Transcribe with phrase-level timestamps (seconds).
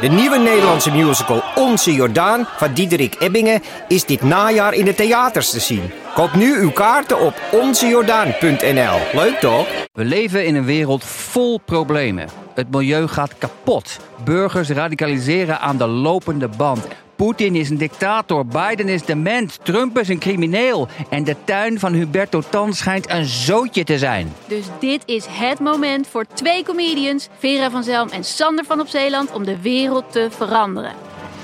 [0.00, 5.50] De nieuwe Nederlandse musical Onze Jordaan van Diederik Ebbingen is dit najaar in de theaters
[5.50, 5.90] te zien.
[6.14, 8.98] Koop nu uw kaarten op onzejordaan.nl.
[9.12, 9.66] Leuk toch?
[9.92, 12.28] We leven in een wereld vol problemen.
[12.54, 14.00] Het milieu gaat kapot.
[14.24, 16.86] Burgers radicaliseren aan de lopende band.
[17.16, 20.88] Poetin is een dictator, Biden is dement, Trump is een crimineel.
[21.08, 24.32] En de tuin van Huberto Tan schijnt een zootje te zijn.
[24.48, 28.86] Dus dit is het moment voor twee comedians, Vera van Zelm en Sander van op
[28.86, 30.92] Zeeland, om de wereld te veranderen.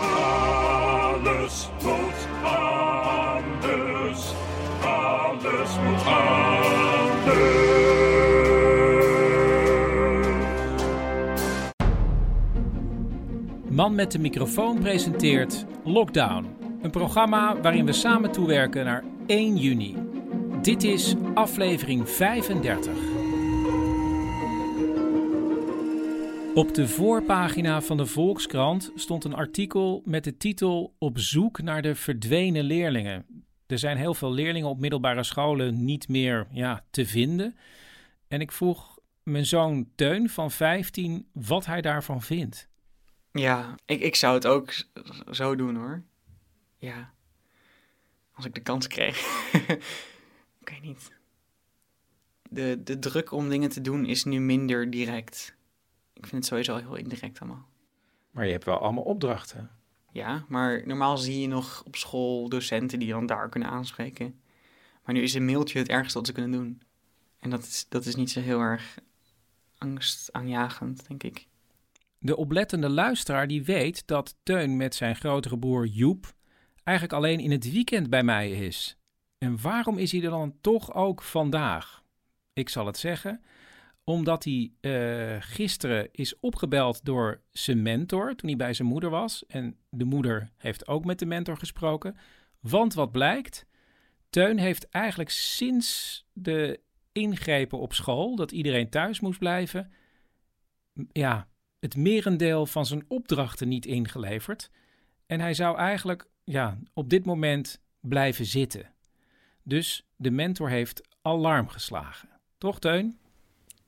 [0.01, 1.69] Alles
[13.73, 16.47] Man met de microfoon presenteert Lockdown.
[16.83, 19.97] Een programma waarin we samen toewerken naar 1 juni.
[20.63, 22.93] Dit is aflevering 35.
[26.55, 31.83] Op de voorpagina van de Volkskrant stond een artikel met de titel Op zoek naar
[31.83, 33.27] de verdwenen leerlingen.
[33.67, 37.57] Er zijn heel veel leerlingen op middelbare scholen niet meer ja, te vinden.
[38.29, 42.71] En ik vroeg mijn zoon Teun van 15 wat hij daarvan vindt.
[43.33, 44.73] Ja, ik, ik zou het ook
[45.31, 46.03] zo doen hoor.
[46.77, 47.13] Ja.
[48.33, 49.19] Als ik de kans kreeg.
[50.61, 51.13] ik weet niet.
[52.43, 55.55] De, de druk om dingen te doen is nu minder direct.
[56.13, 57.69] Ik vind het sowieso heel indirect allemaal.
[58.31, 59.71] Maar je hebt wel allemaal opdrachten.
[60.11, 64.41] Ja, maar normaal zie je nog op school docenten die dan daar kunnen aanspreken.
[65.05, 66.83] Maar nu is een mailtje het ergste wat ze kunnen doen.
[67.39, 68.99] En dat is, dat is niet zo heel erg
[69.79, 71.47] angstaanjagend, denk ik.
[72.25, 76.35] De oplettende luisteraar die weet dat Teun met zijn grotere broer Joep
[76.85, 78.97] eigenlijk alleen in het weekend bij mij is.
[79.39, 82.03] En waarom is hij er dan toch ook vandaag?
[82.53, 83.43] Ik zal het zeggen,
[84.05, 89.47] omdat hij eh, gisteren is opgebeld door zijn mentor toen hij bij zijn moeder was.
[89.47, 92.17] En de moeder heeft ook met de mentor gesproken.
[92.61, 93.67] Want wat blijkt,
[94.31, 96.81] Teun heeft eigenlijk sinds de
[97.13, 99.93] ingrepen op school, dat iedereen thuis moest blijven,
[101.13, 101.51] ja,
[101.83, 104.71] het merendeel van zijn opdrachten niet ingeleverd.
[105.27, 108.91] En hij zou eigenlijk ja, op dit moment blijven zitten.
[109.63, 112.29] Dus de mentor heeft alarm geslagen.
[112.59, 113.19] Toch, Teun?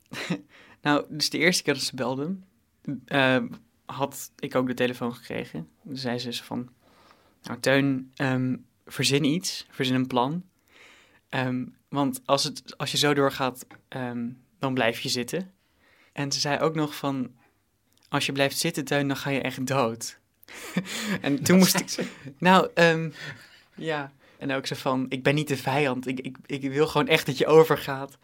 [0.80, 2.44] Nou, dus de eerste keer dat ze belden,
[3.04, 3.44] eh,
[3.84, 5.68] had ik ook de telefoon gekregen.
[5.84, 6.68] Toen zei ze van,
[7.42, 8.56] nou Teun, ehm,
[8.86, 10.44] verzin iets, verzin een plan.
[11.28, 15.52] Ehm, want als, het, als je zo doorgaat, ehm, dan blijf je zitten.
[16.12, 17.34] En ze zei ook nog van,
[18.14, 20.18] als je blijft zitten Teun, dan ga je echt dood.
[21.20, 22.06] en toen moest ik,
[22.38, 23.10] nou, ehm,
[23.74, 24.12] ja.
[24.38, 27.26] En ook zo van, ik ben niet de vijand, ik, ik, ik wil gewoon echt
[27.26, 28.18] dat je overgaat.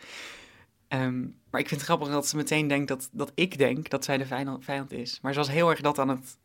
[0.89, 4.05] Ehm, maar ik vind het grappig dat ze meteen denkt dat, dat ik denk dat
[4.05, 5.19] zij de vijand, vijand is.
[5.23, 6.39] Maar ze was heel erg dat aan het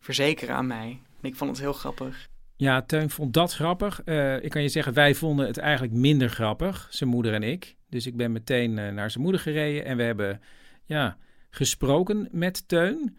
[0.00, 1.00] verzekeren aan mij.
[1.20, 2.28] En ik vond het heel grappig.
[2.56, 4.02] Ja, Teun vond dat grappig.
[4.04, 7.76] Eh, ik kan je zeggen, wij vonden het eigenlijk minder grappig, zijn moeder en ik.
[7.88, 10.40] Dus ik ben meteen eh, naar zijn moeder gereden en we hebben
[10.84, 11.16] ja,
[11.50, 13.18] gesproken met Teun.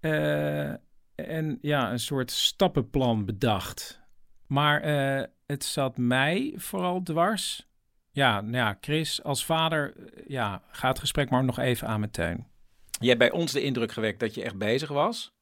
[0.00, 0.70] Eh,
[1.14, 4.00] en ja, een soort stappenplan bedacht.
[4.46, 7.66] Maar eh, het zat mij vooral dwars.
[8.10, 12.00] Ja, nou ja, Chris, als vader, eh, ja, ga het gesprek maar nog even aan
[12.00, 12.46] met Teun.
[13.00, 15.32] Je hebt bij ons de indruk gewekt dat je echt bezig was.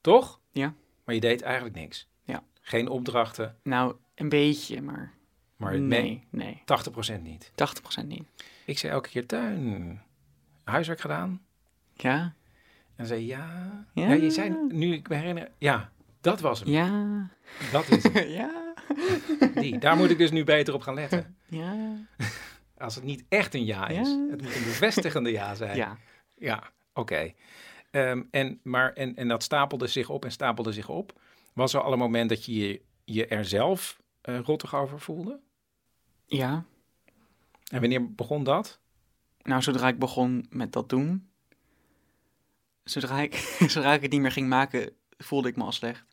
[0.00, 0.40] Toch?
[0.52, 0.74] Ja.
[1.04, 2.08] Maar je deed eigenlijk niks.
[2.24, 2.42] Ja.
[2.60, 5.14] Geen opdrachten, Nou, een beetje, maar,
[5.56, 6.62] maar nee, nee.
[6.64, 7.52] 80% niet.
[8.02, 8.24] 80% niet.
[8.64, 10.02] Ik zei elke keer, Tuin,
[10.64, 11.46] huiswerk gedaan?
[12.00, 12.34] Ja?
[12.96, 13.86] En zei ja.
[13.94, 14.12] Ja.
[14.12, 16.68] je zei, nu ik me herinner, ja, dat was hem.
[16.68, 17.30] Ja?
[17.72, 18.28] Dat is hem.
[18.40, 18.74] ja?
[19.54, 19.78] Die.
[19.78, 21.36] Daar moet ik dus nu beter op gaan letten.
[21.46, 21.96] Ja?
[22.78, 24.08] Als het niet echt een ja is.
[24.08, 24.26] Ja.
[24.30, 25.76] Het moet een bevestigende ja zijn.
[25.76, 25.98] Ja.
[26.36, 27.32] Ja, oké.
[27.90, 31.20] Ehm, en, maar, en, en dat stapelde zich op en stapelde zich op.
[31.52, 35.40] Was er al een moment dat je je, je er zelf eh, rottig over voelde?
[36.26, 36.64] Ja?
[37.70, 38.80] En wanneer begon dat?
[39.42, 41.28] Nou, zodra ik begon met dat doen,
[42.90, 43.34] zodra ik,
[43.74, 46.04] zodra ik het niet meer ging maken, voelde ik me al slecht.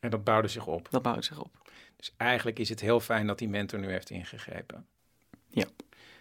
[0.00, 0.88] En dat bouwde zich op.
[0.90, 1.58] Dat bouwde zich op.
[1.96, 4.86] Dus eigenlijk is het heel fijn dat die mentor nu heeft ingegrepen.
[5.48, 5.66] Ja.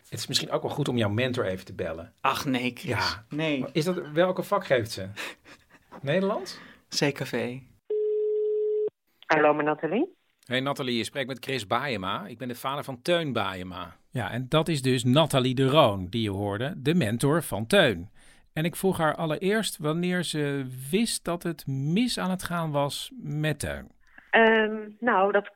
[0.10, 2.14] Het is misschien ook wel goed om jouw mentor even te bellen.
[2.22, 2.90] Ach nee, Chris.
[2.90, 3.26] Ja.
[3.30, 3.66] Nee.
[3.72, 5.10] Is dat, welke vak geeft ze?
[6.02, 6.58] Nederlands?
[6.90, 7.58] CKV.
[9.26, 10.18] Hallo, mijn Nathalie.
[10.46, 12.26] Hey Nathalie, je spreekt met Chris Baayema.
[12.26, 13.98] Ik ben de vader van Teun Baayema.
[14.10, 18.10] Ja, en dat is dus Nathalie de Roon, die je hoorde, de mentor van Teun.
[18.54, 23.12] En ik vroeg haar allereerst wanneer ze wist dat het mis aan het gaan was
[23.22, 23.88] met Teun.
[24.30, 25.52] Ehm, nou, dat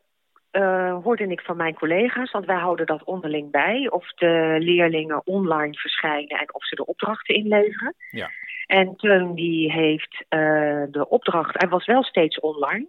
[0.53, 3.89] eh, hoorde ik van mijn collega's, want wij houden dat onderling bij.
[3.89, 7.95] Of de leerlingen online verschijnen en of ze de opdrachten inleveren.
[8.09, 8.29] Ja.
[8.65, 12.87] En Teun die heeft eh, de opdracht, hij was wel steeds online.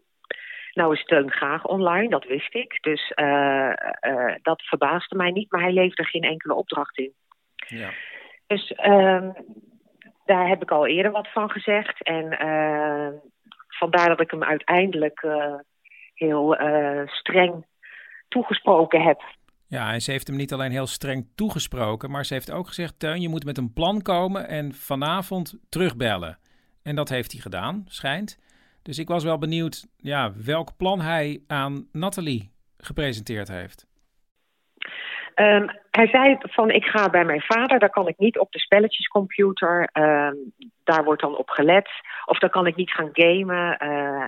[0.73, 2.79] Nou is Teun graag online, dat wist ik.
[2.81, 3.73] Dus eh,
[4.43, 7.13] dat verbaasde mij niet, maar hij leverde geen enkele opdracht in.
[7.69, 7.91] Ja.
[8.47, 9.31] Dus ehm,
[10.25, 12.03] daar heb ik al eerder wat van gezegd.
[12.03, 13.09] En eh,
[13.69, 15.55] vandaar dat ik hem uiteindelijk eh,
[16.15, 17.67] heel eh, streng
[18.29, 19.23] toegesproken heb.
[19.67, 22.99] Ja, en ze heeft hem niet alleen heel streng toegesproken, maar ze heeft ook gezegd:
[22.99, 26.39] Teun, je moet met een plan komen en vanavond terugbellen.
[26.83, 28.39] En dat heeft hij gedaan, schijnt.
[28.83, 33.87] Dus ik was wel benieuwd ja, welk plan hij aan Nathalie gepresenteerd heeft.
[35.35, 38.59] Ehm, hij zei van ik ga bij mijn vader, daar kan ik niet op de
[38.59, 39.89] spelletjescomputer.
[39.93, 40.35] Ehm,
[40.85, 41.89] daar wordt dan op gelet.
[42.25, 43.79] Of dan kan ik niet gaan gamen.
[43.79, 44.25] eh,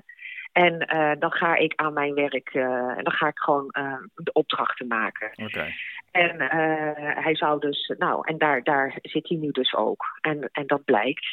[0.53, 2.63] en eh, dan ga ik aan mijn werk, eh,
[2.97, 5.31] en dan ga ik gewoon eh, de opdrachten maken.
[6.11, 10.05] En eh, hij zou dus, nou, en daar, daar zit hij nu dus ook.
[10.21, 11.27] En, en dat blijkt.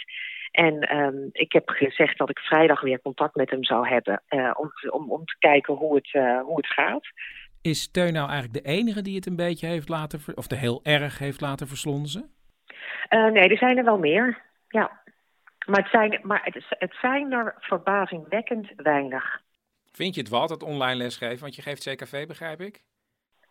[0.52, 4.22] En ehm, ik heb gezegd dat ik vrijdag weer contact met hem zou hebben.
[4.28, 7.08] eh, om, om, om te kijken hoe het, eh, hoe het gaat.
[7.64, 10.56] Is Teun nou eigenlijk de enige die het een beetje heeft laten, ver- of de
[10.56, 12.32] heel erg heeft laten verslonzen?
[13.08, 14.42] Eh, nee, er zijn er wel meer.
[14.68, 15.02] Ja.
[15.66, 19.42] Maar het zijn, maar het, het zijn er verbazingwekkend weinig.
[19.92, 21.40] Vind je het wat, het online lesgeven?
[21.40, 22.82] Want je geeft CKV, begrijp ik?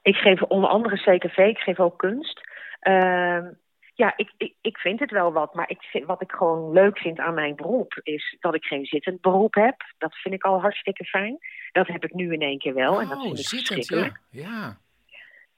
[0.02, 2.40] Ik geef onder andere CKV, ik geef ook kunst.
[2.80, 3.50] Ehm,
[3.94, 5.54] ja, ik, ik, ik vind het wel wat.
[5.54, 8.00] Maar ik vind, wat ik gewoon leuk vind aan mijn beroep...
[8.02, 9.76] is dat ik geen zittend beroep heb.
[9.98, 11.38] Dat vind ik al hartstikke fijn.
[11.72, 13.00] Dat heb ik nu in één keer wel.
[13.00, 14.10] en dat oh, vind ik ja.
[14.30, 14.78] Ja.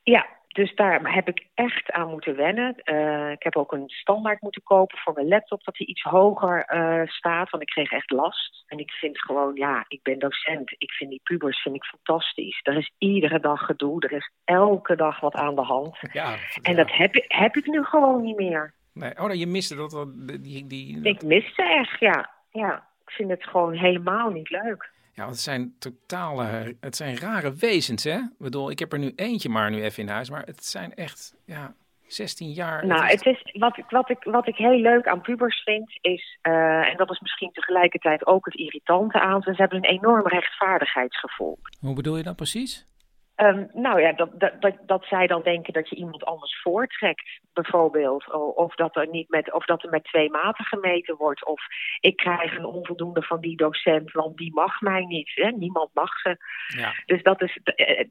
[0.02, 2.75] Ja, dus daar heb ik echt aan moeten wennen.
[2.76, 6.64] Eh, ik heb ook een standaard moeten kopen voor mijn laptop, dat die iets hoger
[6.64, 7.50] eh, staat.
[7.50, 8.64] Want ik kreeg echt last.
[8.66, 10.75] En ik vind gewoon, ja, ik ben docent.
[10.78, 12.61] Ik vind die pubers vind ik fantastisch.
[12.62, 14.00] Er is iedere dag gedoe.
[14.02, 15.96] Er is elke dag wat aan de hand.
[16.12, 16.37] ja.
[16.62, 18.75] En dat heb, ik- heb ik nu gewoon niet meer.
[18.93, 19.19] Nee.
[19.20, 22.31] Oh, je miste dat, dat die, die, Ik mis ze echt, ja.
[22.50, 24.93] Ja, ik vind het gewoon helemaal niet leuk.
[25.14, 28.16] Ja, want het zijn totale, het zijn rare wezens, hè?
[28.16, 30.94] Ik bedoel, ik heb er nu eentje maar nu even in huis, maar het zijn
[30.94, 31.75] echt, ja,
[32.06, 32.87] 16 jaar.
[32.87, 35.62] Nou, het is- het is, wat, ik, wat, ik, wat ik heel leuk aan pubers
[35.62, 39.78] vind, is, eh, en dat is misschien tegelijkertijd ook het irritante aan ze, ze hebben
[39.78, 41.58] een enorm rechtvaardigheidsgevoel.
[41.81, 42.87] Hoe bedoel je dat precies?
[43.35, 47.41] Ehm, nou ja, dat, dat, dat, dat zij dan denken dat je iemand anders voortrekt,
[47.53, 48.33] bijvoorbeeld.
[48.55, 51.47] Of dat, er niet met, of dat er met twee maten gemeten wordt.
[51.47, 51.61] Of
[52.01, 55.31] ik krijg een onvoldoende van die docent, want die mag mij niet.
[55.35, 55.51] Hè?
[55.51, 56.37] Niemand mag ze.
[56.67, 56.93] ja.
[57.07, 58.07] Dus dat, is, eh,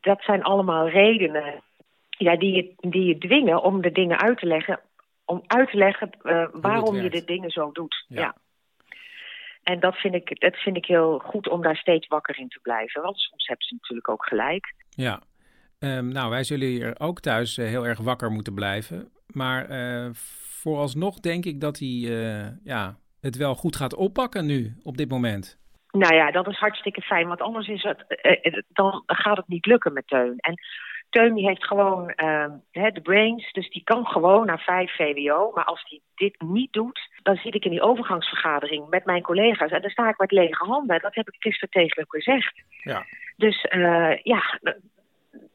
[0.00, 1.62] dat zijn allemaal redenen
[2.08, 4.80] ja, die, je, die je dwingen om de dingen uit te leggen.
[5.24, 8.04] Om uit te leggen eh, waarom je de dingen zo doet.
[8.08, 8.20] Ja.
[8.20, 8.34] Ja.
[9.68, 12.58] En dat vind, ik, dat vind ik heel goed om daar steeds wakker in te
[12.62, 13.02] blijven.
[13.02, 14.74] Want soms hebben ze natuurlijk ook gelijk.
[14.90, 15.22] Ja.
[15.78, 19.10] Ehm, nou, wij zullen hier ook thuis eh, heel erg wakker moeten blijven.
[19.26, 20.08] Maar eh,
[20.60, 25.10] vooralsnog denk ik dat hij eh, ja, het wel goed gaat oppakken nu, op dit
[25.10, 25.58] moment.
[25.90, 27.28] Nou ja, dat is hartstikke fijn.
[27.28, 28.04] Want anders is het,
[28.68, 30.38] dan gaat het niet lukken met Teun.
[30.38, 30.54] En
[31.10, 33.52] Teun die heeft gewoon eh, hè, de brains.
[33.52, 35.50] Dus die kan gewoon naar 5 VWO.
[35.54, 39.70] Maar als hij dit niet doet, dan zit ik in die overgangsvergadering met mijn collega's.
[39.70, 41.00] En dan sta ik met lege handen.
[41.00, 42.62] Dat heb ik gisteren tegen hem gezegd.
[42.82, 43.04] Ja.
[43.36, 44.58] Dus eh, ja,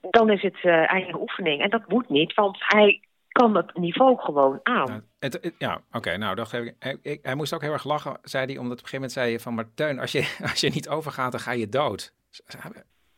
[0.09, 1.61] dan is het eh eigen oefening.
[1.61, 5.05] En dat moet niet, want hij kan het niveau gewoon aan.
[5.19, 8.45] Het, het- ja, oké, nou, geef ik, hij, hij moest ook heel erg lachen, zei
[8.45, 10.69] hij, omdat op een gegeven moment zei je van, maar Teun, als je, als je
[10.69, 12.13] niet overgaat, dan ga je dood.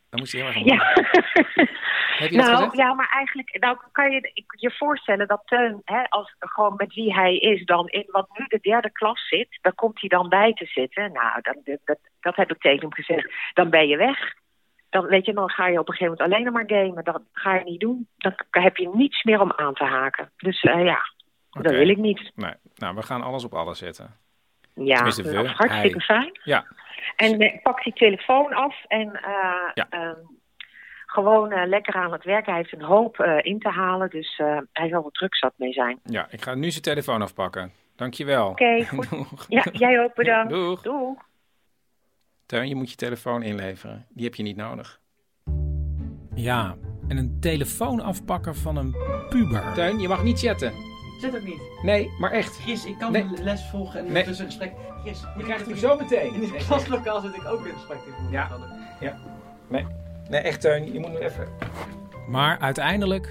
[0.10, 0.94] Dan moest hij heel erg Ja.
[2.18, 6.36] Heb je nou, ja, maar eigenlijk nou, kan je je voorstellen dat Teun, hè, als,
[6.40, 10.00] gewoon met wie hij is, dan in wat nu de derde klas zit, daar komt
[10.00, 11.12] hij dan bij te zitten.
[11.12, 13.34] Nou, dan, dat, dat, dat heb ik tegen hem gezegd.
[13.54, 14.34] Dan ben je weg.
[14.90, 17.04] Dan, weet je, dan ga je op een gegeven moment alleen nog maar gamen.
[17.04, 18.08] Dat ga je niet doen.
[18.18, 20.32] Dan heb je niets meer om aan te haken.
[20.38, 21.00] Dus eh, ja,
[21.50, 22.32] dat wil ik niet.
[22.36, 24.16] Nee, nou, we gaan alles op alles zetten.
[24.74, 26.18] Ja, dat is hartstikke hij.
[26.18, 26.40] fijn.
[26.44, 26.66] Ja,
[27.16, 29.88] En eh, pak die telefoon af en eh, Ja.
[29.90, 30.16] ehm,
[31.16, 32.46] gewoon eh, lekker aan het werk.
[32.46, 35.54] Hij heeft een hoop eh, in te halen, dus eh, hij zal er druk zat
[35.58, 36.00] mee zijn.
[36.04, 37.72] ja, ik ga nu zijn telefoon afpakken.
[37.96, 38.50] Dankjewel.
[38.50, 39.10] Oké, goed.
[39.10, 39.46] Doeg.
[39.48, 40.54] Ja, jij ook bedankt.
[40.54, 40.82] Doeg.
[40.82, 41.18] Doeg.
[42.46, 44.06] Teun, je moet je telefoon inleveren.
[44.10, 45.00] Die heb je niet nodig.
[46.36, 46.76] Ja,
[47.08, 48.96] en een telefoon afpakken van een
[49.30, 49.74] puber.
[49.74, 50.74] Teun, je mag niet chatten.
[51.20, 51.62] Zit ook niet.
[51.84, 52.62] Nee, maar echt.
[52.62, 53.28] Chris, ik kan Nee.
[53.36, 54.24] de les volgen en Nee.
[54.24, 54.74] tussen een gesprek.
[55.02, 56.34] Chris, Je krijgt hem zo meteen.
[56.34, 58.32] In dit klaslokaal zit ik ook in gesprek te voeren.
[58.32, 58.50] Ja.
[59.70, 59.86] Nee,
[60.30, 61.48] nee, echt Teun, je moet nu even...
[62.28, 63.30] Maar uiteindelijk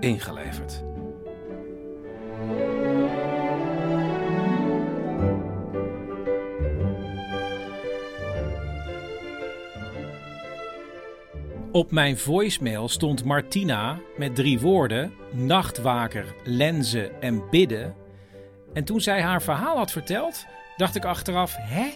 [0.00, 0.84] Ingeleverd.
[11.72, 17.94] Op mijn voicemail stond Martina met drie woorden: nachtwaker, lenzen en bidden.
[18.72, 21.90] En toen zij haar verhaal had verteld, dacht ik achteraf: hè?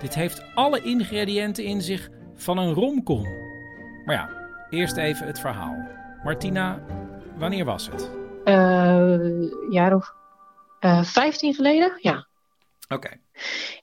[0.00, 3.45] Dit heeft alle ingrediënten in zich van een romcom.
[4.06, 4.30] Maar ja,
[4.70, 5.76] eerst even het verhaal.
[6.24, 6.80] Martina,
[7.38, 8.10] wanneer was het?
[8.44, 10.14] Eh, een jaar of
[10.80, 12.26] eh 15 geleden, ja.
[12.88, 13.08] Oké.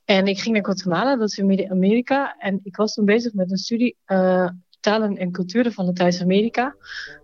[0.05, 2.35] En ik ging naar Guatemala, dat is in Midden-Amerika.
[2.37, 4.49] En ik was toen bezig met een studie eh,
[4.79, 6.75] talen en culturen van Latijns-Amerika.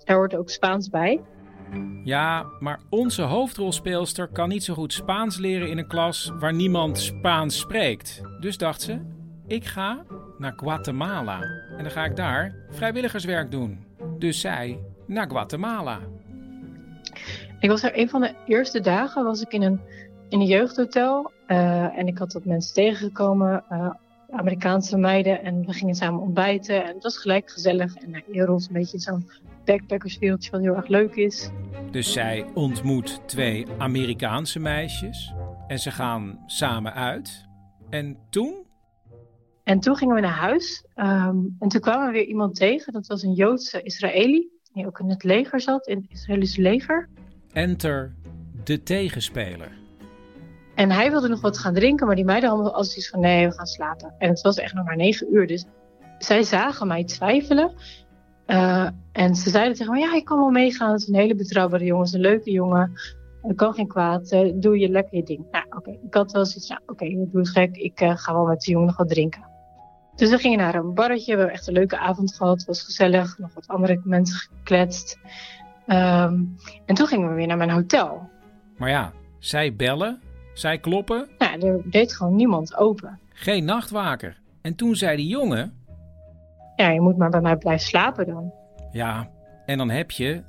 [0.04, 1.22] Daar hoort ook Spaans bij.
[2.04, 7.00] Ja, maar onze hoofdrolspeelster kan niet zo goed Spaans leren in een klas waar niemand
[7.00, 8.22] Spaans spreekt.
[8.40, 9.00] Dus dacht ze:
[9.50, 10.04] ik ga
[10.38, 11.42] naar Guatemala.
[11.78, 13.86] En dan ga ik daar vrijwilligerswerk doen.
[14.18, 16.00] Dus zij naar Guatemala.
[17.60, 19.82] Ik was er een van de eerste dagen was ik in een,
[20.30, 21.32] in een jeugdhotel.
[21.48, 23.90] eh, en ik had wat mensen tegengekomen, eh,
[24.32, 25.44] Amerikaanse meiden.
[25.44, 26.84] En we gingen samen ontbijten.
[26.84, 27.96] En het was gelijk gezellig.
[27.96, 29.30] En je rolt een beetje zo'n
[29.66, 31.50] backpackerswereldje wat heel erg leuk is.
[31.92, 35.34] Dus zij ontmoet twee Amerikaanse meisjes.
[35.68, 37.48] En ze gaan samen uit.
[37.90, 38.68] En toen?
[39.70, 40.86] En toen gingen we naar huis.
[40.96, 42.94] Ehm, en toen kwamen we weer iemand tegen.
[42.94, 44.50] Dat was een Joodse Israëli.
[44.74, 47.10] Die ook in het leger zat, in het Israëlische leger.
[47.52, 48.16] Enter
[48.64, 49.72] de tegenspeler.
[50.76, 53.48] En hij wilde nog wat gaan drinken, maar die meiden hadden als iets van nee,
[53.48, 54.14] we gaan slapen.
[54.18, 55.66] En het was echt nog maar negen uur, dus
[56.18, 57.74] zij zagen mij twijfelen.
[58.48, 60.92] Uh, en ze zeiden tegen me, ja, ik kan wel meegaan.
[60.92, 62.92] Het is een hele betrouwbare jongen, het is een leuke jongen.
[63.42, 65.46] Er kan geen kwaad, uh, doe je lekker je ding.
[65.52, 66.00] Nou, oké, okay.
[66.06, 67.76] ik had wel zoiets nou, oké, okay, doe het gek.
[67.76, 69.48] Ik uh, ga wel met de jongen nog wat drinken.
[70.20, 72.58] Dus we gingen naar een barretje, we hebben echt een leuke avond gehad.
[72.58, 75.20] Het was gezellig, nog wat andere mensen gekletst.
[75.88, 78.30] Um, en toen gingen we weer naar mijn hotel.
[78.78, 80.22] Maar ja, zij bellen,
[80.54, 81.28] zij kloppen.
[81.38, 83.20] Nou, er deed gewoon niemand open.
[83.34, 84.38] Geen nachtwaker.
[84.62, 85.74] En toen zei die jongen...
[86.76, 88.54] Ja, je moet maar bij mij blijven slapen dan.
[88.92, 89.30] Ja,
[89.66, 90.44] en dan heb je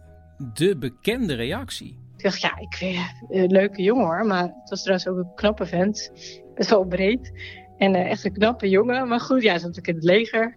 [0.55, 1.99] de bekende reactie.
[2.17, 2.99] Ik dacht, ja, ik vind
[3.29, 4.27] een leuke jongen hoor.
[4.27, 6.13] Maar het was trouwens ook een knappe vent.
[6.55, 7.33] Best wel breed.
[7.81, 9.09] En uh, echt een knappe jongen.
[9.09, 10.57] Maar goed, ja, hij zat natuurlijk in het leger.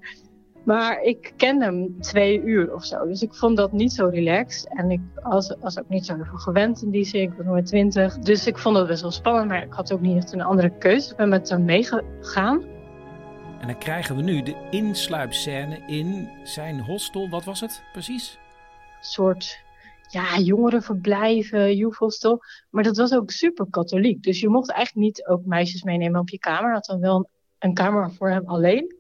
[0.63, 3.07] Maar ik kende hem twee uur of zo.
[3.07, 4.67] Dus ik vond dat niet zo relaxed.
[4.77, 7.21] En ik was, was ook niet zo heel veel gewend in die zin.
[7.21, 8.17] Ik was nog maar twintig.
[8.17, 9.47] Dus ik vond dat best wel spannend.
[9.47, 11.11] Maar ik had ook niet echt een andere keuze.
[11.11, 12.63] Ik ben met hem meegegaan.
[13.59, 17.29] En dan krijgen we nu de insluipscène in zijn hostel.
[17.29, 18.39] Wat was het precies?
[18.97, 19.62] Een soort
[20.13, 22.37] ja, jongerenverblijven, youth.
[22.69, 24.23] Maar dat was ook super katholiek.
[24.23, 26.73] Dus je mocht eigenlijk niet ook meisjes meenemen op je kamer.
[26.73, 27.27] Had dan wel een,
[27.59, 28.95] een kamer voor hem alleen.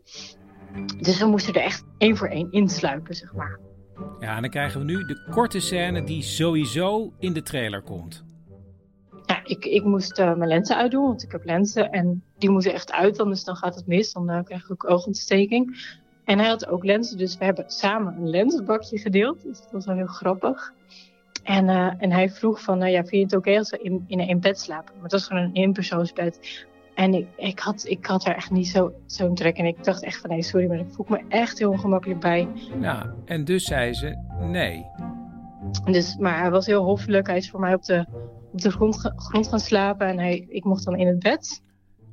[0.99, 3.59] Dus we moesten er echt één voor één insluipen, zeg maar.
[4.19, 8.23] Ja, en dan krijgen we nu de korte scène die sowieso in de trailer komt.
[9.25, 11.91] Ja, ik, ik moest uh, mijn lenzen uitdoen, want ik heb lenzen.
[11.91, 14.13] En die moeten echt uit, anders dan gaat het mis.
[14.13, 16.01] Dan uh, krijg ik ook oogontsteking.
[16.25, 19.43] En hij had ook lenzen, dus we hebben samen een lensbakje gedeeld.
[19.43, 20.73] Dus dat was wel heel grappig.
[21.43, 24.03] En, uh, en hij vroeg van, ja, vind je het oké okay als we in,
[24.07, 24.93] in één bed slapen?
[24.93, 26.65] Maar het was gewoon een eenpersoonsbed.
[26.93, 29.57] En ik, ik, had, ik had er echt niet zo'n zo trek.
[29.57, 32.47] En ik dacht echt van, nee, sorry, maar ik voel me echt heel ongemakkelijk bij.
[32.79, 34.85] Ja, en dus zei ze nee.
[35.91, 37.27] Dus, maar hij was heel hoffelijk.
[37.27, 38.05] Hij is voor mij op de,
[38.51, 41.61] op de grond, grond gaan slapen en hij, ik mocht dan in het bed.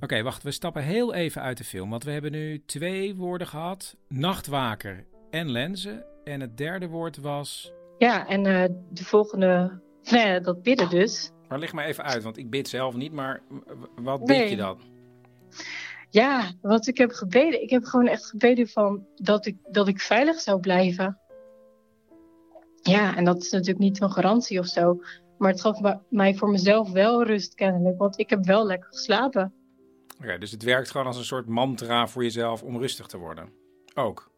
[0.01, 1.91] Oké, okay, wacht, we stappen heel even uit de film.
[1.91, 3.97] Want we hebben nu twee woorden gehad.
[4.09, 6.05] Nachtwaker en lenzen.
[6.25, 7.73] En het derde woord was...
[7.99, 9.81] Ja, en uh, de volgende...
[10.11, 11.31] Nee, dat bidden dus.
[11.49, 13.43] Maar leg maar even uit, want ik bid zelf niet, maar
[13.95, 14.51] wat bid nee.
[14.51, 14.79] je dan?
[16.11, 17.63] Ja, wat ik heb gebeden.
[17.63, 21.19] Ik heb gewoon echt gebeden van dat ik, dat ik veilig zou blijven.
[22.83, 25.01] Ja, en dat is natuurlijk niet een garantie of zo.
[25.39, 29.55] Maar het gaf mij voor mezelf wel rust kennelijk, want ik heb wel lekker geslapen.
[30.21, 33.19] Oké, okay, dus het werkt gewoon als een soort mantra voor jezelf om rustig te
[33.19, 33.53] worden.
[33.95, 34.31] Ook.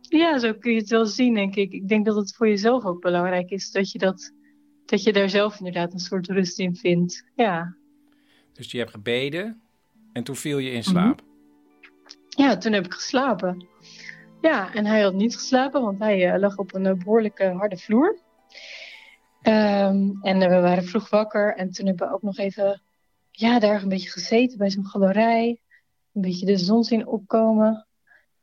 [0.00, 1.72] Ja, zo kun je het wel zien, denk ik.
[1.72, 4.32] Ik denk dat het voor jezelf ook belangrijk is dat je dat
[4.84, 7.24] dat je daar zelf inderdaad een soort rust in vindt.
[7.34, 7.76] Ja.
[8.52, 9.62] Dus je hebt gebeden
[10.12, 11.20] en toen viel je in slaap?
[11.20, 12.44] Mm -hmm.
[12.44, 13.66] Ja, toen heb ik geslapen.
[14.40, 17.76] Ja, en hij had niet geslapen, want hij uh, lag op een uh, behoorlijke harde
[17.76, 18.18] vloer.
[19.42, 22.82] Um, en uh, we waren vroeg wakker en toen hebben we ook nog even
[23.38, 25.60] ja, daar een beetje gezeten bij zo'n galerij.
[26.12, 27.86] Een beetje de zon zien opkomen.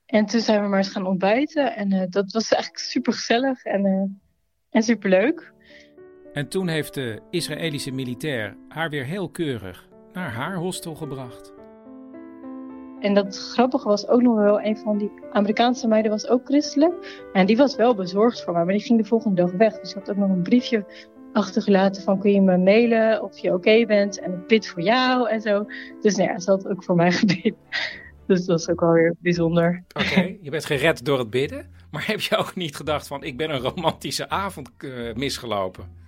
[0.06, 1.76] En toen zijn we maar eens gaan ontbijten.
[1.76, 4.22] En dat was eigenlijk super gezellig en,
[4.70, 5.54] en super leuk.
[6.34, 11.54] En toen heeft de Israëlische militair haar weer heel keurig naar haar hostel gebracht.
[13.00, 17.26] En dat grappige was ook nog wel, een van die Amerikaanse meiden was ook christelijk.
[17.34, 19.80] En die was wel bezorgd voor mij, maar die ging de volgende dag weg.
[19.80, 20.86] Dus ik had ook nog een briefje
[21.34, 24.20] achtergelaten van kun je me mailen of je oké okay bent.
[24.20, 25.66] En ik bid voor jou en zo.
[26.02, 27.56] Dus nou ja, ze had ook voor mij gebeden.
[28.28, 29.84] Dus dat was ook wel weer bijzonder.
[29.94, 31.72] Oké, okay, je bent gered door het bidden.
[31.92, 36.02] Maar heb je ook niet gedacht van ik ben een romantische avond uh, misgelopen?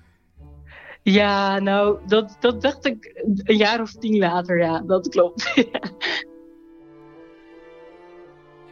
[1.01, 5.53] Ja, nou, dat, dat dacht ik een jaar of tien later, ja, dat klopt.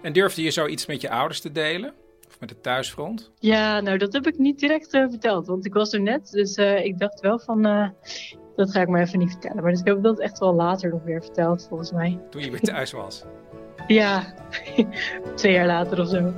[0.04, 1.94] En durfde je zoiets met je ouders te delen?
[2.34, 3.32] Of met het thuisfront?
[3.40, 6.56] ja, nou, dat heb ik niet direct eh, verteld, want ik was er net, dus
[6.56, 7.90] eh, ik dacht wel van, eh,
[8.56, 9.62] dat ga ik maar even niet vertellen.
[9.62, 12.20] Maar dus ik heb dat echt wel later nog weer verteld, volgens mij.
[12.30, 13.24] Toen je weer thuis was?
[13.88, 14.34] Ja,
[15.36, 16.34] twee jaar later of zo.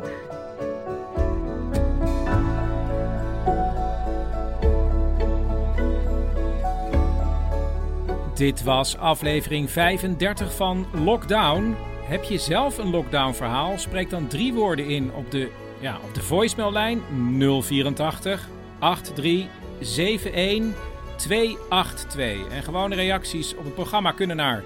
[8.33, 11.75] Dit was aflevering 35 van Lockdown.
[12.03, 13.77] Heb je zelf een lockdown verhaal?
[13.77, 17.01] Spreek dan drie woorden in op de, ja, op de voicemaillijn
[17.61, 18.47] 084
[19.13, 22.47] 83 71 282.
[22.47, 24.63] En gewone reacties op het programma kunnen naar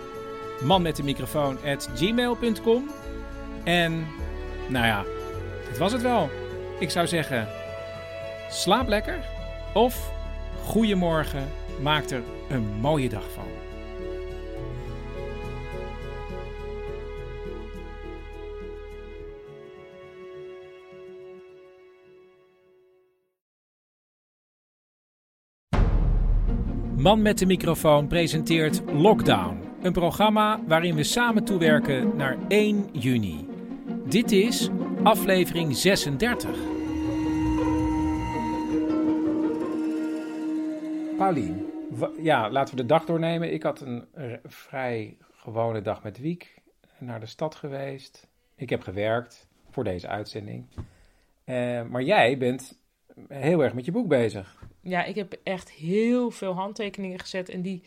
[0.63, 2.89] manmetdemicrofoon@gmail.com.
[3.63, 4.07] En
[4.67, 5.03] nou ja,
[5.67, 6.29] dit was het wel.
[6.79, 7.47] Ik zou zeggen,
[8.49, 9.19] slaap lekker
[9.73, 10.11] of
[10.63, 11.51] goedemorgen,
[11.81, 13.58] maak er een mooie dag van.
[27.00, 33.48] Man met de microfoon presenteert Lockdown, een programma waarin we samen toewerken naar 1 juni.
[34.06, 34.70] Dit is
[35.03, 36.50] aflevering 36.
[41.18, 41.65] Paulien,
[42.22, 43.53] ja, laten we de dag doornemen.
[43.53, 44.06] Ik had een
[44.44, 46.62] vrij gewone dag met Wiek.
[46.98, 48.27] Naar de stad geweest.
[48.56, 50.65] Ik heb gewerkt voor deze uitzending.
[51.44, 52.79] Eh, maar jij bent
[53.27, 54.58] heel erg met je boek bezig.
[54.89, 57.84] Ja, ik heb echt heel veel handtekeningen gezet en die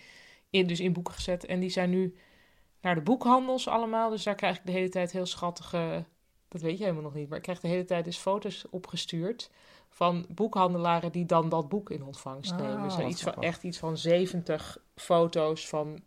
[0.51, 1.47] in, dus in boeken gezet.
[1.47, 2.17] En die zijn nu
[2.81, 4.11] naar de boekhandels allemaal.
[4.11, 6.05] Dus daar krijg ik de hele tijd heel schattige,
[6.49, 9.51] dat weet je helemaal nog niet, maar ik krijg de hele tijd dus foto's opgestuurd
[9.89, 12.83] van boekhandelaren die dan dat boek in ontvangst Ah, nemen.
[12.83, 16.01] Dus wat iets van, echt iets van 70 foto's van,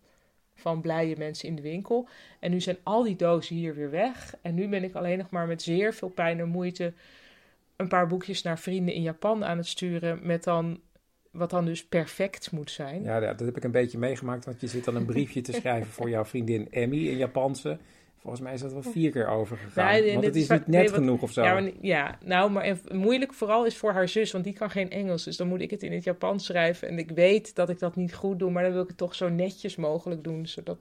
[0.56, 2.08] van blije mensen in de winkel.
[2.40, 4.36] En nu zijn al die dozen hier weer weg.
[4.42, 6.94] En nu ben ik alleen nog maar met zeer veel pijn en moeite
[7.76, 10.20] een paar boekjes naar vrienden in Japan aan het sturen.
[10.24, 10.80] Met dan,
[11.36, 13.04] wat dan dus perfect moet zijn.
[13.04, 14.46] Ja, dat heb ik een beetje meegemaakt.
[14.46, 17.78] Want je zit dan een briefje te schrijven voor jouw vriendin Emmy in Japanse.
[18.18, 19.94] Volgens mij is dat wel vier keer overgegaan.
[19.94, 21.44] En want het is niet net nee, wat- genoeg of zo.
[21.44, 24.70] Ja, maar, ja, nou, maar en moeilijk vooral is voor haar zus, want die kan
[24.70, 25.24] geen Engels.
[25.24, 26.88] Dus dan moet ik het in het Japans schrijven.
[26.88, 29.16] En ik weet dat ik dat niet goed doe, maar dan wil ik het toch
[29.16, 30.48] zo netjes mogelijk doen.
[30.48, 30.78] Zodat,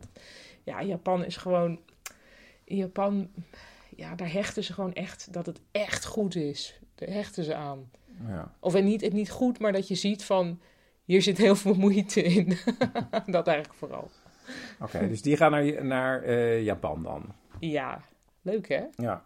[0.62, 1.78] ja, Japan is gewoon...
[2.64, 3.30] In Japan,
[3.96, 6.78] ja, daar hechten ze gewoon echt dat het echt goed is.
[6.94, 7.90] Daar hechten ze aan.
[8.28, 8.52] Ja.
[8.60, 10.60] Of en niet, het niet goed, maar dat je ziet van...
[11.04, 12.46] Hier zit heel veel moeite in.
[13.26, 14.10] dat eigenlijk vooral.
[14.80, 17.24] Oké, dus die gaan naar, naar eh, Japan dan.
[17.60, 18.00] Ja,
[18.42, 18.82] leuk hè?
[18.96, 19.22] Ja.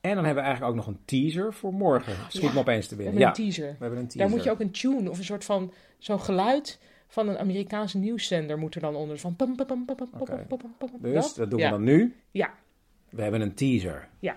[0.00, 2.14] En dan hebben we eigenlijk ook nog een teaser voor morgen.
[2.28, 3.22] Schiet Ja, me opeens te We binnen.
[3.22, 3.72] hebben Ja, een teaser.
[3.72, 4.18] we hebben een teaser.
[4.20, 7.98] Daar moet je ook een tune of een soort van zo'n geluid van een Amerikaanse
[7.98, 9.18] nieuwszender moet er dan onder.
[9.18, 10.44] Van pam, pam, pam, pam, pam, pam, Oké.
[10.48, 11.12] pam, pam, pam, pam.
[11.12, 11.64] Dus dat doen Ja.
[11.64, 12.16] we dan nu.
[12.30, 12.50] Ja,
[13.10, 14.08] We hebben een teaser.
[14.18, 14.36] ja.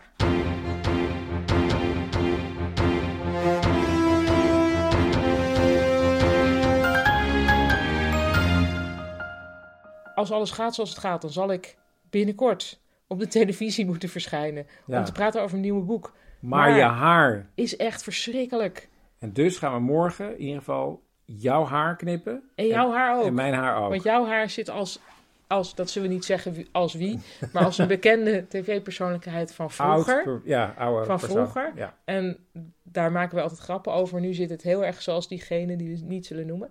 [10.21, 11.77] Als alles gaat zoals het gaat, dan zal ik
[12.09, 14.97] binnenkort op de televisie moeten verschijnen Ja.
[14.99, 16.13] om te praten over een nieuwe boek.
[16.39, 17.49] Maar, Maar- je haar.
[17.55, 18.89] Is echt verschrikkelijk.
[19.19, 22.43] En dus gaan we morgen in ieder geval jouw haar knippen.
[22.55, 23.25] En jouw haar ook.
[23.25, 23.89] En mijn haar ook.
[23.89, 24.99] Want jouw haar zit als,
[25.47, 27.19] als, dat zullen we niet zeggen wie- als wie,
[27.53, 30.23] maar als een bekende tv-persoonlijkheid van vroeger.
[30.25, 31.37] Oud ja, oude van persoon.
[31.49, 31.71] vroeger.
[31.75, 31.97] Ja.
[32.05, 32.37] En
[32.83, 34.19] daar maken we altijd grappen over.
[34.21, 36.69] Nu zit het heel erg zoals diegene die we niet zullen noemen.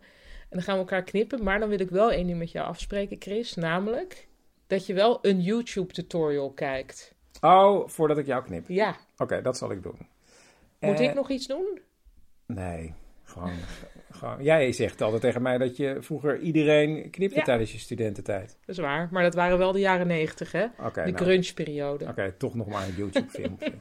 [0.51, 1.43] En dan gaan we elkaar knippen.
[1.45, 3.55] Maar dan wil ik wel één ding met jou afspreken, Chris.
[3.55, 4.29] Namelijk
[4.67, 7.15] dat je wel een YouTube-tutorial kijkt.
[7.41, 8.65] Oh, voordat ik jou knip.
[8.69, 8.97] Ja.
[9.17, 10.09] Oké, dat zal ik doen.
[10.81, 11.81] Moet Eh, ik nog iets doen?
[12.47, 13.53] Nee, gewoon,
[14.11, 14.43] gewoon.
[14.43, 17.43] Jij zegt altijd tegen mij dat je vroeger iedereen knipte Ja.
[17.45, 18.49] tijdens je studententijd.
[18.61, 19.09] Dat is waar.
[19.11, 20.67] Maar dat waren wel de jaren negentig, hè?
[20.77, 21.13] De nou.
[21.13, 22.07] grunge-periode.
[22.07, 23.73] Oké, toch nog maar een YouTube-filmpje.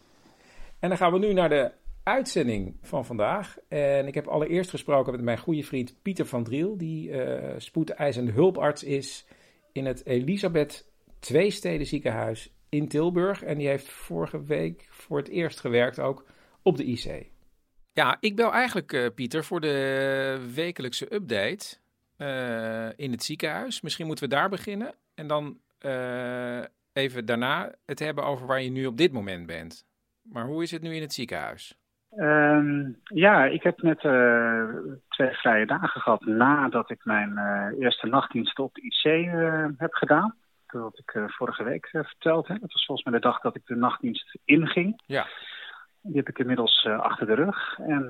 [0.80, 1.70] en dan gaan we nu naar de
[2.08, 3.56] uitzending van vandaag.
[3.68, 8.32] En ik heb allereerst gesproken met mijn goede vriend Pieter van Driel, die eh spoedeisende
[8.32, 9.26] hulparts is
[9.72, 10.86] in het Elisabeth
[11.18, 13.42] Tweesteden ziekenhuis in Tilburg.
[13.42, 16.26] En die heeft vorige week voor het eerst gewerkt ook
[16.62, 17.26] op de IC.
[17.92, 21.76] Ja, ik bel eigenlijk eh, Pieter voor de wekelijkse update
[22.16, 23.80] eh, in het ziekenhuis.
[23.80, 24.94] Misschien moeten we daar beginnen.
[25.14, 25.60] En dan
[26.92, 29.86] even daarna het hebben over waar je nu op dit moment bent.
[30.22, 31.77] Maar hoe is het nu in het ziekenhuis?
[32.16, 34.68] Ehm, ja, ik heb net eh,
[35.08, 39.92] twee vrije dagen gehad nadat ik mijn eh, eerste nachtdienst op de IC eh, heb
[39.92, 40.34] gedaan.
[40.66, 42.46] Dat ik vorige week verteld.
[42.46, 42.54] Hè.
[42.58, 45.02] Dat was volgens mij de dag dat ik de nachtdienst inging.
[45.06, 45.26] Ja.
[46.02, 47.78] Die heb ik inmiddels achter de rug.
[47.78, 48.06] En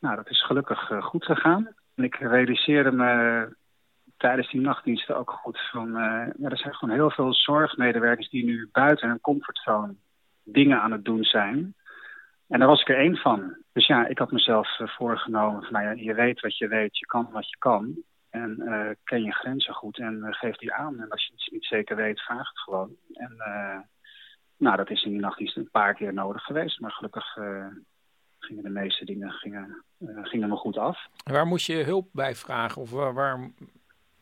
[0.00, 1.68] nou, dat is gelukkig goed gegaan.
[1.94, 3.56] En ik realiseerde me
[4.16, 5.92] tijdens die nachtdiensten ook goed van...
[6.38, 9.94] ja, er zijn gewoon heel veel zorgmedewerkers die nu buiten hun comfortzone
[10.44, 11.74] dingen aan het doen zijn.
[12.48, 13.56] En daar was ik er één van.
[13.72, 16.98] Dus ja, ik had mezelf eh, voorgenomen van, nou ja, je weet wat je weet,
[16.98, 18.02] je kan wat je kan.
[18.30, 21.00] En eh, ken je grenzen goed en eh, geef die aan.
[21.00, 22.96] En als je het niet zeker weet, vraag het gewoon.
[23.12, 23.36] En
[24.56, 26.80] nou, dat is in die nachtdienst een paar keer nodig geweest.
[26.80, 27.36] Maar gelukkig
[28.38, 29.84] gingen de meeste dingen gingen,
[30.22, 31.06] gingen me goed af.
[31.24, 32.82] Waar moest je hulp bij vragen?
[32.82, 33.50] Of waar, waar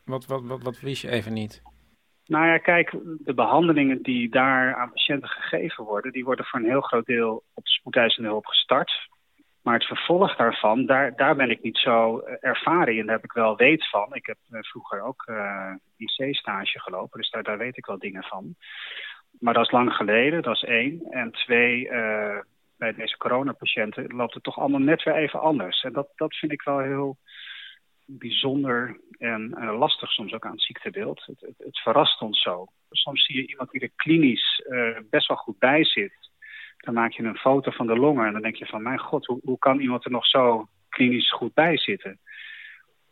[0.03, 1.61] wat, wat, wat, wat wist je even niet?
[2.27, 6.65] Nou ja, kijk, de behandelingen die daar aan patiënten gegeven worden, die worden voor een
[6.65, 9.07] heel groot deel op spoedeisende hulp gestart.
[9.61, 13.05] Maar het vervolg daarvan, daar, daar ben ik niet zo eh, ervaren in.
[13.05, 14.15] Daar heb ik wel weet van.
[14.15, 18.23] Ik heb eh, vroeger ook eh, IC-stage gelopen, dus daar, daar weet ik wel dingen
[18.23, 18.55] van.
[19.39, 21.01] Maar dat is lang geleden, dat is één.
[21.09, 22.39] En twee, eh,
[22.77, 25.83] bij deze coronapatiënten loopt het toch allemaal net weer even anders.
[25.83, 27.17] En dat, dat vind ik wel heel
[28.07, 31.25] bijzonder en lastig soms ook aan het ziektebeeld.
[31.25, 32.65] Het, het, het verrast ons zo.
[32.89, 36.13] Soms zie je iemand die er klinisch eh, best wel goed bij zit.
[36.77, 38.81] Dan maak je een foto van de longen en dan denk je van...
[38.81, 42.19] mijn god, hoe, hoe kan iemand er nog zo klinisch goed bij zitten?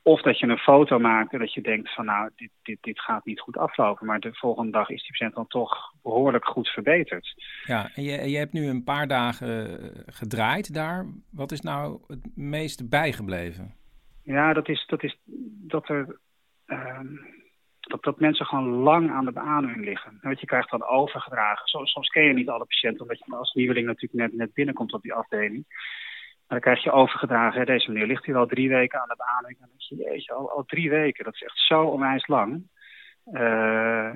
[0.01, 2.05] Of dat je een foto maakt en dat je denkt van...
[2.05, 4.05] nou, dit, dit, dit gaat niet goed aflopen.
[4.05, 7.34] Maar de volgende dag is die patiënt dan toch behoorlijk goed verbeterd.
[7.63, 11.05] Ja, en je, je hebt nu een paar dagen eh, gedraaid daar.
[11.31, 13.84] Wat is nou het meest bijgebleven?
[14.25, 15.17] Ja, dat is dat, is,
[15.67, 16.19] dat er...
[16.65, 17.15] ehm,
[17.79, 20.17] dat, dat mensen gewoon lang aan de beademing liggen.
[20.21, 21.67] Want je krijgt dan overgedragen.
[21.67, 25.01] Soms, ken je niet alle patiënten, omdat je als nieuweling natuurlijk net, net binnenkomt op
[25.01, 25.65] die afdeling.
[25.67, 27.65] Maar dan krijg je overgedragen.
[27.65, 29.61] Deze meneer ligt hier al drie weken aan de beademing.
[29.61, 31.23] En dan denk je, jeetje, al, al drie weken.
[31.23, 32.69] Dat is echt zo onwijs lang.
[33.25, 34.15] Eh,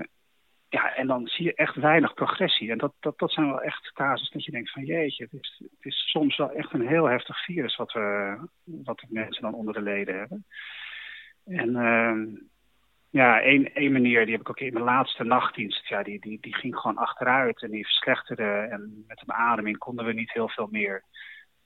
[0.69, 2.71] ja, en dan zie je echt weinig progressie.
[2.71, 5.57] En dat, dat, dat zijn wel echt casus dat je denkt van jeetje, het is,
[5.59, 9.53] het is soms wel echt een heel heftig virus wat, we, wat de mensen dan
[9.53, 10.45] onder de leden hebben.
[11.45, 12.25] En ehm,
[13.09, 16.37] ja, één, één meneer, die heb ik ook in mijn laatste nachtdienst, ja, die, die,
[16.41, 18.67] die ging gewoon achteruit en die verslechterde.
[18.71, 21.03] En met de beademing konden we niet heel veel meer.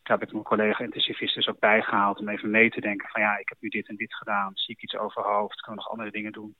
[0.03, 3.21] Daar heb ik mijn collega intensivist dus ook bijgehaald om even mee te denken van
[3.21, 4.51] ja, ik heb nu dit en dit gedaan.
[4.53, 5.61] Zie ik iets overhoofd?
[5.61, 6.55] Kan ik nog andere dingen doen?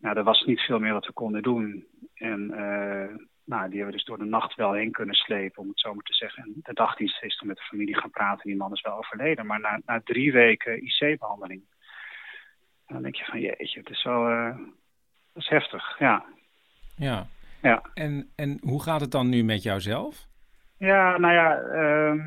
[0.00, 1.86] Nou, er was niet veel meer wat we konden doen.
[2.14, 5.68] En eh, nou, die hebben we dus door de nacht wel heen kunnen slepen, om
[5.68, 6.42] het zo maar te zeggen.
[6.42, 8.46] En de dagdienst is toen met de familie gaan praten.
[8.46, 9.46] Die man is wel overleden.
[9.46, 11.62] Maar na, na drie weken IC-behandeling,
[12.86, 14.56] dan denk je van jeetje, het is wel uh,
[15.32, 16.24] dat is heftig, ja.
[16.96, 17.26] Ja.
[17.62, 17.82] ja.
[17.94, 20.26] En, en hoe gaat het dan nu met jouzelf?
[20.76, 22.26] Ja, nou ja, uh,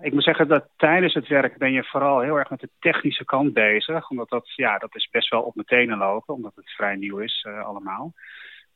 [0.00, 3.24] ik moet zeggen dat tijdens het werk ben je vooral heel erg met de technische
[3.24, 4.10] kant bezig.
[4.10, 7.18] Omdat dat, ja, dat is best wel op mijn tenen lopen, omdat het vrij nieuw
[7.18, 8.12] is uh, allemaal.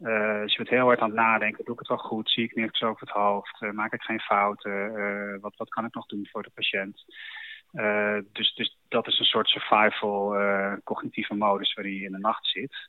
[0.01, 2.45] Uh, dus je bent heel hard aan het nadenken, doe ik het wel goed, zie
[2.45, 6.07] ik niks over het hoofd, uh, maak ik geen fouten, wat, wat kan ik nog
[6.07, 7.05] doen voor de patiënt.
[8.33, 10.37] dus, dus dat is een soort survival
[10.85, 12.89] cognitieve modus waarin je in de nacht zit.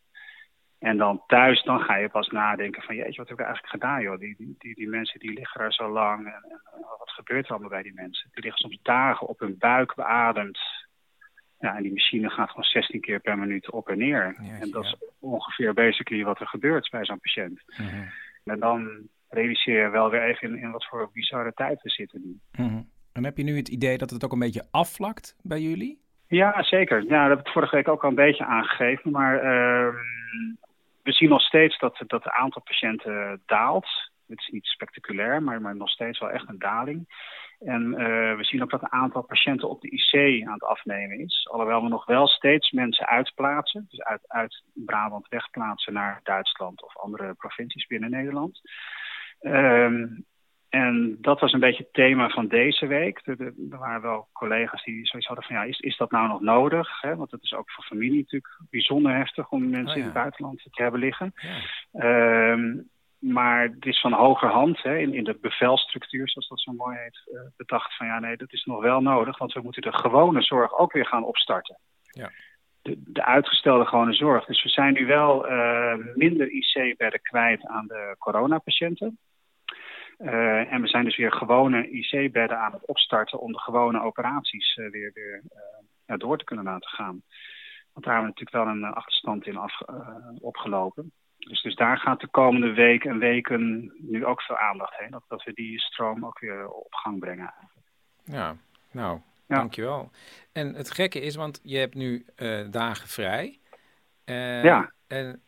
[0.80, 4.02] En dan thuis, dan ga je pas nadenken van, jeetje, wat heb ik eigenlijk gedaan,
[4.02, 4.20] joh?
[4.20, 7.52] Die, die, die, die mensen die liggen er zo lang en, en, wat gebeurt er
[7.52, 8.30] allemaal bij die mensen?
[8.34, 10.60] Die liggen soms dagen op hun buik beademd.
[11.60, 14.36] Ja, en die machine gaat gewoon 16 keer per minuut op en neer.
[14.38, 17.62] Jeetje, en dat is ongeveer basically wat er gebeurt bij zo'n patiënt.
[17.78, 18.10] Mm -hmm.
[18.44, 22.22] En dan realiseer je wel weer even in, in wat voor bizarre tijd we zitten
[22.24, 22.40] nu.
[22.52, 22.90] Mm -hmm.
[23.14, 26.02] En heb je nu het idee dat het ook een beetje afvlakt bij jullie?
[26.28, 27.04] Ja, zeker.
[27.04, 29.12] Ja, dat heb ik vorige week ook al een beetje aangegeven.
[29.12, 29.96] Maar uh,
[31.04, 33.88] we zien nog steeds dat, dat het aantal patiënten daalt.
[34.28, 37.08] Het is niet spectaculair, maar, maar nog steeds wel echt een daling.
[37.60, 41.20] En uh, we zien ook dat het aantal patiënten op de IC aan het afnemen
[41.20, 41.48] is.
[41.52, 43.86] Alhoewel we nog wel steeds mensen uitplaatsen.
[43.90, 48.62] Dus uit, uit Brabant wegplaatsen naar Duitsland of andere provincies binnen Nederland.
[49.42, 50.26] Um,
[50.70, 53.22] en dat was een beetje het thema van deze week.
[53.26, 57.02] Er, waren wel collega's die zoiets hadden van ja, is, is dat nou nog nodig?
[57.02, 60.00] Want het is ook voor familie natuurlijk bijzonder heftig om mensen oh, ja.
[60.00, 61.34] in het buitenland te hebben liggen.
[61.92, 62.52] Ja.
[62.52, 66.72] Um, maar het is van hoger hand, hè, in, in de bevelstructuur, zoals dat zo
[66.72, 69.82] mooi heet, uh, bedacht van ja, nee, dat is nog wel nodig, want we moeten
[69.82, 71.78] de gewone zorg ook weer gaan opstarten.
[72.02, 72.32] Ja.
[72.82, 74.46] De, de uitgestelde gewone zorg.
[74.46, 79.18] Dus we zijn nu wel uh, minder IC-bedden kwijt aan de coronapatiënten.
[80.20, 84.76] Uh, en we zijn dus weer gewone IC-bedden aan het opstarten om de gewone operaties
[84.76, 85.60] uh, weer, weer uh,
[86.06, 87.24] ja, door te kunnen laten gaan.
[87.94, 89.82] Want daar hebben we natuurlijk wel een achterstand in af,
[90.40, 91.12] opgelopen.
[91.38, 95.12] Dus, dus daar gaat de komende weken en weken nu ook veel aandacht heen.
[95.12, 97.54] Dat, dat we die stroom ook weer op gang brengen.
[98.24, 98.56] Ja,
[98.92, 99.56] nou, ja.
[99.56, 100.12] dankjewel.
[100.52, 102.26] En het gekke is, want je hebt nu
[102.70, 103.60] dagen vrij.
[104.64, 104.92] ja.
[105.08, 105.42] En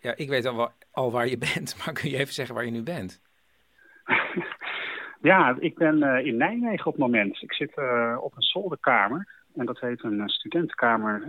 [0.00, 2.70] ja, ik weet al, al waar je bent, maar kun je even zeggen waar je
[2.70, 3.20] nu bent?
[5.22, 7.42] Ja, ik ben eh, in Nijmegen op het moment.
[7.42, 9.28] Ik zit eh, op een zolderkamer.
[9.54, 11.22] En dat heet een eh, studentenkamer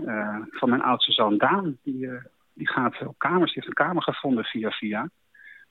[0.49, 1.77] van mijn oudste zoon Daan.
[1.83, 2.09] Die,
[2.53, 3.53] die gaat op kamers.
[3.53, 5.09] Die heeft een kamer gevonden via via.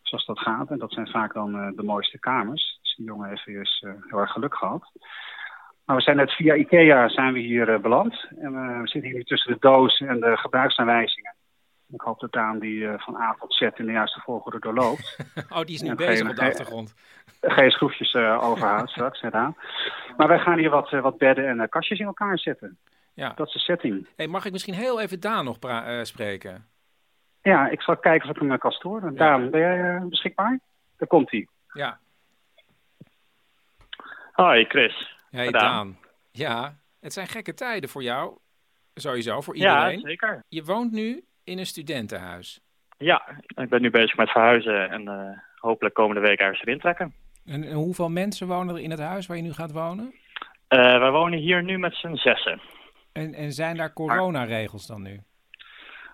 [0.02, 0.70] Zoals dat gaat.
[0.70, 2.78] En dat zijn vaak dan de mooiste kamers.
[2.82, 4.92] Dus die jongen heeft weer heel erg geluk gehad.
[5.84, 8.26] Maar we zijn net via IKEA zijn we hier beland.
[8.38, 11.34] En we zitten hier nu tussen de doos en de gebruiksaanwijzingen.
[11.92, 15.16] Ik hoop dat Daan die eh, van A tot Z in de juiste volgorde doorloopt.
[15.50, 16.94] Oh, die is nu En bezig geen- op de achtergrond.
[17.40, 19.56] Geen schroefjes eh overhoudt straks, hè, Daan.
[20.16, 22.78] Maar wij gaan hier wat, eh, wat bedden en kastjes in elkaar zetten.
[23.14, 23.32] Ja.
[23.34, 24.06] Dat is de setting.
[24.16, 26.66] Hey, mag ik misschien heel even Daan nog pra- eh, spreken?
[27.42, 29.16] Ja, ik zal kijken of ik hem kan storen.
[29.16, 30.58] Daan, ben jij eh, beschikbaar?
[30.96, 31.46] Daar komt hij.
[31.72, 31.98] Ja.
[34.32, 35.14] Hoi, Chris.
[35.30, 35.62] Hey, Gedaan.
[35.62, 35.98] Daan.
[36.30, 38.36] Ja, het zijn gekke tijden voor jou.
[38.94, 40.00] Sowieso, voor Ja, iedereen.
[40.10, 40.44] zeker.
[40.48, 42.60] Je woont nu in een studentenhuis.
[42.98, 47.14] Ja, ik ben nu bezig met verhuizen en eh, hopelijk komende week ergens erin trekken.
[47.44, 50.14] En, en hoeveel mensen wonen er in het huis waar je nu gaat wonen?
[50.68, 52.60] Eh, wij wonen hier nu met z'n zessen.
[53.12, 55.20] En, en zijn daar coronaregels dan nu?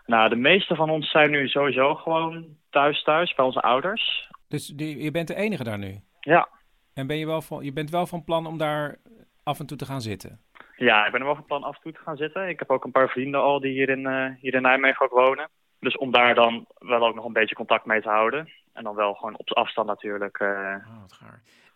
[0.07, 4.31] Nou, de meeste van ons zijn nu sowieso gewoon thuis thuis bij onze ouders.
[4.49, 6.01] Dus die, je bent de enige daar nu?
[6.21, 6.49] Ja.
[6.95, 8.97] En ben je, wel van, je bent wel van plan om daar
[9.43, 10.41] af en toe te gaan zitten?
[10.77, 12.49] Ja, ik ben er wel van plan af en toe te gaan zitten.
[12.49, 15.27] Ik heb ook een paar vrienden al die hier in, eh, hier in Nijmegen ook
[15.27, 15.49] wonen.
[15.81, 18.49] Dus om daar dan wel ook nog een beetje contact mee te houden.
[18.73, 20.39] En dan wel gewoon op afstand natuurlijk.
[20.39, 21.29] eh Oh,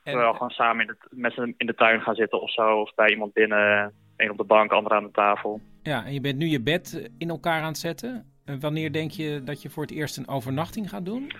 [0.02, 2.80] En- wel gewoon samen in de, met in de tuin gaan zitten of zo.
[2.80, 3.92] Of bij iemand binnen.
[4.16, 5.60] Eén op de bank, ander aan de tafel.
[5.82, 8.32] Ja, en je bent nu je bed in elkaar aan het zetten.
[8.44, 11.32] En wanneer denk je dat je voor het eerst een overnachting gaat doen?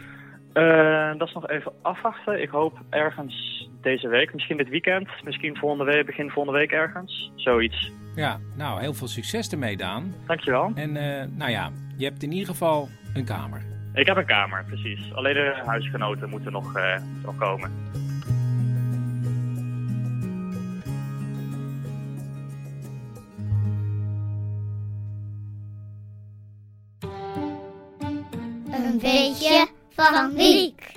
[0.52, 2.42] Eh, dat is nog even afwachten.
[2.42, 7.32] Ik hoop ergens deze week, misschien dit weekend, misschien volgende week, begin volgende week ergens.
[7.34, 7.92] Zoiets.
[8.14, 10.14] Ja, nou, heel veel succes ermee, Daan.
[10.26, 10.72] Dankjewel.
[10.74, 13.62] En eh, nou ja, je hebt in ieder geval een kamer.
[13.94, 15.14] Ik heb een kamer, precies.
[15.14, 17.70] Alleen de huisgenoten moeten nog, eh, moeten nog komen.
[28.72, 29.68] Een beetje
[30.04, 30.92] van Wiek.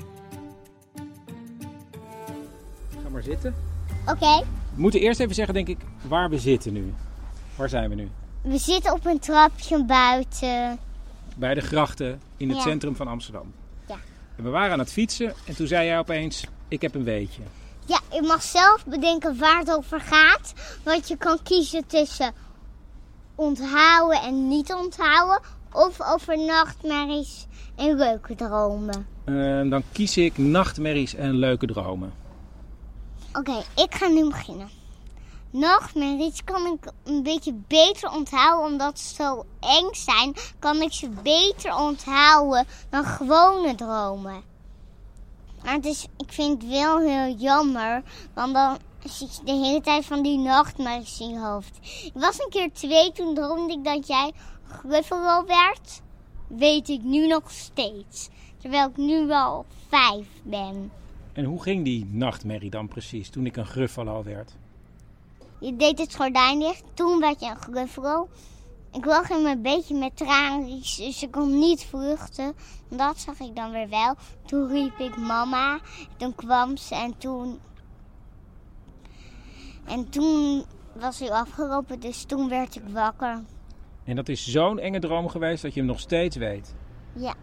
[3.03, 3.55] Ga maar zitten.
[4.07, 4.43] Oké,
[4.75, 6.93] We moeten eerst even zeggen, denk ik, waar we zitten nu.
[7.55, 8.09] Waar zijn we nu?
[8.41, 10.79] we zitten op een trapje buiten.
[11.35, 12.63] Bij de grachten in het Ja.
[12.63, 13.53] centrum van Amsterdam.
[13.87, 13.95] Ja.
[14.37, 17.41] En we waren aan het fietsen en toen zei jij opeens, ik heb een weetje.
[17.85, 20.53] Ja, je mag zelf bedenken waar het over gaat.
[20.83, 22.33] Want je kan kiezen tussen
[23.35, 25.39] onthouden en niet onthouden.
[25.73, 29.07] Of over nachtmerries en leuke dromen.
[29.25, 32.13] Eh, dan kies ik nachtmerries en leuke dromen.
[33.33, 34.69] Oké, ik ga nu beginnen.
[35.49, 41.09] Nachtmerries kan ik een beetje beter onthouden, omdat ze zo eng zijn, kan ik ze
[41.09, 44.41] beter onthouden dan gewone dromen.
[45.63, 49.81] Maar het is, ik vind het wel heel jammer, want dan zit je de hele
[49.81, 51.77] tijd van die nachtmerries in je hoofd.
[52.03, 54.31] Ik was een keer twee, toen droomde ik dat jij
[54.73, 56.01] Gruffalo werd.
[56.47, 58.29] Weet ik nu nog steeds.
[58.57, 60.91] Terwijl ik nu wel vijf ben.
[61.33, 64.51] En hoe ging die nachtmerrie dan precies toen ik een gruffalo werd?
[65.59, 66.83] Je deed het gordijn dicht.
[66.93, 68.29] Toen werd je een gruffalo.
[68.91, 72.53] Ik lag in mijn beetje met tranen, dus ik kon niet vluchten.
[72.89, 74.15] Dat zag ik dan weer wel.
[74.45, 75.79] Toen riep ik mama.
[76.17, 77.59] Toen kwam ze en toen...
[79.85, 83.43] En toen was hij afgelopen, dus toen werd ik wakker.
[84.03, 86.75] En dat is zo'n enge droom geweest dat je hem nog steeds weet.
[87.13, 87.33] Ja.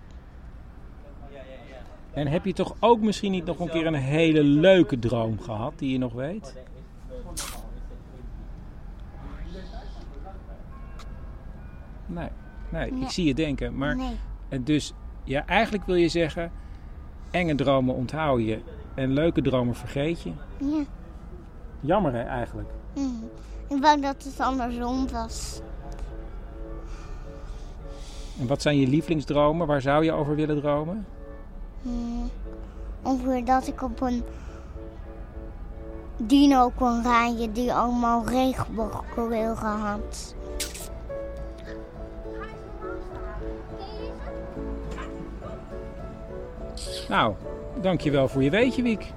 [2.12, 5.72] En heb je toch ook misschien niet nog een keer een hele leuke droom gehad
[5.78, 6.56] die je nog weet?
[12.06, 12.28] Nee,
[12.68, 13.02] nee, Nee.
[13.02, 13.76] ik zie je denken.
[13.76, 14.16] Maar Nee.
[14.48, 14.92] en dus,
[15.24, 16.52] ja, eigenlijk wil je zeggen,
[17.30, 18.58] enge dromen onthoud je
[18.94, 20.32] en leuke dromen vergeet je.
[20.58, 20.84] Ja.
[21.80, 22.68] Jammer hè, eigenlijk.
[22.94, 23.00] Hm.
[23.74, 25.60] Ik wou dat het andersom was.
[28.40, 29.66] En wat zijn je lievelingsdromen?
[29.66, 31.07] Waar zou je over willen dromen?
[31.83, 31.90] Hm.
[33.03, 34.22] Ongeveer dat ik op een
[36.16, 40.35] dino kon rijden die allemaal regenboogkleuren had.
[47.09, 47.35] Nou,
[47.81, 49.12] dankjewel voor je weetje, Wiek.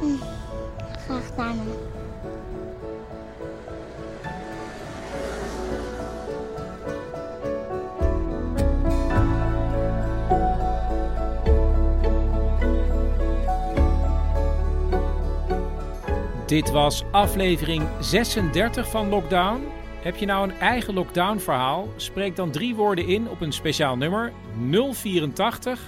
[0.00, 0.24] Hm.
[1.06, 1.56] Graag gedaan.
[16.48, 19.66] Dit was aflevering 36 van Lockdown.
[20.02, 21.88] Heb je nou een eigen lockdown verhaal?
[21.96, 24.32] Spreek dan drie woorden in op een speciaal nummer
[24.70, 25.80] 084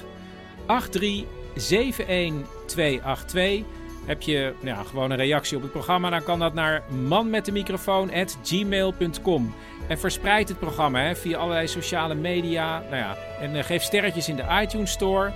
[0.66, 3.62] 83 71282
[4.06, 9.54] Heb je nou, gewoon een reactie op het programma, dan kan dat naar manmetdemicrofoon.gmail.com.
[9.88, 12.80] En verspreid het programma hè, via allerlei sociale media.
[12.80, 15.32] Nou ja, en eh, geef sterretjes in de iTunes Store.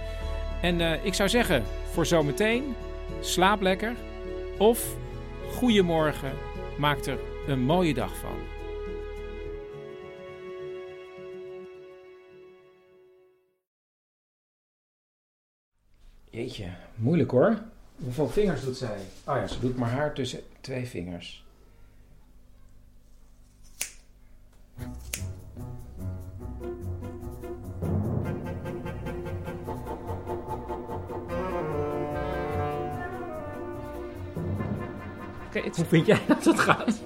[0.61, 2.75] En eh, ik zou zeggen, voor zometeen,
[3.21, 3.95] slaap lekker.
[4.59, 5.03] Of
[5.55, 6.33] goedemorgen,
[6.79, 8.37] maak er een mooie dag van.
[16.31, 17.63] Jeetje, moeilijk hoor.
[17.97, 18.99] Hoeveel vingers doet zij?
[19.27, 21.44] Oh ja, ze doet maar haar tussen twee vingers.
[35.73, 37.03] Hoe vind jij dat het gaat?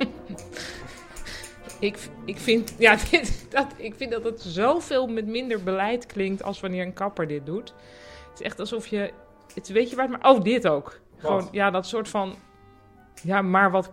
[1.81, 6.43] ik, ik, vind, ja, dit, dat, ik vind dat het zoveel met minder beleid klinkt
[6.43, 7.75] als wanneer een kapper dit doet.
[8.31, 9.13] Het is echt alsof je...
[9.55, 10.33] Het, weet je waar het maar...
[10.33, 11.01] Oh, dit ook.
[11.17, 12.35] Gewoon, ja, dat soort van...
[13.23, 13.91] Ja, maar wat...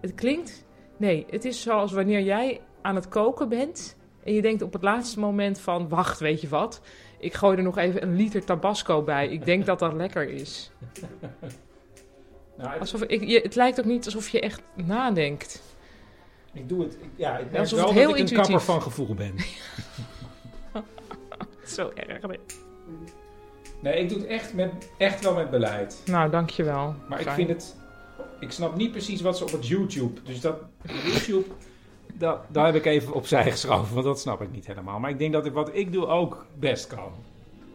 [0.00, 0.64] Het klinkt...
[0.96, 3.96] Nee, het is zoals wanneer jij aan het koken bent...
[4.24, 5.88] en je denkt op het laatste moment van...
[5.88, 6.80] Wacht, weet je wat?
[7.18, 9.28] Ik gooi er nog even een liter tabasco bij.
[9.28, 10.70] Ik denk dat dat lekker is.
[12.62, 15.62] Nou, het- Alsof, ik, je, het lijkt ook niet alsof je echt nadenkt.
[16.52, 16.92] Ik doe het.
[16.92, 19.14] ik- Ja, ik merk alsof wel het dat heel ik een intuïtief- kapper van gevoel
[19.14, 19.34] ben.
[21.76, 22.22] Zo erg.
[22.26, 22.38] nee.
[23.80, 26.02] Nee, ik doe het echt, met, echt wel met beleid.
[26.04, 26.94] Nou, dankjewel.
[27.08, 27.76] Maar ik vind het...
[28.40, 30.20] Ik snap niet precies wat ze op het YouTube...
[30.22, 30.56] Dus dat
[31.04, 31.44] YouTube...
[32.14, 34.98] Dat, daar heb ik even opzij geschoven, want dat snap ik niet helemaal.
[34.98, 37.12] Maar ik denk dat ik, wat ik doe ook best kan.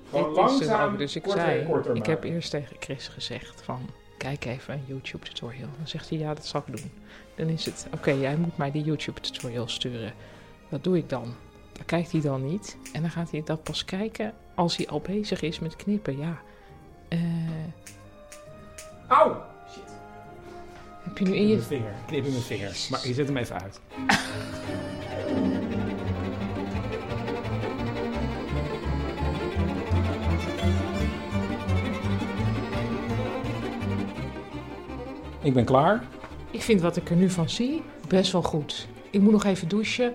[0.10, 3.80] Gewoon langzaam, ook, dus ik korter zei, korter ik heb eerst tegen Chris gezegd van,
[4.18, 5.68] kijk even een YouTube tutorial.
[5.78, 6.92] Dan zegt hij, ja, dat zal ik doen.
[7.36, 10.14] Dan is het, oké, jij moet mij die YouTube tutorial sturen.
[10.70, 11.36] Dat doe ik dan.
[11.72, 12.78] Dan kijkt hij dan niet.
[12.94, 16.18] En dan gaat hij dat pas kijken als hij al bezig is met knippen.
[16.18, 16.38] Ja,
[17.08, 17.20] Eh,
[19.08, 19.42] Auw!
[19.72, 19.84] Shit.
[21.04, 21.56] heb je nu in je...
[21.56, 21.94] mijn vinger.
[22.08, 22.78] Knip in mijn vinger.
[22.90, 23.80] Maar je zet hem even uit.
[35.48, 36.04] Ik ben klaar.
[36.52, 38.88] Ik vind wat ik er nu van zie best wel goed.
[39.10, 40.14] Ik moet nog even douchen,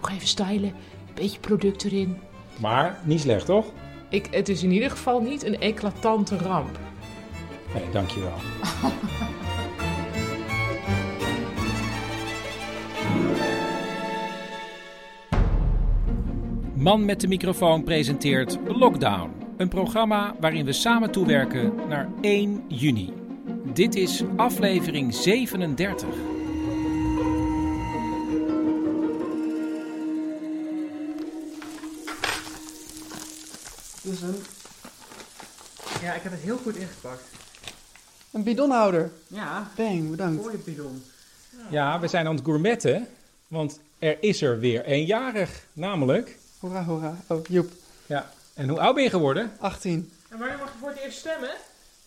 [0.00, 2.16] nog even stylen, een beetje product erin.
[2.60, 3.66] Maar niet slecht, toch?
[4.08, 6.78] Ik, het is in ieder geval niet een eclatante ramp.
[7.74, 8.32] Nee, dankjewel.
[16.74, 19.30] Man met de microfoon presenteert Lockdown.
[19.56, 23.24] Een programma waarin we samen toewerken naar 1 juni.
[23.74, 26.08] Dit is aflevering 37.
[34.02, 34.42] Dus een,
[36.02, 37.22] Ja, ik heb het heel goed ingepakt.
[38.30, 39.10] een bidonhouder.
[39.26, 39.70] Ja.
[39.76, 40.42] Bang, bedankt.
[40.42, 41.04] Mooie bidon.
[41.70, 43.06] Ja, we zijn aan het gourmetten,
[43.48, 46.36] want er is er weer eenjarig, namelijk...
[46.58, 47.16] Hoera, hoera.
[47.26, 47.72] Oh, Joep.
[48.06, 49.52] Ja, en hoe oud ben je geworden?
[49.58, 50.10] 18.
[50.28, 51.50] En wanneer mag je voor het eerst stemmen?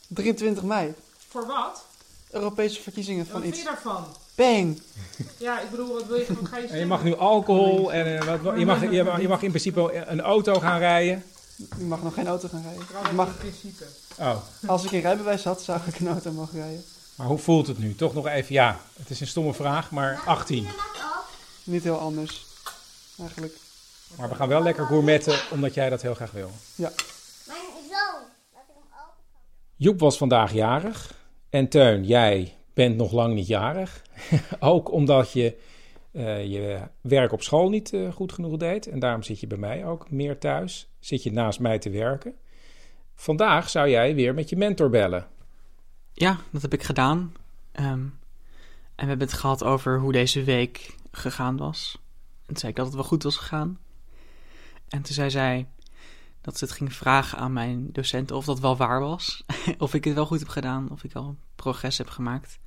[0.07, 0.93] 23 mei.
[1.29, 1.85] Voor wat?
[2.31, 3.63] Europese verkiezingen van Wat vind iets.
[3.63, 4.05] je daarvan?
[4.35, 4.81] Bang.
[5.37, 8.25] Ja, ik bedoel, wat wil je, wat ga je je mag nu alcohol en eh,
[8.25, 11.23] wat, wat- je, mag, je, mag, je mag in principe een auto gaan rijden.
[11.57, 12.81] Ik mag nog geen auto gaan rijden.
[13.05, 13.83] Ik mag, in principe.
[14.19, 14.35] Oh,
[14.67, 16.83] als ik een rijbewijs had, zou ik een auto mogen rijden.
[17.15, 17.95] maar hoe voelt het nu?
[17.95, 20.67] Toch nog even, ja, het is een stomme vraag, maar 18.
[21.63, 22.45] Niet heel anders.
[23.19, 23.53] Eigenlijk.
[24.15, 26.51] Maar we gaan wel lekker gourmetten, omdat jij dat heel graag wil.
[26.75, 26.91] Ja.
[27.47, 28.21] Mijn zoon.
[29.75, 31.13] Joep was vandaag jarig.
[31.49, 34.01] En Teun, jij bent nog lang niet jarig.
[34.59, 35.57] ook omdat je
[36.11, 38.87] eh, je werk op school niet eh, goed genoeg deed.
[38.87, 40.89] En daarom zit je bij mij ook meer thuis.
[40.99, 42.35] Zit je naast mij te werken.
[43.15, 45.27] Vandaag zou jij weer met je mentor bellen.
[46.13, 47.33] Ja, dat heb ik gedaan.
[47.71, 48.11] Ehm, en
[48.95, 51.97] we hebben het gehad over hoe deze week gegaan was.
[52.39, 53.79] En toen zei ik dat het wel goed was gegaan.
[54.87, 55.67] En toen zei zij
[56.49, 59.43] dat ze het ging vragen aan mijn docenten of dat wel waar was.
[59.77, 62.59] of ik het wel goed heb gedaan, of ik al progress heb gemaakt.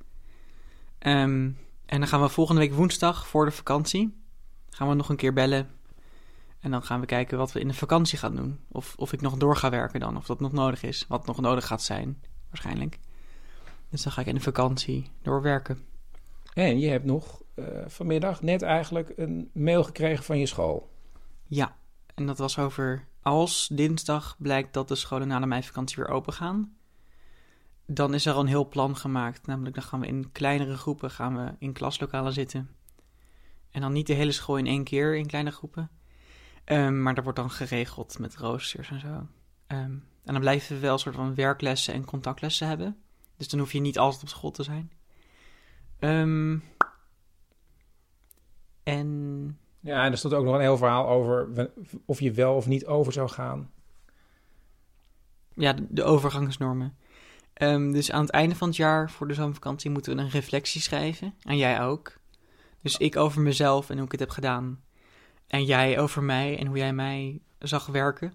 [0.99, 1.51] Ehm,
[1.85, 4.21] en dan gaan we volgende week woensdag voor de vakantie.
[4.69, 5.69] Gaan we nog een keer bellen.
[6.59, 8.59] En dan gaan we kijken wat we in de vakantie gaan doen.
[8.71, 11.05] Of, of ik nog door ga werken dan, of dat nog nodig is.
[11.07, 12.99] Wat nog nodig gaat zijn, waarschijnlijk.
[13.89, 15.79] Dus dan ga ik in de vakantie doorwerken.
[16.53, 20.91] En je hebt nog eh, vanmiddag net eigenlijk een mail gekregen van je school.
[21.47, 21.75] Ja,
[22.15, 26.33] en dat was over als dinsdag blijkt dat de scholen na de meivakantie weer open
[26.33, 26.77] gaan.
[27.85, 29.47] Dan is er al een heel plan gemaakt.
[29.47, 32.69] Namelijk dan gaan we in kleinere groepen gaan we in klaslokalen zitten.
[33.71, 35.89] En dan niet de hele school in één keer in kleine groepen.
[36.63, 39.27] Ehm, maar dat wordt dan geregeld met roosters en zo.
[39.67, 39.91] Ehm,
[40.23, 42.97] en dan blijven we wel een soort van werklessen en contactlessen hebben.
[43.37, 44.91] Dus dan hoef je niet altijd op school te zijn.
[45.99, 46.57] Ehm,
[48.83, 51.69] en Ja, en er stond ook nog een heel verhaal over
[52.05, 53.71] of je wel of niet over zou gaan.
[55.53, 56.97] ja, de, de overgangsnormen.
[57.53, 60.81] Ehm, dus aan het einde van het jaar, voor de zomervakantie, moeten we een reflectie
[60.81, 61.33] schrijven.
[61.43, 62.17] En jij ook.
[62.81, 64.83] Dus ik over mezelf en hoe ik het heb gedaan.
[65.47, 68.33] En jij over mij en hoe jij mij zag werken.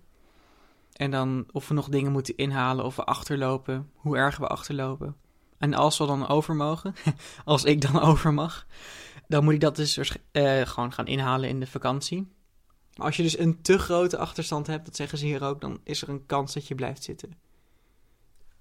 [0.93, 5.17] En dan of we nog dingen moeten inhalen, of we achterlopen, hoe erg we achterlopen.
[5.59, 6.95] En als we dan over mogen,
[7.45, 8.67] als ik dan over mag,
[9.29, 12.29] dan moet ik dat dus eh, gewoon gaan inhalen in de vakantie.
[12.97, 15.81] Maar als je dus een te grote achterstand hebt, dat zeggen ze hier ook, dan
[15.85, 17.33] is er een kans dat je blijft zitten.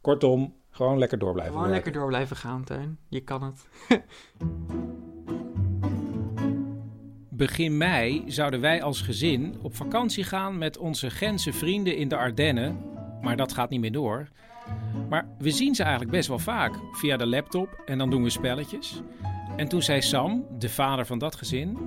[0.01, 1.83] Kortom, gewoon lekker door blijven Gewoon werken.
[1.85, 2.97] lekker door blijven gaan, Teun.
[3.09, 3.67] Je kan het.
[7.29, 12.17] Begin mei zouden wij als gezin op vakantie gaan met onze Gentse vrienden in de
[12.17, 12.81] Ardennen.
[13.21, 14.27] Maar dat gaat niet meer door.
[15.09, 18.29] Maar we zien ze eigenlijk best wel vaak via de laptop en dan doen we
[18.29, 19.01] spelletjes.
[19.57, 21.77] En toen zei Sam, de vader van dat gezin: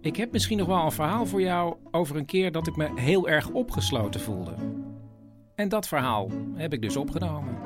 [0.00, 2.90] Ik heb misschien nog wel een verhaal voor jou over een keer dat ik me
[2.94, 4.54] heel erg opgesloten voelde.
[5.54, 7.58] En dat verhaal heb ik dus opgenomen.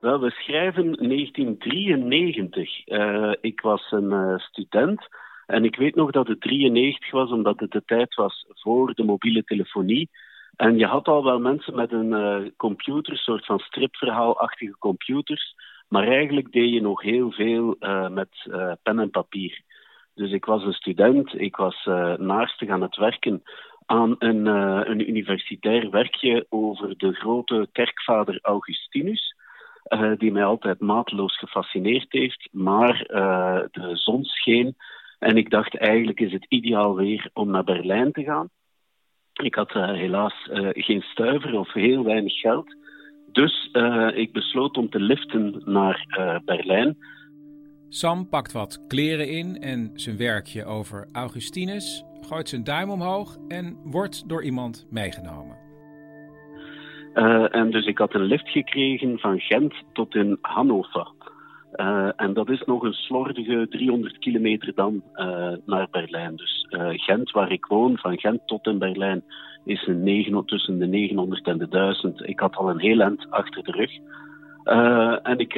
[0.00, 2.86] Wel, we schrijven 1993.
[2.86, 5.08] Eh, ik was een eh, student
[5.46, 9.04] en ik weet nog dat het 93 was, omdat het de tijd was voor de
[9.04, 10.10] mobiele telefonie.
[10.56, 15.54] En je had al wel mensen met een eh, computer, soort van stripverhaalachtige computers,
[15.88, 19.62] maar eigenlijk deed je nog heel veel eh, met eh, pen en papier.
[20.14, 23.42] Dus ik was een student, ik was eh naarstig aan het werken
[23.86, 24.46] aan een,
[24.90, 29.34] een universitair werkje over de grote kerkvader Augustinus
[30.16, 32.48] die mij altijd mateloos gefascineerd heeft.
[32.52, 33.04] Maar
[33.70, 34.76] de zon scheen
[35.18, 38.50] en ik dacht eigenlijk is het ideaal weer om naar Berlijn te gaan.
[39.32, 42.76] Ik had helaas geen stuiver of heel weinig geld.
[43.32, 46.96] Dus eh, ik besloot om te liften naar eh, Berlijn.
[47.88, 53.76] Sam pakt wat kleren in en zijn werkje over Augustinus, gooit zijn duim omhoog en
[53.84, 55.56] wordt door iemand meegenomen.
[57.14, 61.10] Eh, en dus ik had een lift gekregen van Gent tot in Hannover.
[61.72, 66.36] Eh, en dat is nog een slordige 300 kilometer dan eh, naar Berlijn.
[66.36, 69.24] Dus eh, Gent, waar ik woon, van Gent tot in Berlijn,
[69.64, 72.28] is een 9, tussen de 900 en de 1000.
[72.28, 73.90] Ik had al een heel eind achter de rug.
[75.22, 75.54] En ik,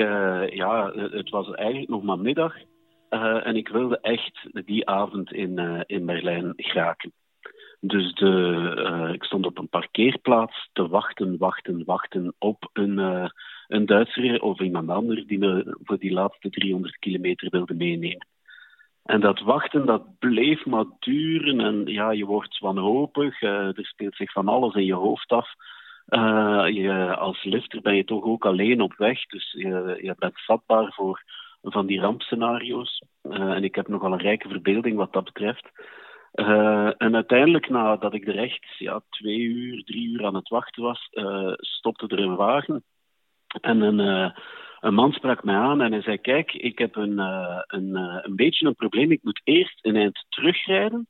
[0.55, 2.55] ja, het was eigenlijk nog maar middag.
[3.43, 7.13] En ik wilde echt die avond in, in Berlijn geraken.
[7.81, 13.29] Dus de, eh, ik stond op een parkeerplaats te wachten, wachten, wachten op een, eh,
[13.69, 18.27] een Duitser of iemand anders die me voor die laatste 300 kilometer wilde meenemen.
[19.05, 24.17] En dat wachten, dat bleef maar duren en ja, je wordt wanhopig, eh, er speelt
[24.17, 25.49] zich van alles in je hoofd af.
[26.73, 30.93] Je, als lifter ben je toch ook alleen op weg, dus je, je bent vatbaar
[30.93, 31.23] voor
[31.63, 33.03] van die rampscenario's.
[33.23, 35.71] En ik heb nogal een rijke verbeelding wat dat betreft.
[36.31, 40.83] Eh, en uiteindelijk, nadat ik er echt ja, twee uur, drie uur aan het wachten
[40.83, 42.85] was, eh, stopte er een wagen.
[43.61, 44.37] En een, eh,
[44.81, 47.19] een man sprak mij aan en hij zei: Kijk, ik heb een,
[47.67, 49.11] een, een beetje een probleem.
[49.11, 51.07] Ik moet eerst een eind terugrijden,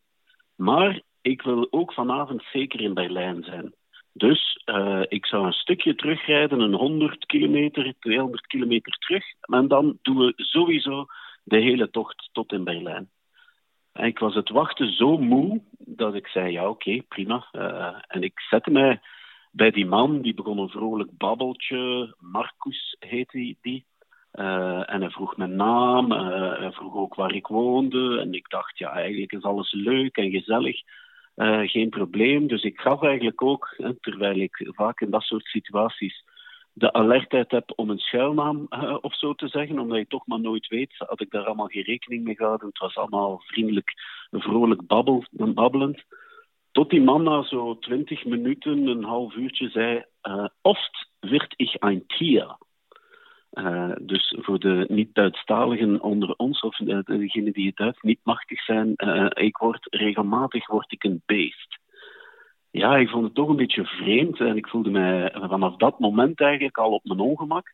[0.56, 3.74] maar ik wil ook vanavond zeker in Berlijn zijn.
[4.12, 4.62] Dus
[5.08, 9.24] ik zou een stukje terugrijden, een 100 kilometer, 200 kilometer terug.
[9.40, 11.06] En dan doen we sowieso
[11.44, 13.10] de hele tocht tot in Berlijn.
[14.00, 17.46] En ik was het wachten zo moe dat ik zei: Ja, oké, prima.
[17.52, 19.00] Eh, en ik zette mij
[19.50, 22.14] bij die man, die begon een vrolijk babbeltje.
[22.18, 23.84] Marcus heette die.
[24.30, 28.20] Eh, en hij vroeg mijn naam, eh, hij vroeg ook waar ik woonde.
[28.20, 30.80] En ik dacht, ja, eigenlijk is alles leuk en gezellig.
[31.70, 32.46] Geen probleem.
[32.46, 36.24] Dus ik gaf eigenlijk ook, terwijl ik vaak in dat soort situaties
[36.72, 40.40] de alertheid heb om een schuilnaam eh, of zo te zeggen, omdat je toch maar
[40.40, 42.68] nooit weet, had ik daar allemaal geen rekening mee gehouden.
[42.68, 43.92] Het was allemaal vriendelijk,
[44.30, 46.02] vrolijk babbel, babbelend.
[46.72, 51.74] Tot die man na zo twintig minuten, een half uurtje zei, eh, oft wird ich
[51.78, 52.56] ein Tier.
[53.50, 58.62] Eh, dus voor de niet-Duitsstaligen onder ons, of de- degenen die het Duits niet machtig
[58.64, 58.92] zijn,
[59.34, 61.78] ik word regelmatig word ik een beest.
[62.70, 66.40] Ja, ik vond het toch een beetje vreemd en ik voelde mij vanaf dat moment
[66.40, 67.72] eigenlijk al op mijn ongemak.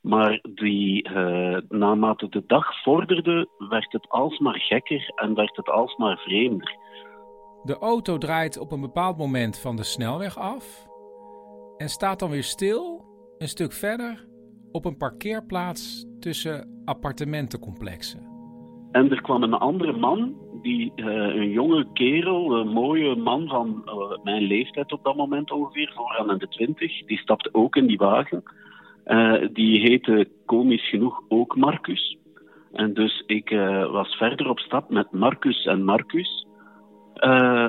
[0.00, 6.18] Maar die, eh, naarmate de dag vorderde, werd het alsmaar gekker en werd het alsmaar
[6.18, 6.76] vreemder.
[7.62, 10.86] De auto draait op een bepaald moment van de snelweg af
[11.76, 13.04] en staat dan weer stil,
[13.38, 14.26] een stuk verder,
[14.72, 18.33] op een parkeerplaats tussen appartementencomplexen.
[18.94, 23.82] En er kwam een andere man, die, eh, een jonge kerel, een mooie man van
[23.84, 27.86] eh, mijn leeftijd op dat moment ongeveer, vooraan in de twintig, die stapte ook in
[27.86, 28.42] die wagen.
[29.04, 32.18] Eh, die heette komisch genoeg ook Marcus.
[32.72, 33.50] En dus ik
[33.90, 36.46] was verder op stap met Marcus en Marcus.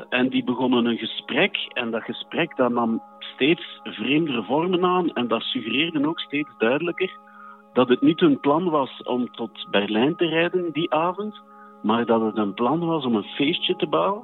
[0.09, 1.57] En die begonnen een gesprek.
[1.73, 5.13] En dat gesprek dat nam steeds vreemdere vormen aan.
[5.13, 7.24] En dat suggereerde ook steeds duidelijker
[7.75, 11.41] dat het niet hun plan was om tot Berlijn te rijden die avond.
[11.81, 14.23] Maar dat het een plan was om een feestje te bouwen.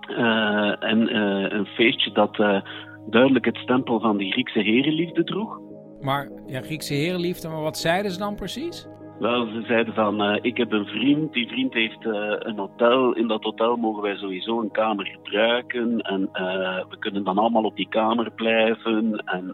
[0.00, 2.60] Eh, en eh, een feestje dat eh,
[3.06, 5.60] duidelijk het stempel van de Griekse herenliefde droeg.
[6.00, 8.88] Maar ja, Griekse herenliefde, maar wat zeiden ze dan precies?
[9.24, 13.12] Wel, ze zeiden van, eh, ik heb een vriend, die vriend heeft eh, een hotel.
[13.12, 16.00] In dat hotel mogen wij sowieso een kamer gebruiken.
[16.00, 19.22] En eh, we kunnen dan allemaal op die kamer blijven.
[19.24, 19.50] En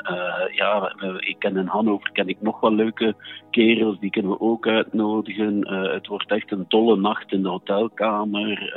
[0.52, 3.14] ja, ik ken in Hannover ken ik nog wel leuke
[3.50, 5.68] kerels, die kunnen we ook uitnodigen.
[5.68, 8.72] Het wordt echt een dolle nacht in de hotelkamer.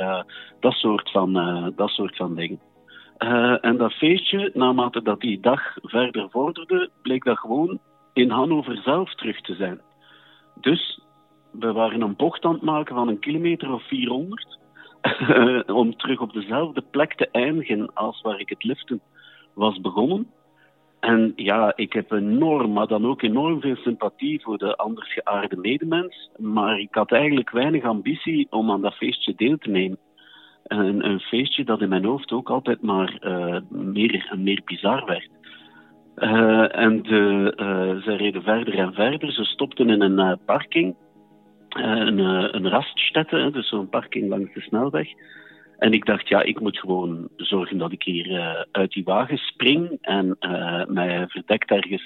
[0.60, 1.32] dat, soort van,
[1.76, 2.60] dat soort van dingen.
[3.60, 7.78] En dat feestje, naarmate dat die dag verder vorderde, bleek dat gewoon
[8.12, 9.80] in Hannover zelf terug te zijn.
[10.54, 11.00] Dus
[11.50, 14.58] we waren een bocht aan het maken van een kilometer of 400
[15.66, 19.00] om terug op dezelfde plek te eindigen als waar ik het liften
[19.54, 20.26] was begonnen.
[21.00, 25.56] En ja, ik heb enorm, maar dan ook enorm veel sympathie voor de anders geaarde
[25.56, 26.30] medemens.
[26.36, 29.98] Maar ik had eigenlijk weinig ambitie om aan dat feestje deel te nemen.
[30.64, 35.04] Een, een feestje dat in mijn hoofd ook altijd maar eh, meer en meer bizar
[35.04, 35.28] werd.
[36.84, 39.32] En de, eh, ze reden verder en verder.
[39.32, 40.94] Ze stopten in een eh, parking,
[41.68, 45.08] eh, een, een dus zo'n parking langs de snelweg.
[45.78, 49.98] En ik dacht, ja, ik moet gewoon zorgen dat ik hier uit die wagen spring
[50.00, 50.36] en
[50.88, 52.04] mij verdekt ergens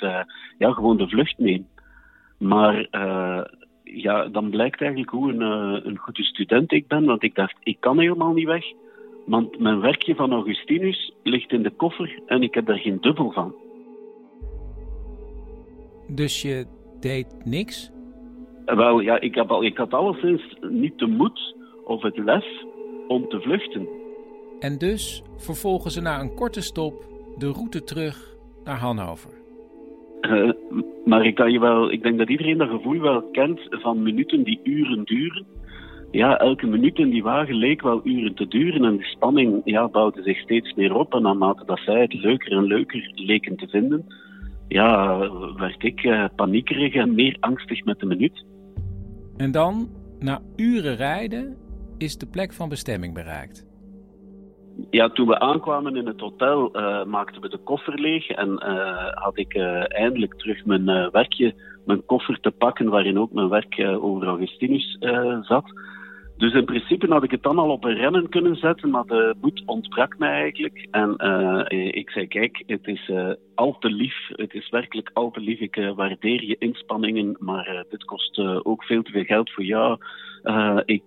[0.59, 1.67] ja, gewoon de vlucht neem.
[2.39, 2.87] Maar
[3.83, 5.41] ja, dan blijkt eigenlijk hoe een,
[5.87, 8.65] een goede student ik ben, want ik dacht, ik kan helemaal niet weg.
[9.27, 13.33] Want mijn werkje van Augustinus ligt in de koffer en ik heb daar geen dubbel
[13.33, 13.55] van.
[16.09, 16.67] Dus je
[17.01, 17.91] deed niks?
[18.65, 22.45] Eh, Wel, ja, ik, heb al, ik had alleszins niet de moed of het lef
[23.09, 23.89] om te vluchten.
[24.61, 27.07] En dus vervolgen ze na een korte stop
[27.39, 29.31] de route terug naar Hannover.
[30.21, 30.51] Eh,
[31.05, 34.43] maar ik, kan je wel, ik denk dat iedereen dat gevoel wel kent van minuten
[34.43, 35.47] die uren duren.
[36.11, 39.89] Ja, elke minuut in die wagen leek wel uren te duren en de spanning ja,
[39.89, 41.15] bouwde zich steeds meer op.
[41.15, 44.07] En naarmate dat zij het leuker en leuker leken te vinden,
[44.69, 45.19] ja,
[45.57, 48.45] werd ik eh, paniekerig en meer angstig met de minuut.
[49.37, 49.89] En dan,
[50.19, 51.57] na uren rijden,
[51.99, 53.67] is de plek van bestemming bereikt.
[54.91, 59.13] Ja, toen we aankwamen in het hotel, eh, maakten we de koffer leeg en eh,
[59.15, 59.55] had ik
[59.89, 61.55] eindelijk terug mijn werkje,
[61.87, 64.97] mijn koffer te pakken, waarin ook mijn werk over Augustinus
[65.41, 65.65] zat.
[66.39, 69.35] Dus in principe had ik het dan al op een rennen kunnen zetten, maar de
[69.41, 70.87] moed ontbrak mij eigenlijk.
[70.91, 75.31] En eh, ik zei, kijk, het is eh, al te lief, het is werkelijk al
[75.31, 75.61] te lief.
[75.61, 79.99] Ik eh, waardeer je inspanningen, maar dit kost ook veel te veel geld voor jou.
[80.85, 81.05] Ik,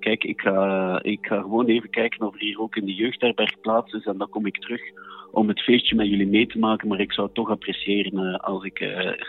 [0.00, 3.60] kijk, ik ga, ik ga gewoon even kijken of er hier ook in de jeugdherberg
[3.60, 4.80] plaats is en dan kom ik terug
[5.32, 6.88] om het feestje met jullie mee te maken.
[6.88, 8.80] Maar ik zou het toch appreciëren als ik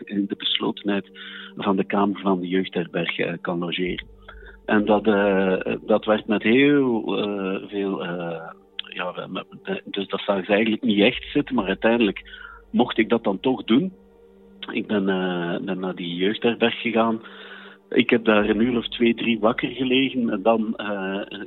[0.03, 1.09] in de beslotenheid
[1.55, 4.16] van de kamer van de jeugdherberg kan logeren.
[4.67, 8.03] En dat, eh, dat werd met heel eh, veel.
[8.03, 9.27] eh, ja,
[9.85, 12.31] dus dat zag ze eigenlijk niet echt zitten, maar uiteindelijk
[12.71, 13.93] mocht ik dat dan toch doen.
[14.71, 15.05] Ik ben,
[15.65, 17.21] ben naar die jeugdherberg gegaan.
[17.89, 20.29] Ik heb daar een uur of twee, drie wakker gelegen.
[20.29, 20.73] En dan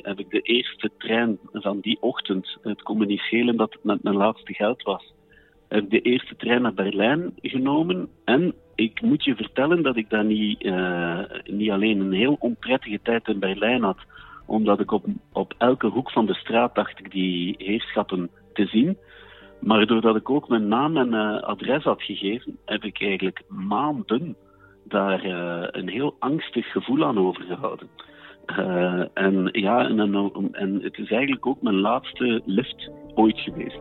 [0.02, 2.58] heb ik de eerste trein van die ochtend.
[2.62, 5.12] Het kon niet schelen dat het met mijn laatste geld was.
[5.68, 8.08] Heb ik de eerste trein naar Berlijn genomen.
[8.24, 13.00] En ik moet je vertellen dat ik daar niet, eh, niet alleen een heel onprettige
[13.02, 13.98] tijd in Berlijn had.
[14.46, 18.96] Omdat ik op, op elke hoek van de straat dacht ik die heerschappen te zien.
[19.60, 24.36] Maar doordat ik ook mijn naam en eh, adres had gegeven, heb ik eigenlijk maanden
[24.84, 27.88] daar eh, een heel angstig gevoel aan overgehouden.
[28.46, 33.80] Eh, en ja, en, en het is eigenlijk ook mijn laatste lift ooit geweest.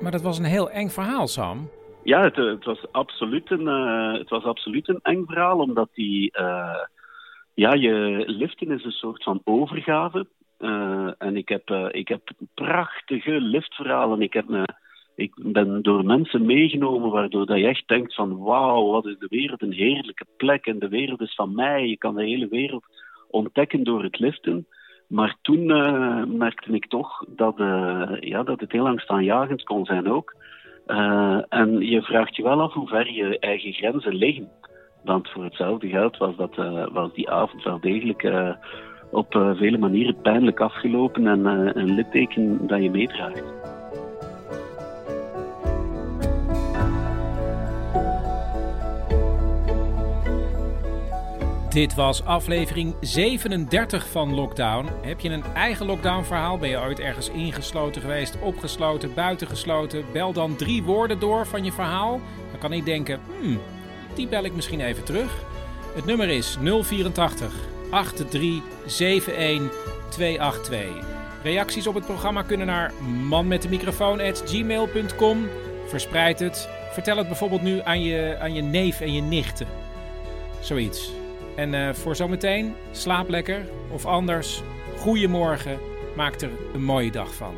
[0.00, 1.70] Maar dat was een heel eng verhaal, Sam.
[2.02, 6.32] Ja, het, het, was absoluut een, eh, het was absoluut een eng verhaal, omdat die,
[6.32, 6.84] eh,
[7.54, 10.26] ja, je liften is een soort van overgave.
[10.58, 14.22] Eh, en ik heb, eh, ik heb prachtige liftverhalen.
[14.22, 14.46] Ik, heb
[15.14, 19.26] ik ben door mensen meegenomen waardoor dat je echt denkt van wauw, wat is de
[19.28, 21.86] wereld een heerlijke plek en de wereld is van mij.
[21.86, 22.84] Je kan de hele wereld
[23.30, 24.66] ontdekken door het liften.
[25.10, 30.10] Maar toen eh, merkte ik toch dat, eh, ja, dat het heel angstaanjagend kon zijn
[30.10, 30.34] ook.
[30.86, 34.48] Eh, en je vraagt je wel af hoe ver je eigen grenzen liggen.
[35.04, 36.54] Want voor hetzelfde geld was, dat,
[36.92, 38.32] was die avond wel degelijk
[39.10, 41.44] op vele manieren pijnlijk afgelopen en
[41.78, 43.79] een litteken dat je meedraagt.
[51.70, 54.88] Dit was aflevering 37 van Lockdown.
[55.02, 56.58] Heb je een eigen lockdown-verhaal?
[56.58, 60.04] Ben je ooit ergens ingesloten geweest, opgesloten, buitengesloten?
[60.12, 62.20] Bel dan drie woorden door van je verhaal.
[62.50, 63.60] Dan kan ik denken, hmm,
[64.14, 65.44] die bel ik misschien even terug.
[65.94, 67.54] Het nummer is 084
[67.90, 69.70] 8371
[70.08, 70.86] 282.
[71.42, 72.92] Reacties op het programma kunnen naar
[73.28, 75.48] manmetdemicrofoon.gmail.com.
[75.86, 76.68] Verspreid het.
[76.92, 79.66] Vertel het bijvoorbeeld nu aan je, aan je neef en je nichten.
[80.60, 81.19] Zoiets.
[81.56, 83.66] En eh, voor zometeen, slaap lekker.
[83.92, 84.62] Of anders,
[84.96, 85.78] goeiemorgen.
[86.16, 87.54] Maak er een mooie dag van.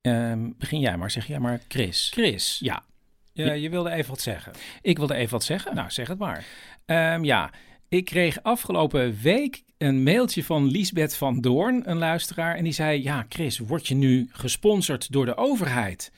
[0.00, 2.10] Ehm, begin jij maar, zeg jij maar Chris.
[2.12, 2.84] Chris, ja.
[3.32, 4.52] Je, je wilde even wat zeggen.
[4.82, 5.74] Ik wilde even wat zeggen?
[5.74, 6.44] Nou, zeg het maar.
[6.84, 7.50] Ehm, ja,
[7.88, 12.54] ik kreeg afgelopen week een mailtje van Liesbeth van Doorn, een luisteraar.
[12.54, 16.12] En die zei, ja Chris, word je nu gesponsord door de overheid?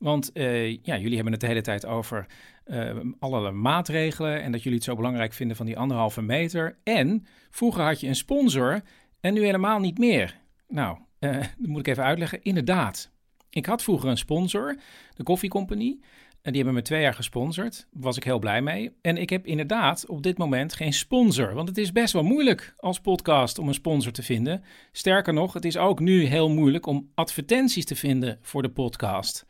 [0.00, 2.26] Want eh, ja, jullie hebben het de hele tijd over
[2.66, 6.78] uh, allerlei maatregelen en dat jullie het zo belangrijk vinden van die anderhalve meter.
[6.84, 8.80] En vroeger had je een sponsor
[9.20, 10.40] en nu helemaal niet meer.
[10.68, 12.42] Nou, uh, dat moet ik even uitleggen.
[12.42, 13.10] Inderdaad,
[13.50, 14.76] ik had vroeger een sponsor,
[15.14, 16.00] de koffiecompagnie.
[16.42, 17.86] En die hebben me twee jaar gesponsord.
[17.90, 18.92] Daar was ik heel blij mee.
[19.00, 21.54] En ik heb inderdaad op dit moment geen sponsor.
[21.54, 24.64] Want het is best wel moeilijk als podcast om een sponsor te vinden.
[24.92, 29.46] Sterker nog, het is ook nu heel moeilijk om advertenties te vinden voor de podcast.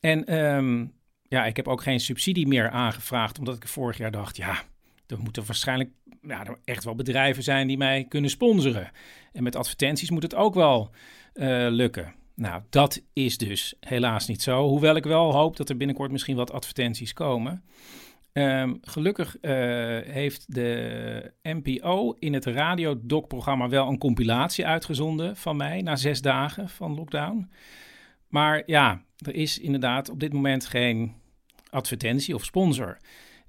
[0.00, 0.92] En um,
[1.22, 3.38] ja, ik heb ook geen subsidie meer aangevraagd.
[3.38, 4.62] Omdat ik vorig jaar dacht, ja,
[5.06, 5.90] er moeten waarschijnlijk
[6.22, 8.90] ja, er echt wel bedrijven zijn die mij kunnen sponsoren.
[9.32, 10.90] En met advertenties moet het ook wel
[11.34, 12.14] uh, lukken.
[12.38, 14.68] Nou, dat is dus helaas niet zo.
[14.68, 17.64] Hoewel ik wel hoop dat er binnenkort misschien wat advertenties komen.
[18.32, 19.50] Um, gelukkig uh,
[20.04, 26.68] heeft de NPO in het radiodoc-programma wel een compilatie uitgezonden van mij na zes dagen
[26.68, 27.50] van lockdown.
[28.28, 31.14] Maar ja, er is inderdaad op dit moment geen
[31.70, 32.98] advertentie of sponsor.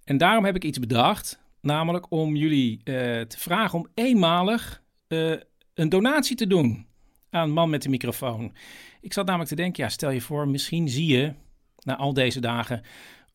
[0.03, 2.83] En daarom heb ik iets bedacht, namelijk om jullie uh,
[3.21, 5.35] te vragen om eenmalig uh,
[5.73, 6.87] een donatie te doen
[7.29, 8.53] aan Man met de microfoon.
[9.01, 11.33] Ik zat namelijk te denken, ja, stel je voor, misschien zie je
[11.79, 12.81] na al deze dagen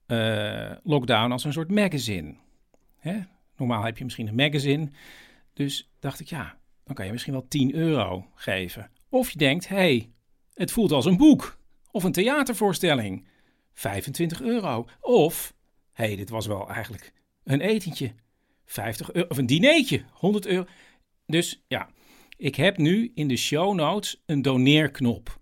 [0.07, 2.35] uh, lockdown als een soort magazine.
[2.99, 3.21] Hè?
[3.57, 4.91] Normaal heb je misschien een magazine.
[5.53, 8.91] Dus dacht ik, ja, dan kan je misschien wel 10 euro geven.
[9.09, 10.11] Of je denkt, hé, hey,
[10.55, 11.59] het voelt als een boek
[11.91, 13.27] of een theatervoorstelling.
[13.73, 14.87] 25 euro.
[15.01, 15.55] Of,
[15.93, 17.13] hé, hey, dit was wel eigenlijk
[17.45, 18.13] een etentje.
[18.65, 20.67] 50 euro, of een dineetje, 100 euro.
[21.27, 21.89] Dus ja,
[22.45, 25.41] ik heb nu in de show notes een doneerknop.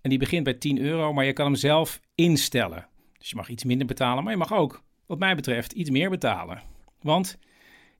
[0.00, 2.88] En die begint bij 10 euro, maar je kan hem zelf instellen.
[3.18, 6.10] Dus je mag iets minder betalen, maar je mag ook, wat mij betreft, iets meer
[6.10, 6.62] betalen.
[7.00, 7.38] Want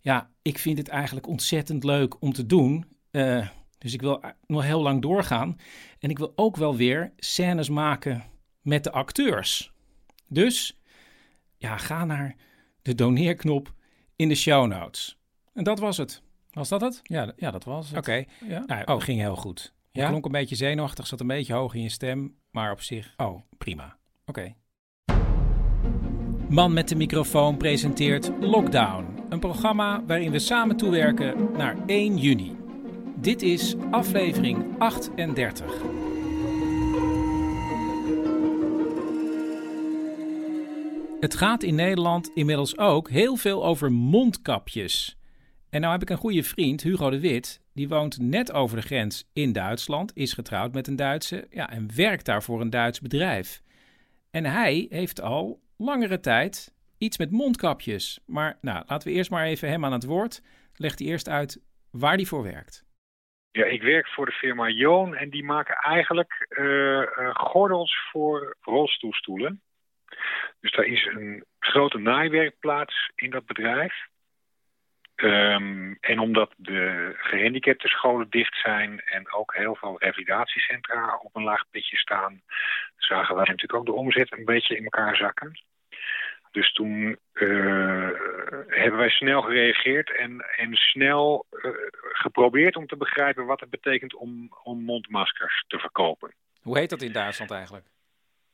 [0.01, 2.85] ja, ik vind het eigenlijk ontzettend leuk om te doen.
[3.11, 5.57] Uh, dus ik wil nog heel lang doorgaan.
[5.99, 8.25] En ik wil ook wel weer scènes maken
[8.61, 9.73] met de acteurs.
[10.29, 10.81] Dus
[11.57, 12.37] ja, ga naar
[12.83, 13.75] de doneerknop
[14.17, 15.19] in de show notes.
[15.53, 16.23] En dat was het.
[16.53, 17.01] Was dat het?
[17.03, 17.99] Ja, ja dat was het.
[17.99, 18.11] Oké.
[18.11, 18.49] Okay.
[18.49, 18.63] Ja.
[18.67, 19.73] Nou, oh, ging heel goed.
[19.91, 20.09] Je Ja?
[20.09, 23.41] klonk een beetje zenuwachtig, zat een beetje hoog in je stem, maar op zich, oh,
[23.59, 23.97] prima.
[24.27, 24.55] Oké.
[26.49, 32.57] Man met de microfoon presenteert Lockdown, een programma waarin we samen toewerken naar 1 juni.
[33.17, 35.83] Dit is aflevering 38.
[41.21, 45.17] Het gaat in Nederland inmiddels ook heel veel over mondkapjes.
[45.75, 47.61] En nou heb ik een goede vriend, Hugo de Wit.
[47.75, 51.97] Die woont net over de grens in Duitsland, is getrouwd met een Duitse ja, en
[51.97, 53.63] werkt daar voor een Duits bedrijf.
[54.31, 58.21] En hij heeft al langere tijd iets met mondkapjes.
[58.27, 60.43] Maar nou, laten we eerst maar even hem aan het woord.
[60.75, 62.85] Legt hij eerst uit waar hij voor werkt.
[63.51, 68.57] Ja, ik werk voor de firma Joon en die maken eigenlijk uh, uh, gordels voor
[68.61, 69.63] rolstoelstoelen.
[70.61, 74.11] Dus daar is een grote naaiwerkplaats in dat bedrijf.
[75.23, 81.43] Um, en omdat de gehandicapte scholen dicht zijn en ook heel veel revalidatiecentra op een
[81.43, 82.43] laag pitje staan,
[82.97, 85.61] zagen wij natuurlijk ook de omzet een beetje in elkaar zakken.
[86.51, 88.11] Dus toen uh,
[88.67, 91.71] hebben wij snel gereageerd en, en snel uh,
[92.13, 96.35] geprobeerd om te begrijpen wat het betekent om, om mondmaskers te verkopen.
[96.63, 97.87] Hoe heet dat in Duitsland eigenlijk?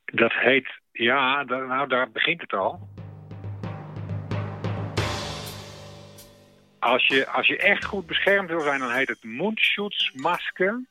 [0.05, 2.89] Dat heet, ja, nou daar begint het al.
[6.79, 10.87] Als je, als je echt goed beschermd wil zijn, dan heet het Mundschutzmaske.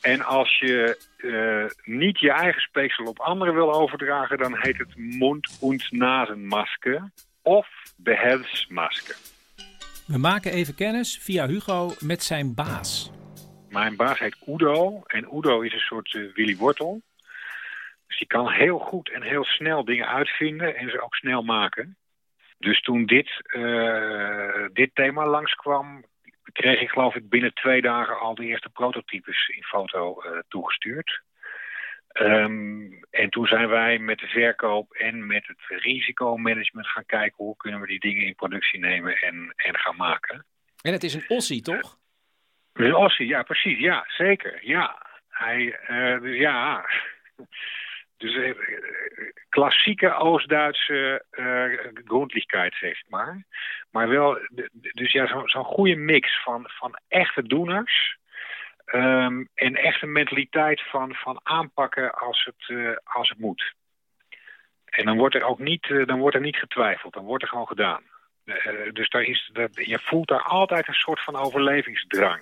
[0.00, 4.96] En als je eh, niet je eigen speeksel op anderen wil overdragen, dan heet het
[4.96, 7.10] mond- und nasenmasker
[7.42, 9.16] of behelfsmasker.
[10.06, 13.10] We maken even kennis via Hugo met zijn baas.
[13.68, 17.02] Mijn baas heet Udo en Udo is een soort eh, Willy Wortel.
[18.06, 21.96] Dus die kan heel goed en heel snel dingen uitvinden en ze ook snel maken.
[22.60, 26.04] Dus toen dit, eh, dit thema langskwam,
[26.52, 31.20] kreeg ik geloof ik binnen twee dagen al de eerste prototypes in foto eh, toegestuurd.
[32.08, 37.56] Ehm, en toen zijn wij met de verkoop en met het risicomanagement gaan kijken hoe
[37.56, 40.44] kunnen we die dingen in productie nemen en, en gaan maken.
[40.82, 41.98] En het is een Ossie, toch?
[42.72, 45.06] Een Ossie, ja precies, ja, zeker, ja.
[45.28, 46.84] Hij, eh, dus ja,
[48.20, 48.54] dus eh,
[49.48, 53.44] klassieke Oost-Duitse uh, grondlichkeit, zeg maar.
[53.90, 54.38] Maar wel,
[54.92, 58.18] dus ja, zo'n zo goede mix van, van echte doeners...
[58.94, 63.74] Um, en echt een mentaliteit van, van aanpakken als het, uh, als het moet.
[64.84, 67.66] En dan wordt er ook niet, dan wordt er niet getwijfeld, dan wordt er gewoon
[67.66, 68.02] gedaan.
[68.92, 72.40] Dus daar is, dat, je voelt daar altijd een soort van overlevingsdrang.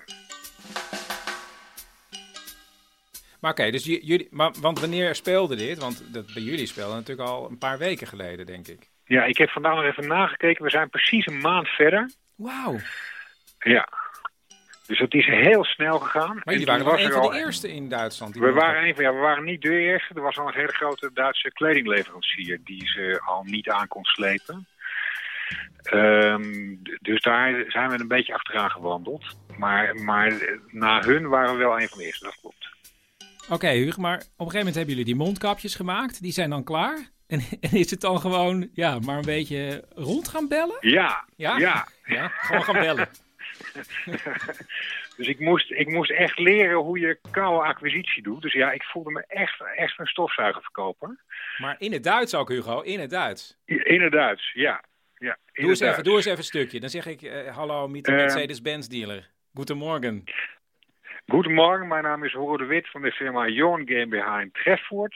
[3.39, 5.77] Maar oké, okay, dus jullie, maar, want wanneer speelde dit?
[5.77, 8.89] Want dat bij jullie speelde natuurlijk al een paar weken geleden, denk ik.
[9.05, 10.63] Ja, ik heb vandaag nog even nagekeken.
[10.63, 12.11] We zijn precies een maand verder.
[12.35, 12.77] Wauw.
[13.59, 13.89] Ja,
[14.89, 16.41] dus het is heel snel gegaan.
[16.43, 18.35] Maar jullie waren wel een van de eerste in Duitsland.
[18.35, 20.13] We waren, een van, ja, we waren niet de eerste.
[20.13, 24.67] Er was al een hele grote Duitse kledingleverancier die ze al niet aan kon slepen.
[25.93, 29.37] Um, dus daar zijn we een beetje achteraan gewandeld.
[29.57, 30.33] Maar, maar
[30.67, 32.68] na hun waren we wel een van de eerste, dat klopt.
[33.49, 36.21] Oké, okay, Hugo, maar op een gegeven moment hebben jullie die mondkapjes gemaakt.
[36.21, 37.09] Die zijn dan klaar.
[37.27, 40.77] En, en, is het dan gewoon, ja, maar een beetje rond gaan bellen?
[40.79, 41.87] Ja, ja, ja.
[42.05, 43.09] ja gewoon gaan bellen.
[45.17, 48.41] dus ik moest, ik moest echt leren hoe je koude acquisitie doet.
[48.41, 51.19] Dus ja, ik voelde me echt, echt een stofzuigerverkoper.
[51.57, 53.57] Maar in het Duits ook, Hugo, in het Duits?
[53.65, 54.83] In het Duits, ja.
[55.17, 56.79] ja in doe, eens even, doe eens even een stukje.
[56.79, 59.29] Dan zeg ik, uh, hallo, met de Mercedes-Benz dealer.
[59.53, 60.23] Goedemorgen.
[61.29, 65.15] Goedemorgen, mijn naam is Horo de Wit van de firma Jorn GmbH in Trefvoort.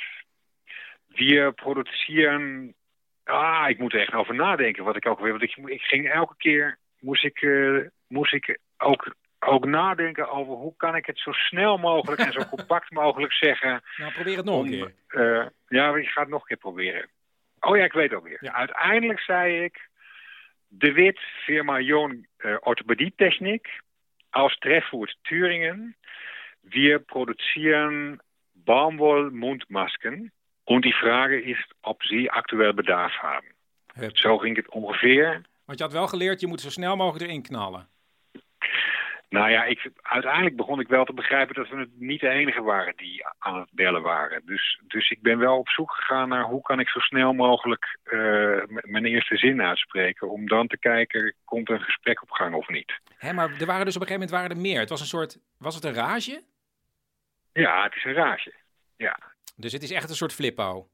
[1.07, 2.73] We produceren...
[3.23, 5.31] Ah, ik moet er echt over nadenken wat ik ook weer...
[5.31, 6.77] Want ik, ik ging elke keer...
[6.99, 11.77] Moest ik, uh, moest ik ook, ook nadenken over hoe kan ik het zo snel
[11.77, 13.83] mogelijk en zo compact mogelijk zeggen.
[13.97, 14.93] Nou, probeer het nog om, een keer.
[15.09, 17.09] Uh, ja, ik ga het nog een keer proberen.
[17.59, 18.37] Oh ja, ik weet ook weer.
[18.41, 18.53] Ja.
[18.53, 19.89] Uiteindelijk zei ik,
[20.67, 23.81] de Wit, firma Joon uh, Orthopädie-Technik,
[24.33, 25.95] aus Trefvoort, Thüringen.
[26.61, 28.19] Wir produzieren
[28.53, 30.31] Baumwoll-Mundmasken.
[30.65, 33.47] Und die Frage ist, ob Sie aktuell Bedarf haben.
[33.95, 34.17] Hup.
[34.17, 35.41] Zo ging het ongeveer.
[35.65, 37.87] Want je had wel geleerd, je moet zo snel mogelijk erin knallen.
[39.33, 42.61] Nou ja, ik, uiteindelijk begon ik wel te begrijpen dat we het niet de enige
[42.61, 44.41] waren die aan het bellen waren.
[44.45, 47.97] Dus, dus ik ben wel op zoek gegaan naar hoe kan ik zo snel mogelijk
[48.03, 50.29] uh, mijn eerste zin uitspreken.
[50.29, 52.99] Om dan te kijken, komt er een gesprek op gang of niet.
[53.17, 54.79] Hé, maar er waren dus op een gegeven moment waren er meer.
[54.79, 56.43] Het was een soort, was het een rage?
[57.53, 58.53] Ja, het is een rage,
[58.95, 59.19] ja.
[59.55, 60.87] Dus het is echt een soort flippo?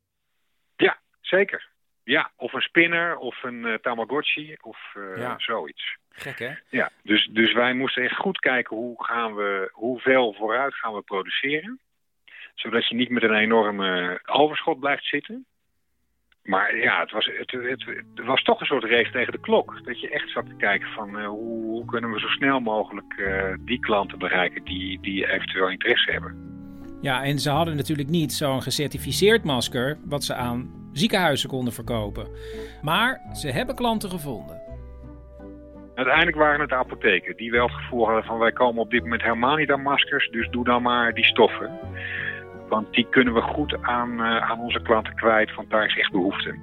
[0.75, 1.69] Ja, zeker.
[2.09, 5.35] Ja, of een spinner, of een uh, Tamagotchi, of uh, ja.
[5.37, 5.97] zoiets.
[6.11, 6.51] Gek, hè?
[6.69, 11.01] Ja, dus, dus wij moesten echt goed kijken hoe gaan we, hoeveel vooruit gaan we
[11.01, 11.79] produceren.
[12.55, 15.45] Zodat je niet met een enorme overschot blijft zitten.
[16.43, 19.85] Maar ja, het was, het, het, het, was toch een soort race tegen de klok.
[19.85, 23.15] Dat je echt zat te kijken van uh, hoe, hoe, kunnen we zo snel mogelijk
[23.59, 26.58] die klanten bereiken die, die eventueel interesse hebben.
[27.01, 32.27] Ja, en ze hadden natuurlijk niet zo'n gecertificeerd masker wat ze aan ziekenhuizen konden verkopen.
[32.81, 34.61] Maar ze hebben klanten gevonden.
[35.95, 39.03] Uiteindelijk waren het de apotheken die wel het gevoel hadden van wij komen op dit
[39.03, 41.79] moment helemaal niet aan maskers, dus doe dan maar die stoffen.
[42.69, 46.11] Want die kunnen we goed aan, uh, aan onze klanten kwijt, want daar is echt
[46.11, 46.57] behoefte.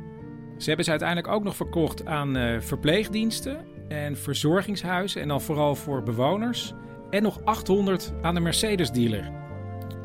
[0.57, 5.75] Ze hebben ze uiteindelijk ook nog verkocht aan uh, verpleegdiensten en verzorgingshuizen en dan vooral
[5.75, 6.75] voor bewoners.
[7.11, 9.46] En nog 800 aan de Mercedes-dealer.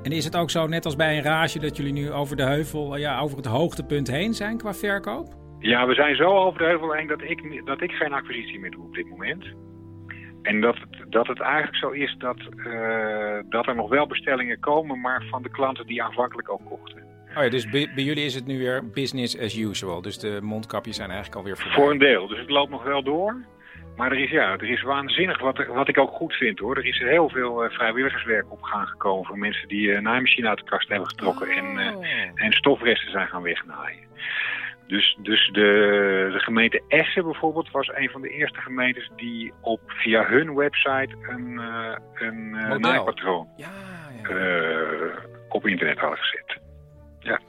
[0.04, 2.44] En is het ook zo, net als bij een rage, dat jullie nu over de
[2.44, 5.28] heuvel, ja, over het hoogtepunt heen zijn qua verkoop?
[5.60, 8.72] Ja, we zijn zo over de heuvel heen dat ik, dat ik geen acquisitie meer
[8.72, 9.46] doe op dit moment.
[10.42, 14.60] En dat het, dat het eigenlijk zo is dat, uh, dat er nog wel bestellingen
[14.60, 17.04] komen, maar van de klanten die aanvankelijk ook kochten.
[17.36, 20.02] Oh ja, dus bij, bij, jullie is het nu weer business as usual.
[20.02, 21.76] Dus de mondkapjes zijn eigenlijk alweer voorbij.
[21.76, 22.28] Voor een deel.
[22.28, 23.36] Dus het loopt nog wel door.
[24.02, 26.78] Maar er is, ja, er is waanzinnig, wat, er, wat ik ook goed vind hoor.
[26.78, 30.48] Er is heel veel uh, vrijwilligerswerk op gang gekomen voor mensen die een uh, naaimachine
[30.48, 31.58] uit de kast hebben getrokken Oh.
[31.58, 34.08] en, uh, en stofresten zijn gaan wegnaaien.
[34.88, 39.82] Dus, dus de, de gemeente Essen bijvoorbeeld was een van de eerste gemeentes die op
[39.86, 43.70] via hun website een, uh, een uh, naaipatroon ja,
[44.24, 45.12] ja.
[45.50, 46.58] op internet hadden gezet.
[47.20, 47.40] Ja.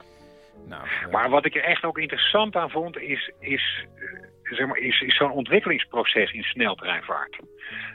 [0.67, 4.03] Nou, Maar wat ik er echt ook interessant aan vond, is, is, eh,
[4.59, 7.39] is, zo'n ontwikkelingsproces in sneltreinvaart.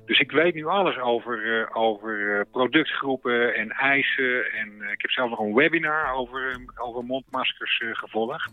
[0.05, 4.53] Dus ik weet nu alles over, eh, over eh, productgroepen en eisen.
[4.53, 8.51] En eh, ik heb zelf nog een webinar over, over mondmaskers gevolgd.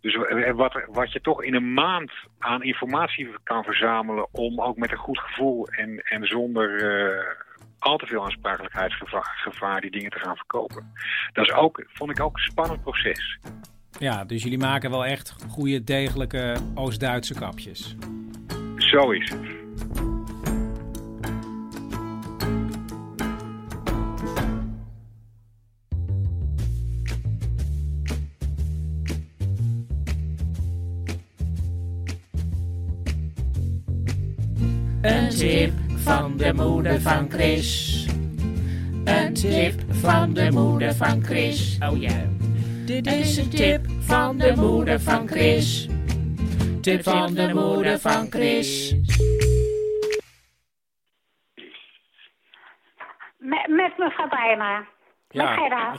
[0.00, 0.16] Dus
[0.54, 4.96] wat, wat je toch in een maand aan informatie kan verzamelen om ook met een
[4.96, 6.68] goed gevoel en, en zonder
[7.78, 10.92] al te veel aansprakelijkheidsgevaar gevaar die dingen te gaan verkopen.
[11.32, 13.38] Dat is ook, vond ik ook een spannend proces.
[14.00, 17.96] Ja, dus jullie maken wel echt goede, degelijke Oost-Duitse kapjes.
[18.76, 19.40] Zo is het.
[35.00, 38.06] Een tip van de moeder van Chris.
[39.04, 41.78] Een tip van de moeder van Chris.
[41.80, 42.39] Oh ja.
[42.90, 45.88] Dit is een tip van de moeder van Chris.
[46.82, 48.94] Tip van de moeder van Chris.
[53.38, 54.86] Met, met mevrouw Bijma.
[55.28, 55.94] Ja.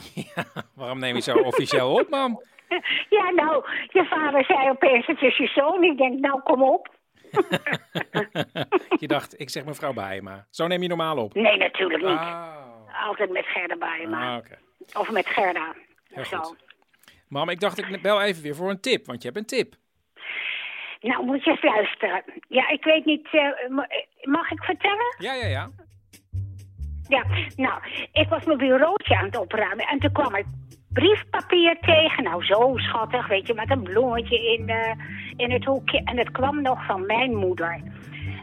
[0.76, 2.42] Waarom neem je zo officieel op, mam?
[3.10, 5.84] Ja, nou, je vader zei opeens het is je zoon.
[5.84, 6.90] Ik denk, nou, kom op.
[9.00, 10.48] Je dacht, ik zeg mevrouw Bijma.
[10.50, 11.34] Zo neem je normaal op.
[11.34, 12.18] Nee, natuurlijk niet.
[12.18, 13.08] Ah.
[13.08, 14.32] Altijd met Gerda Bijma.
[14.32, 14.58] Ah, oké.
[14.94, 15.74] Of met Gerda.
[16.10, 16.38] Heel Zo.
[16.38, 16.70] goed.
[17.32, 19.76] Mam, ik dacht, ik bel even weer voor een tip, want je hebt een tip.
[21.02, 22.24] Nou, moet je eens luisteren.
[22.48, 23.28] Ja, ik weet niet...
[23.32, 23.88] eh, ma-
[24.22, 25.16] mag ik vertellen?
[25.18, 25.70] Ja, ja, ja.
[27.08, 27.24] Ja,
[27.56, 30.46] nou, ik was mijn bureautje aan het opruimen en toen kwam ik
[30.90, 32.24] briefpapier tegen.
[32.24, 34.94] Nou, zo schattig, weet je, met een bloemetje in, eh,
[35.38, 36.02] in het hoekje.
[36.04, 37.82] En het kwam nog van mijn moeder.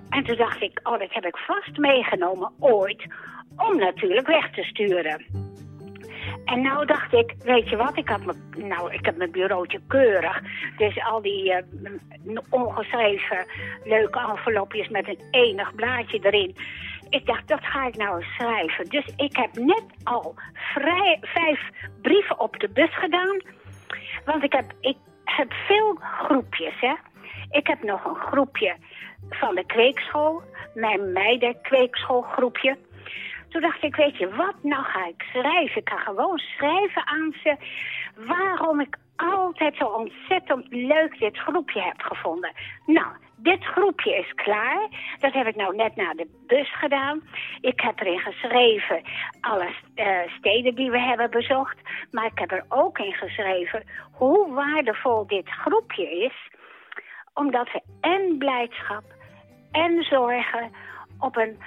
[0.09, 3.07] En toen dacht ik, oh, dat heb ik vast meegenomen ooit,
[3.57, 5.25] om natuurlijk weg te sturen.
[6.49, 8.21] En nou dacht ik, weet je wat, ik, had
[8.57, 10.41] nou, ik heb mijn bureautje keurig.
[10.77, 11.63] Dus al die eh,
[12.51, 13.47] ongeschreven
[13.85, 16.57] leuke envelopjes met een enig blaadje erin.
[17.11, 18.85] Ik dacht, dat ga ik nou eens schrijven.
[18.85, 20.35] Dus ik heb net al
[21.23, 21.71] vijf
[22.03, 23.41] brieven op de bus gedaan.
[24.25, 26.95] Want ik heb, ik heb veel groepjes, hè.
[27.51, 28.77] Ik heb nog een groepje
[29.31, 30.43] van de kweekschool.
[30.75, 32.77] Mijn meiden kweekschoolgroepje.
[33.49, 35.81] Toen dacht ik, weet je wat, nou ga ik schrijven.
[35.81, 37.57] Ik ga gewoon schrijven aan ze
[38.27, 42.53] waarom ik altijd zo ontzettend leuk dit groepje heb gevonden.
[42.87, 44.89] Nou, dit groepje is klaar.
[45.19, 47.23] Dat heb ik nou net naar de bus gedaan.
[47.61, 49.03] Ik heb erin geschreven
[49.41, 51.77] alle eh, steden die we hebben bezocht.
[52.11, 53.83] Maar ik heb er ook in geschreven
[54.13, 56.51] hoe waardevol dit groepje is.
[57.35, 59.05] Omdat we en blijdschap
[59.73, 60.71] en zorgen
[61.19, 61.59] op een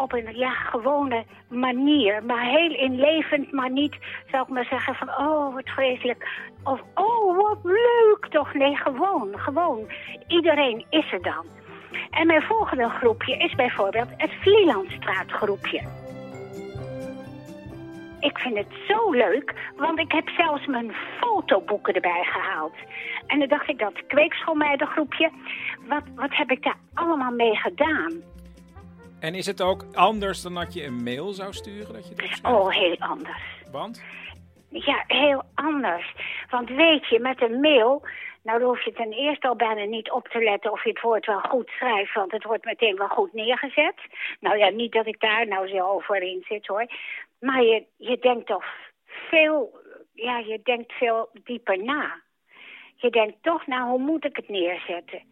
[0.00, 3.96] op een ja, gewone manier, maar heel inlevend, maar niet,
[4.30, 6.28] zou ik maar zeggen, van oh, wat vreselijk.
[6.64, 8.54] Of oh, wat leuk toch.
[8.54, 9.90] Nee, gewoon, gewoon.
[10.26, 11.46] Iedereen is er dan.
[12.10, 15.80] En mijn volgende groepje is bijvoorbeeld het Vlielandstraatgroepje.
[18.20, 22.74] Ik vind het zo leuk, want ik heb zelfs mijn fotoboeken erbij gehaald.
[23.26, 25.30] En dan dacht ik, dat kweekschoolmeidengroepje,
[25.88, 28.22] wat, wat heb ik daar allemaal mee gedaan?
[29.20, 31.92] En is het ook anders dan dat je een mail zou sturen?
[31.92, 32.58] Dat je het opschrijft?
[32.58, 33.42] Oh, heel anders.
[33.70, 34.02] Want?
[34.68, 36.14] Ja, heel anders.
[36.50, 38.02] Want weet je, met een mail,
[38.42, 41.00] nou dan hoef je ten eerste al bijna niet op te letten of je het
[41.00, 43.94] woord wel goed schrijft, want het wordt meteen wel goed neergezet.
[44.40, 46.86] Nou ja, niet dat ik daar nou zo over in zit hoor.
[47.40, 48.64] Maar je, je denkt toch
[49.04, 49.80] veel,
[50.12, 52.20] ja, je denkt veel dieper na.
[52.96, 55.22] Je denkt toch, nou, hoe moet ik het neerzetten?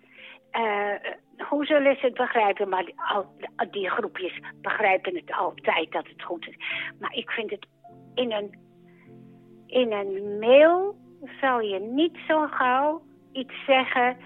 [0.59, 1.13] Eh,
[1.49, 2.69] hoe zullen ze het begrijpen?
[2.69, 3.27] Maar al,
[3.71, 6.57] die groepjes begrijpen het altijd dat het goed is.
[6.99, 7.67] Maar ik vind het
[8.15, 8.59] in een,
[9.67, 10.97] in een mail
[11.41, 13.03] zal je niet zo gauw
[13.33, 14.17] iets zeggen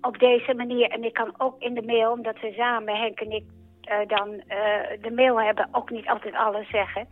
[0.00, 0.90] op deze manier.
[0.90, 3.44] En ik kan ook in de mail, omdat we samen, Henk en ik,
[3.80, 7.08] eh, dan eh, de mail hebben, ook niet altijd alles zeggen.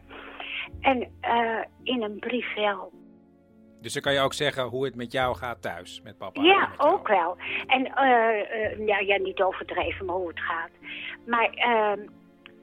[0.81, 1.01] En
[1.83, 2.93] in een brief wel.
[3.81, 6.43] Dus dan kan je ook zeggen hoe het met jou gaat thuis, met papa.
[6.43, 7.37] Ja, ook wel.
[7.67, 10.71] En eh, ja, ja, niet overdreven, maar hoe het gaat.
[11.27, 11.99] Maar, ehm,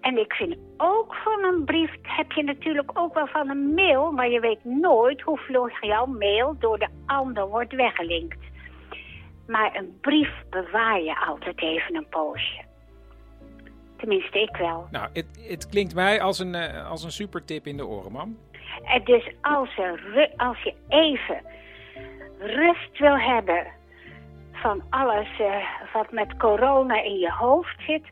[0.02, 4.12] en ik vind ook van een brief heb je natuurlijk ook wel van een mail,
[4.12, 8.38] maar je weet nooit hoe vlug jouw mail door de ander wordt weggelinkt.
[9.48, 12.62] Maar een brief bewaar je altijd even een poosje.
[13.98, 14.88] Tenminste, ik wel.
[14.92, 18.12] Nou, het, het klinkt mij als een, eh, als een super tip in de oren,
[18.12, 18.38] mam.
[18.84, 19.80] En dus als,
[20.38, 21.42] als je even
[22.40, 23.66] rust wil hebben
[24.52, 25.56] van alles eh,
[25.94, 28.04] wat met corona in je hoofd zit,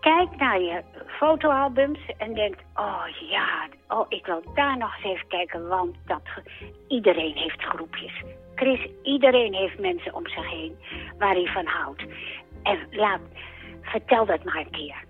[0.00, 5.28] kijk naar je fotoalbums en denk, oh ja, oh, ik wil daar nog eens even
[5.28, 6.22] kijken, want dat,
[6.88, 8.22] iedereen heeft groepjes.
[8.54, 10.76] Chris, iedereen heeft mensen om zich heen
[11.18, 12.04] waar hij van houdt.
[12.62, 13.20] En laat,
[13.82, 15.04] vertel dat maar een keer.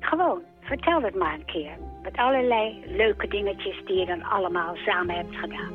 [0.00, 1.76] Gewoon, vertel het maar een keer.
[2.02, 5.72] Met allerlei leuke dingetjes die je dan allemaal samen hebt gedaan.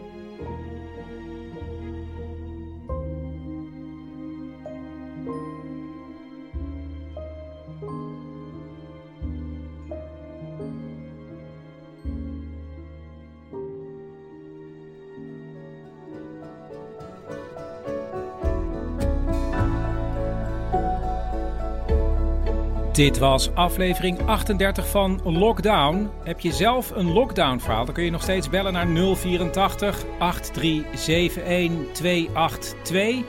[22.92, 26.10] Dit was aflevering 38 van Lockdown.
[26.24, 27.86] Heb je zelf een lockdown verhaal?
[27.86, 33.24] Dan kun je nog steeds bellen naar 084 8371 282.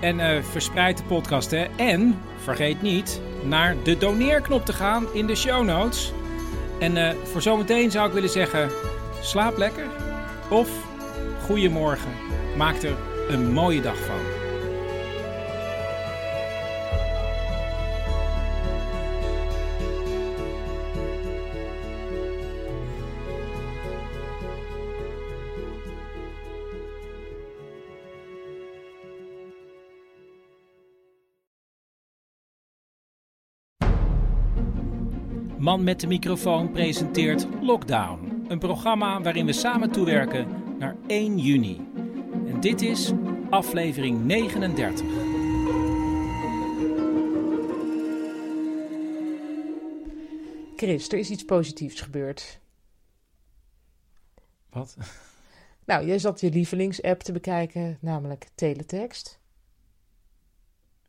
[0.00, 1.50] En eh, verspreid de podcast.
[1.50, 1.66] Hè.
[1.76, 6.12] En vergeet niet naar de doneerknop te gaan in de show notes.
[6.80, 8.70] En eh, voor zometeen zou ik willen zeggen:
[9.20, 9.86] slaap lekker.
[10.50, 10.70] Of
[11.44, 12.10] goedemorgen.
[12.56, 12.96] Maak er
[13.28, 14.39] een mooie dag van.
[35.70, 38.44] Man met de microfoon presenteert Lockdown.
[38.48, 40.46] Een programma waarin we samen toewerken
[40.78, 41.80] naar 1 juni.
[42.46, 43.12] En dit is
[43.50, 45.06] aflevering 39.
[50.76, 52.60] Chris, er is iets positiefs gebeurd.
[54.70, 54.96] Wat?
[55.84, 59.40] Nou, jij zat je lievelingsapp te bekijken, namelijk Teletext.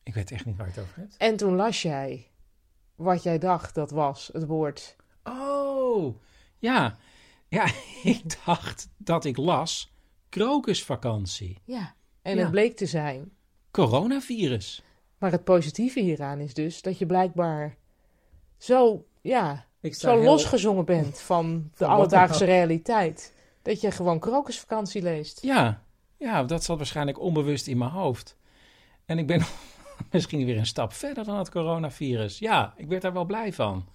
[0.04, 1.18] Ik weet echt niet waar je het over hebt.
[1.18, 2.31] En toen las jij
[3.02, 4.96] wat jij dacht dat was het woord.
[5.24, 6.16] Oh,
[6.60, 6.98] ja.
[7.48, 7.66] Ja,
[8.04, 9.92] ik dacht dat ik las
[10.30, 11.58] krokusvakantie.
[11.66, 12.42] Ja, en Ja.
[12.42, 13.32] het bleek te zijn.
[13.72, 14.84] Coronavirus.
[15.18, 17.76] Maar het positieve hieraan is dus dat je blijkbaar
[18.58, 23.34] zo, ja, zo heel- losgezongen bent van de Van alledaagse realiteit.
[23.62, 25.42] Dat je gewoon krokusvakantie leest.
[25.42, 25.84] Ja,
[26.18, 28.38] ja, dat zat waarschijnlijk onbewust in mijn hoofd.
[29.06, 29.42] En ik ben
[30.12, 32.40] misschien weer een stap verder dan het coronavirus.
[32.40, 33.86] Ja, ik werd daar wel blij van.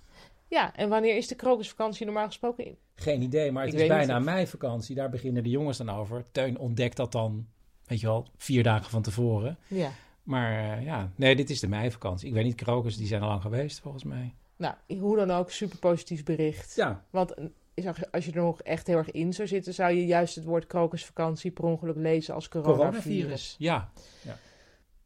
[0.48, 2.76] Ja, en wanneer is de krokusvakantie normaal gesproken in?
[2.94, 4.94] Geen idee, maar het Ik is bijna of- mijn vakantie.
[4.94, 6.24] Daar beginnen de jongens dan over.
[6.32, 7.46] Teun ontdekt dat dan,
[7.86, 9.58] weet je wel, vier dagen van tevoren.
[9.66, 9.90] Ja.
[10.22, 12.28] Maar eh, ja, nee, dit is de meivakantie.
[12.28, 14.34] Ik weet niet, krokus, die zijn al lang geweest volgens mij.
[14.56, 16.74] Nou, hoe dan ook, super positief bericht.
[16.76, 17.04] Ja.
[17.10, 20.34] Want eh, als je er nog echt heel erg in zou zitten, zou je juist
[20.34, 22.84] het woord krokusvakantie per ongeluk lezen als coronavirus.
[22.84, 23.90] Coronavirus, ja.
[24.22, 24.38] ja.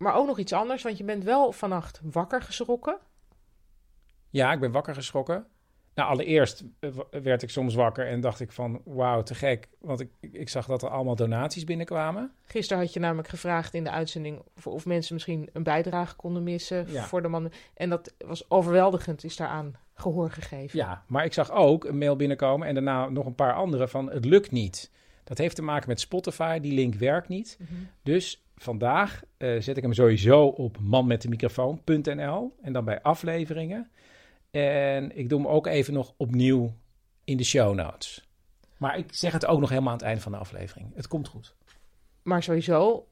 [0.01, 2.97] Maar ook nog iets anders, want je bent wel vannacht wakker geschrokken.
[4.31, 5.47] Ja, ik ben wakker geschrokken.
[5.95, 9.69] Nou, allereerst eh, werd ik soms wakker en dacht ik van, wauw, te gek.
[9.81, 12.33] Want ik, ik zag dat er allemaal donaties binnenkwamen.
[12.43, 16.43] Gisteren had je namelijk gevraagd in de uitzending of, of mensen misschien een bijdrage konden
[16.43, 17.05] missen Ja.
[17.05, 17.53] voor de man.
[17.75, 20.79] En dat was overweldigend, is daaraan gehoor gegeven.
[20.79, 24.11] Ja, maar ik zag ook een mail binnenkomen en daarna nog een paar andere van,
[24.11, 24.91] het lukt niet.
[25.31, 27.59] Dat heeft te maken met Spotify, die link werkt niet.
[27.61, 27.75] Mhm.
[28.03, 33.91] Dus vandaag eh, zet ik hem sowieso op manmetdemicrofoon.nl en dan bij afleveringen.
[34.51, 36.75] En ik doe hem ook even nog opnieuw
[37.25, 38.29] in de show notes.
[38.77, 40.93] Maar ik zeg het ook nog helemaal aan het einde van de aflevering.
[40.95, 41.55] Het komt goed.
[42.23, 43.07] Maar sowieso,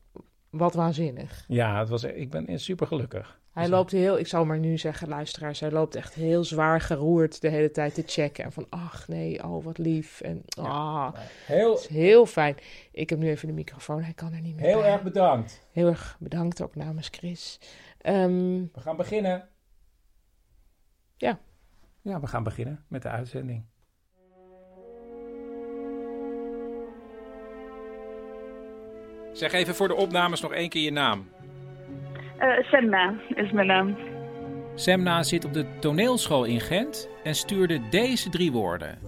[0.51, 1.45] wat waanzinnig.
[1.49, 3.38] Ja, het was, ik ben super gelukkig.
[3.59, 7.41] Hij loopt heel, ik zal maar nu zeggen, luisteraars, hij loopt echt heel zwaar geroerd
[7.41, 8.45] de hele tijd te checken.
[8.45, 10.21] En van, ach nee, oh wat lief.
[10.21, 11.15] En ah,
[11.47, 12.57] heel, heel fijn.
[12.93, 14.93] Ik heb nu even de microfoon, hij kan er niet meer Heel bij.
[14.93, 15.61] erg bedankt.
[15.73, 17.61] Heel erg bedankt ook namens Chris.
[17.99, 19.49] Ehm, We gaan beginnen.
[21.17, 21.39] Ja.
[22.03, 23.65] Ja, we gaan beginnen met de uitzending.
[29.33, 31.29] Zeg even voor de opnames nog één keer je naam.
[32.39, 33.97] Eh, Semna is mijn naam.
[34.75, 38.99] Semna zit op de toneelschool in Gent en stuurde deze drie woorden.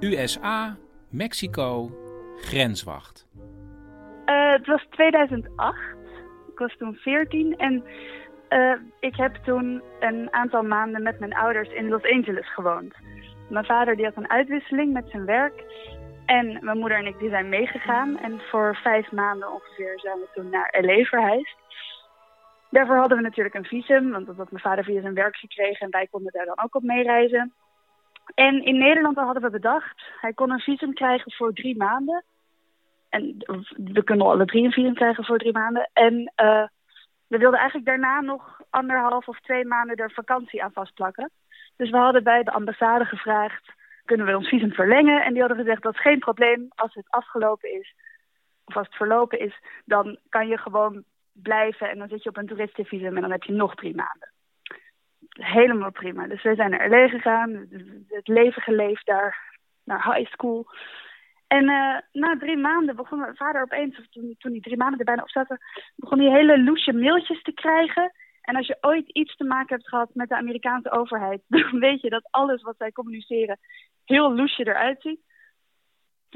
[0.00, 0.76] USA,
[1.10, 1.90] Mexico,
[2.36, 3.26] grenswacht.
[4.24, 5.78] Eh, het was 2008.
[6.52, 7.84] Ik was toen 14 en
[8.48, 12.94] eh, ik heb toen een aantal maanden met mijn ouders in Los Angeles gewoond.
[13.48, 15.64] Mijn vader die had een uitwisseling met zijn werk
[16.26, 18.18] en mijn moeder en ik die zijn meegegaan.
[18.18, 21.56] En voor vijf maanden ongeveer zijn we toen naar LA verhuisd.
[22.76, 25.86] Daarvoor hadden we natuurlijk een visum, want dat had mijn vader via zijn werk gekregen
[25.86, 27.52] en wij konden daar dan ook op meereizen.
[28.34, 32.24] En in Nederland hadden we bedacht, hij kon een visum krijgen voor drie maanden.
[33.08, 33.36] En
[33.76, 35.90] we kunnen alle drie een visum krijgen voor drie maanden.
[35.92, 36.66] En eh,
[37.26, 41.30] we wilden eigenlijk daarna nog anderhalf of twee maanden er vakantie aan vastplakken.
[41.76, 43.74] Dus we hadden bij de ambassade gevraagd
[44.04, 45.24] kunnen we ons visum verlengen?
[45.24, 46.68] En die hadden gezegd, dat is geen probleem.
[46.74, 47.94] Als het afgelopen is,
[48.64, 51.04] of als het verlopen is, dan kan je gewoon
[51.42, 51.90] blijven.
[51.90, 54.32] En dan zit je op een toeristenvisum en dan heb je nog drie maanden.
[55.28, 56.26] Helemaal prima.
[56.26, 57.66] Dus wij zijn naar LA gegaan,
[58.08, 60.66] het leven geleefd daar, naar high school.
[61.46, 64.98] En eh, na drie maanden begon mijn vader opeens, of toen, toen die drie maanden
[64.98, 65.58] er bijna op zaten,
[65.96, 68.12] begon hij hele loesje mailtjes te krijgen.
[68.40, 72.00] En als je ooit iets te maken hebt gehad met de Amerikaanse overheid, dan weet
[72.00, 73.58] je dat alles wat zij communiceren
[74.04, 75.20] heel loesje eruit ziet.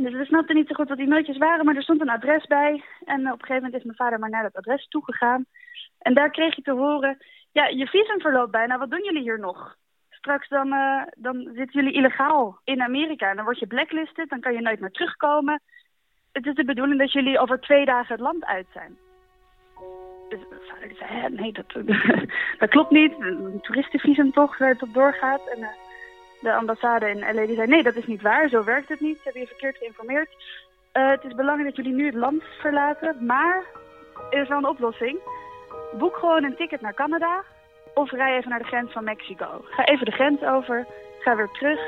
[0.03, 2.47] Dus we snapten niet zo goed wat die mailtjes waren, maar er stond een adres
[2.47, 2.83] bij.
[3.05, 5.45] En op een gegeven moment is mijn vader maar naar dat adres toegegaan.
[5.99, 7.19] En daar kreeg je te horen,
[7.53, 9.77] ja, je visum verloopt bijna, wat doen jullie hier nog?
[10.11, 14.41] Straks dan, uh, dan zitten jullie illegaal in Amerika en dan word je blacklisted, dan
[14.41, 15.61] kan je nooit meer terugkomen.
[16.33, 18.99] Het is de bedoeling dat jullie over twee dagen het land uit zijn.
[20.29, 21.67] Dus mijn vader zei, nee, dat,
[22.61, 23.13] dat klopt niet.
[23.19, 25.47] Een toeristenvisum toch, waar het op doorgaat.
[25.47, 25.69] En uh,
[26.41, 28.49] de ambassade in LA die zei, nee, dat is niet waar.
[28.49, 29.17] Zo werkt het niet.
[29.17, 30.29] Ze hebben je verkeerd geïnformeerd.
[30.93, 33.27] Uh, het is belangrijk dat jullie nu het land verlaten.
[33.27, 33.65] Maar
[34.31, 35.19] er is wel een oplossing.
[35.99, 37.43] Boek gewoon een ticket naar Canada.
[37.95, 39.65] Of rij even naar de grens van Mexico.
[39.65, 40.87] Ga even de grens over.
[41.19, 41.81] Ga weer terug.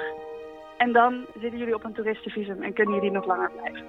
[0.77, 3.85] En dan zitten jullie op een toeristenvisum en kunnen jullie nog langer blijven.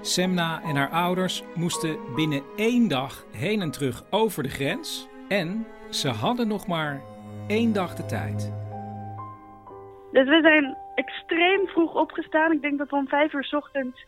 [0.00, 5.08] Semna en haar ouders moesten binnen één dag heen en terug over de grens.
[5.28, 7.00] En ze hadden nog maar
[7.46, 8.52] één dag de tijd.
[10.16, 12.52] Dus we zijn extreem vroeg opgestaan.
[12.52, 14.04] Ik denk dat we om vijf uur ochtends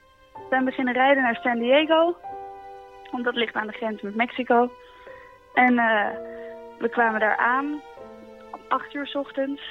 [0.51, 2.17] zijn beginnen rijden naar San Diego.
[3.11, 4.71] Want dat ligt aan de grens met Mexico.
[5.55, 6.07] En uh,
[6.79, 7.83] we kwamen daar aan
[8.51, 9.63] om acht uur ochtends.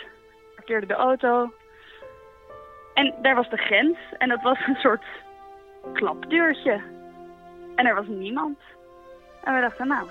[0.55, 1.53] Parkeerden de auto.
[2.93, 3.97] En daar was de grens.
[4.17, 5.05] En dat was een soort
[5.93, 6.81] klapdeurtje.
[7.75, 8.59] En er was niemand.
[9.43, 10.09] En we dachten, nou,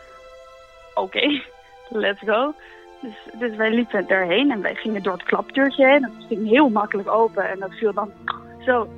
[0.95, 1.43] oké,
[1.89, 2.55] let's go.
[3.01, 6.01] Dus, dus wij liepen daarheen en wij gingen door het klapdeurtje heen.
[6.01, 8.11] Dat ging heel makkelijk open en dat viel dan
[8.59, 8.89] zo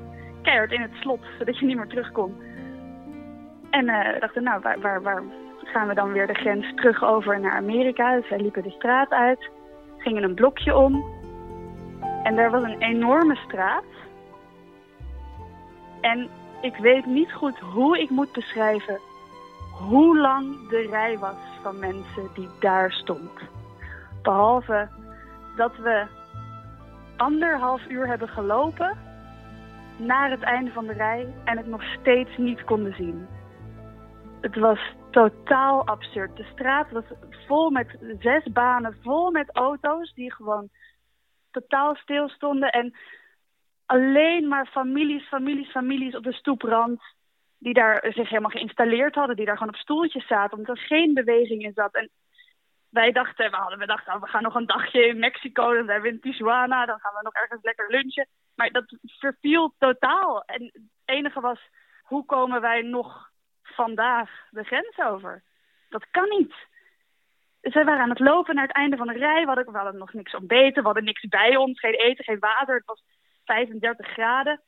[0.43, 2.37] keihard in het slot, zodat je niet meer terug kon.
[3.71, 5.23] En uh, we dachten, nou, waar, waar, waar
[5.65, 8.17] gaan we dan weer de grens terug over naar Amerika?
[8.17, 9.51] Dus wij liepen de straat uit,
[9.99, 11.05] gingen een blokje om.
[12.23, 13.85] En daar was een enorme straat.
[16.01, 16.29] En
[16.61, 18.99] ik weet niet goed hoe ik moet beschrijven
[19.79, 23.31] hoe lang de rij was van mensen die daar stond.
[24.23, 24.89] Behalve
[25.57, 26.07] dat we
[27.17, 28.97] anderhalf uur hebben gelopen
[29.97, 33.27] naar het einde van de rij en het nog steeds niet konden zien.
[34.41, 36.37] Het was totaal absurd.
[36.37, 37.05] De straat was
[37.47, 40.69] vol met zes banen, vol met auto's die gewoon
[41.51, 42.71] totaal stil stonden.
[42.71, 42.95] En
[43.87, 47.03] alleen maar families, families, families op de stoeprand.
[47.59, 49.37] Die daar zich helemaal geïnstalleerd hadden.
[49.37, 50.59] Die daar gewoon op stoeltjes zaten.
[50.59, 51.95] Omdat er geen beweging in zat.
[51.95, 52.11] En
[52.91, 55.75] wij dachten, we, hadden, we dachten, oh, we gaan nog een dagje in Mexico.
[55.75, 56.87] Dan zijn we in Tijuana.
[56.87, 58.27] Dan gaan we nog ergens lekker lunchen.
[58.55, 60.43] Maar dat verviel totaal.
[60.43, 61.61] En het enige was,
[62.03, 63.31] hoe komen wij nog
[63.63, 65.43] vandaag de grens over?
[65.89, 66.55] Dat kan niet.
[67.61, 69.41] Wij waren aan het lopen naar het einde van de rij.
[69.41, 70.81] We hadden, we hadden nog niks ontbeten.
[70.81, 71.81] We hadden niks bij ons.
[71.81, 72.75] Geen eten, geen water.
[72.75, 73.03] Het was
[73.45, 74.61] 35 graden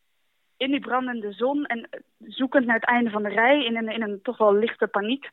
[0.60, 4.02] in die brandende zon en zoekend naar het einde van de rij in een, in
[4.02, 5.30] een toch wel lichte paniek.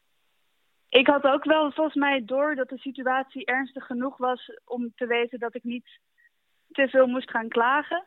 [0.89, 5.05] Ik had ook wel volgens mij door dat de situatie ernstig genoeg was om te
[5.05, 5.99] weten dat ik niet
[6.71, 8.05] te veel moest gaan klagen.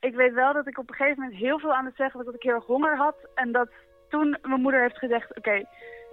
[0.00, 2.26] Ik weet wel dat ik op een gegeven moment heel veel aan het zeggen was
[2.26, 3.16] dat ik heel erg honger had.
[3.34, 3.70] En dat
[4.08, 5.64] toen mijn moeder heeft gezegd, oké,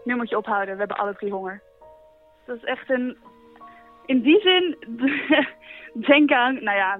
[0.03, 1.61] nu moet je ophouden, we hebben alle drie honger.
[2.45, 3.17] Dat is echt een...
[4.05, 4.77] In die zin,
[6.11, 6.99] denk aan, nou ja,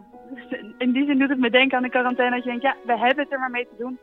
[0.77, 2.35] in die zin doet het me denken aan de quarantaine.
[2.35, 3.99] Dat je denkt, ja, we hebben het er maar mee te doen.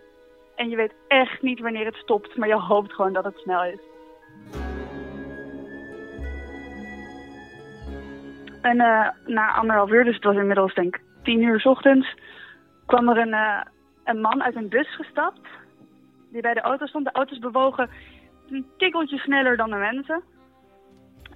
[0.54, 3.64] En je weet echt niet wanneer het stopt, maar je hoopt gewoon dat het snel
[3.64, 3.80] is.
[8.70, 12.14] En uh, na anderhalf uur, dus het was inmiddels denk ik tien uur s ochtends,
[12.86, 13.60] kwam er een, uh,
[14.04, 15.48] een man uit een bus gestapt.
[16.30, 17.04] Die bij de auto stond.
[17.04, 17.90] De auto's bewogen
[18.48, 20.22] een tikkeltje sneller dan de mensen.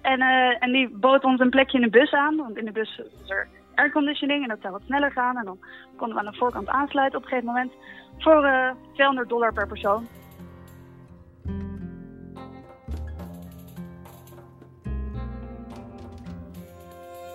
[0.02, 2.36] En, uh, en die bood ons een plekje in de bus aan.
[2.36, 5.36] Want in de bus was er airconditioning en dat zou wat sneller gaan.
[5.36, 5.58] En dan
[5.96, 7.72] konden we aan de voorkant aansluiten op een gegeven moment
[8.18, 10.06] voor uh, 200 dollar per persoon.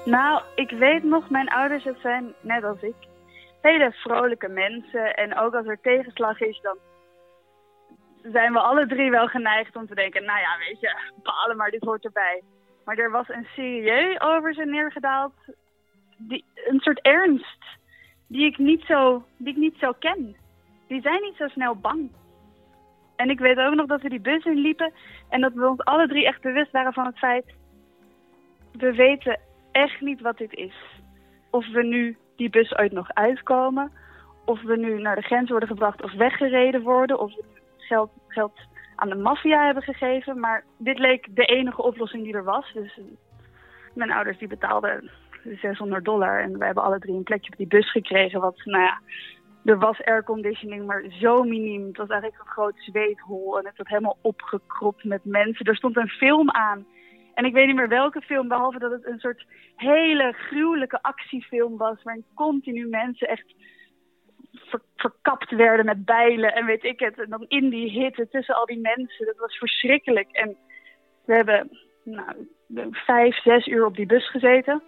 [0.05, 2.95] Nou, ik weet nog, mijn ouders, het zijn net als ik,
[3.61, 5.15] hele vrolijke mensen.
[5.15, 6.77] En ook als er tegenslag is, dan
[8.31, 11.71] zijn we alle drie wel geneigd om te denken, nou ja, weet je, balen maar,
[11.71, 12.41] dit hoort erbij.
[12.85, 15.33] Maar er was een serieus over ze neergedaald
[16.17, 17.63] die, een soort ernst
[18.27, 20.35] die ik, niet zo, die ik niet zo ken.
[20.87, 22.11] Die zijn niet zo snel bang.
[23.15, 24.93] En ik weet ook nog dat we die bus in liepen
[25.29, 27.45] en dat we ons alle drie echt bewust waren van het feit...
[28.71, 29.39] we weten
[29.73, 30.75] echt niet wat dit is.
[31.49, 33.91] Of we nu die bus ooit nog uitkomen.
[34.45, 37.19] Of we nu naar de grens worden gebracht of weggereden worden.
[37.19, 37.43] Of we
[37.77, 38.53] geld, geld
[38.95, 40.39] aan de maffia hebben gegeven.
[40.39, 42.71] Maar dit leek de enige oplossing die er was.
[42.73, 43.03] Dus eh,
[43.93, 45.11] mijn ouders die betaalden
[45.61, 46.41] 600 dollar.
[46.41, 48.41] En wij hebben alle drie een plekje op die bus gekregen.
[48.41, 48.99] Wat, nou ja,
[49.65, 51.87] er was airconditioning, maar zo miniem.
[51.87, 53.59] Het was eigenlijk een groot zweethol.
[53.59, 55.65] En het was helemaal opgekropt met mensen.
[55.65, 56.85] Er stond een film aan.
[57.33, 59.45] En ik weet niet meer welke film, behalve dat het een soort
[59.75, 62.03] hele gruwelijke actiefilm was.
[62.03, 63.53] Waarin continu mensen echt
[64.53, 67.19] ver- verkapt werden met bijlen en weet ik het.
[67.19, 69.25] En dan in die hitte tussen al die mensen.
[69.25, 70.31] Dat was verschrikkelijk.
[70.31, 70.57] En
[71.25, 72.47] we hebben nou,
[72.91, 74.83] vijf, zes uur op die bus gezeten.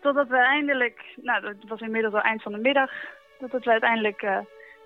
[0.00, 2.90] Totdat we eindelijk, nou dat was inmiddels al eind van de middag,
[3.38, 4.38] totdat we uiteindelijk eh,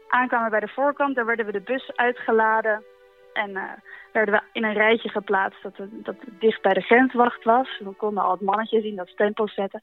[0.09, 1.15] aankwamen bij de voorkant.
[1.15, 2.85] Daar werden we de bus uitgeladen
[3.33, 3.73] en eh,
[4.13, 7.79] werden we in een rijtje geplaatst dat, dat het dicht bij de grenswacht was.
[7.79, 9.83] We konden al het mannetje zien dat stempels zetten.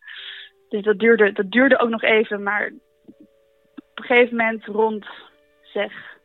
[0.69, 2.72] Dus dat duurde, dat duurde ook nog even, maar
[3.78, 5.06] op een gegeven moment rond
[5.61, 6.18] zeg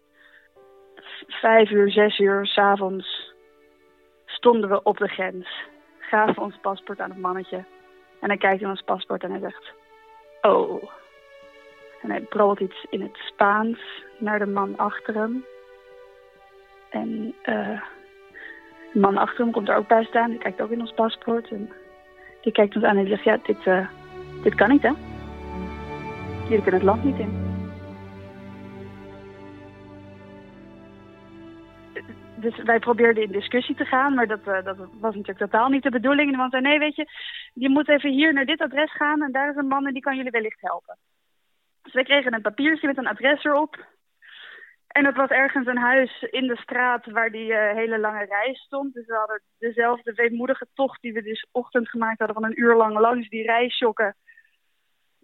[1.27, 3.32] vijf uur, zes uur s'avonds
[4.27, 5.49] stonden we op de grens.
[5.99, 7.65] Gaven ons paspoort aan het mannetje.
[8.20, 9.73] En hij kijkt in ons paspoort en hij zegt,
[10.43, 10.82] oh.
[12.03, 13.78] En hij brabbelt iets in het Spaans
[14.19, 15.44] naar de man achter hem.
[16.93, 17.81] En eh,
[18.93, 20.31] de man achter hem komt er ook bij staan.
[20.31, 21.51] Die kijkt ook in ons paspoort.
[21.51, 21.73] En
[22.40, 23.89] die kijkt ons aan en zegt, ja, dit, eh,
[24.43, 24.93] dit kan niet, hè?
[26.43, 27.51] Jullie kunnen het land niet in.
[32.35, 35.82] Dus wij probeerden in discussie te gaan, maar dat, eh, dat was natuurlijk totaal niet
[35.82, 36.27] de bedoeling.
[36.27, 37.06] En de man zei, nee, weet je,
[37.55, 40.02] je moet even hier naar dit adres gaan en daar is een man en die
[40.02, 40.97] kan jullie wellicht helpen.
[41.82, 43.86] Dus wij kregen een papiertje met een adres erop.
[44.93, 48.55] En dat was ergens een huis in de straat waar die eh, hele lange rij
[48.55, 48.94] stond.
[48.94, 52.77] Dus we hadden dezelfde weemoedige tocht die we dus ochtend gemaakt hadden van een uur
[52.77, 54.16] lang langs die rij shocken.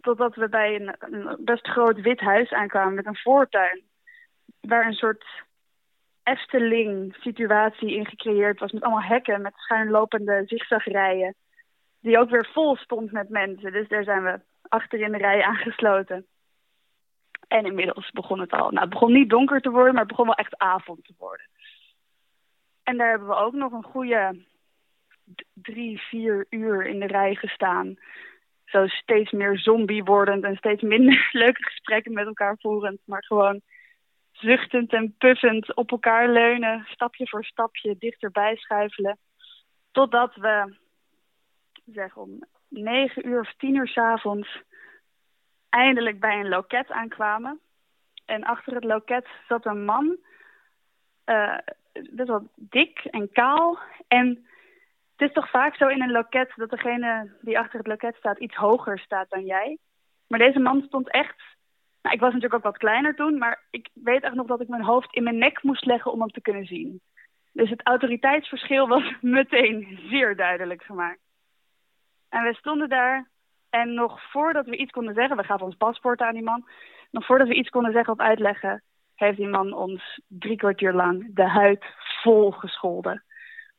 [0.01, 3.83] Totdat we bij een, een best groot wit huis aankwamen met een voortuin.
[4.61, 5.25] Waar een soort
[6.23, 8.71] Efteling-situatie in gecreëerd was.
[8.71, 11.35] Met allemaal hekken, met schuinlopende zigzagrijen.
[11.99, 13.71] Die ook weer vol stond met mensen.
[13.71, 16.25] Dus daar zijn we achter in de rij aangesloten.
[17.49, 18.69] En inmiddels begon het al.
[18.69, 21.45] Nou, het begon niet donker te worden, maar het begon wel echt avond te worden.
[22.83, 24.45] En daar hebben we ook nog een goede
[25.53, 27.97] drie, vier uur in de rij gestaan.
[28.65, 32.99] Zo steeds meer zombie wordend en steeds minder leuke gesprekken met elkaar voerend.
[33.05, 33.61] Maar gewoon
[34.31, 39.17] zuchtend en puffend op elkaar leunen, stapje voor stapje dichterbij schuifelen.
[39.91, 40.75] Totdat we,
[41.85, 44.61] zeg om negen uur of tien uur s'avonds,
[45.69, 47.59] eindelijk bij een loket aankwamen.
[48.25, 50.17] En achter het loket zat een man,
[51.23, 51.57] eh,
[52.09, 53.79] best dik en kaal.
[54.07, 54.27] En
[55.15, 58.39] het is toch vaak zo in een loket dat degene die achter het loket staat
[58.39, 59.77] iets hoger staat dan jij.
[60.27, 61.57] Maar deze man stond echt
[62.01, 64.67] nou, ik was natuurlijk ook wat kleiner toen, maar ik weet echt nog dat ik
[64.67, 67.01] mijn hoofd in mijn nek moest leggen om hem te kunnen zien.
[67.51, 71.21] Dus het autoriteitsverschil was meteen zeer duidelijk gemaakt.
[72.29, 73.29] En we stonden daar
[73.69, 76.67] en nog voordat we iets konden zeggen, we gaven ons paspoort aan die man,
[77.11, 78.83] nog voordat we iets konden zeggen of uitleggen,
[79.15, 81.85] heeft die man ons drie kwartier lang de huid
[82.21, 83.23] vol gescholden.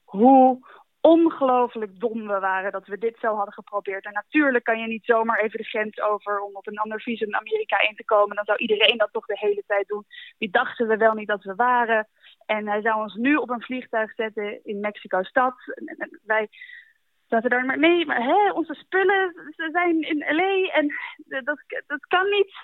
[0.04, 0.68] Hoe
[1.00, 4.04] ongelooflijk dom we waren dat we dit zo hadden geprobeerd.
[4.04, 7.34] En natuurlijk kan je niet zomaar even de grens over om op een ander visum
[7.34, 8.36] Amerika in te komen.
[8.36, 10.04] Dan zou iedereen dat toch de hele tijd doen.
[10.38, 12.08] Die dachten we wel niet dat we waren.
[12.46, 15.54] En hij zou ons nu op een vliegtuig zetten in Mexico-stad.
[16.22, 16.48] Wij
[17.30, 20.72] zaten daar maar, nee, maar hè, onze spullen ze zijn in L.A.
[20.72, 20.94] en
[21.44, 22.54] dat, dat kan niet.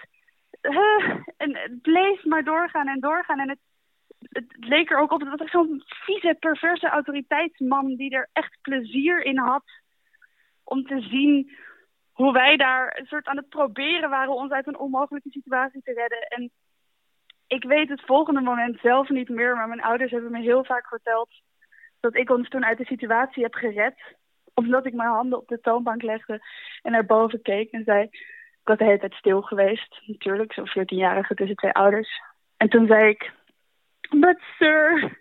[0.61, 1.15] Hè?
[1.37, 3.41] En het bleef maar doorgaan en doorgaan.
[3.41, 3.59] En het,
[4.19, 9.23] het leek er ook op, was echt zo'n vieze, perverse autoriteitsman die er echt plezier
[9.23, 9.65] in had
[10.65, 11.57] om te zien
[12.13, 15.93] hoe wij daar een soort aan het proberen waren ons uit een onmogelijke situatie te
[15.93, 16.21] redden.
[16.21, 16.51] En
[17.47, 20.89] ik weet het volgende moment zelf niet meer, maar mijn ouders hebben me heel vaak
[20.89, 21.29] verteld
[22.01, 24.17] dat ik ons toen uit de situatie heb gered.
[24.57, 26.41] Omdat ik mijn handen op de toonbank legde
[26.83, 28.03] en naar boven keek en zei...
[28.03, 32.21] Ik was de hele tijd stil geweest, natuurlijk, zo'n 14-jarige tussen twee ouders.
[32.57, 33.33] En toen zei ik...
[34.11, 35.19] But sir,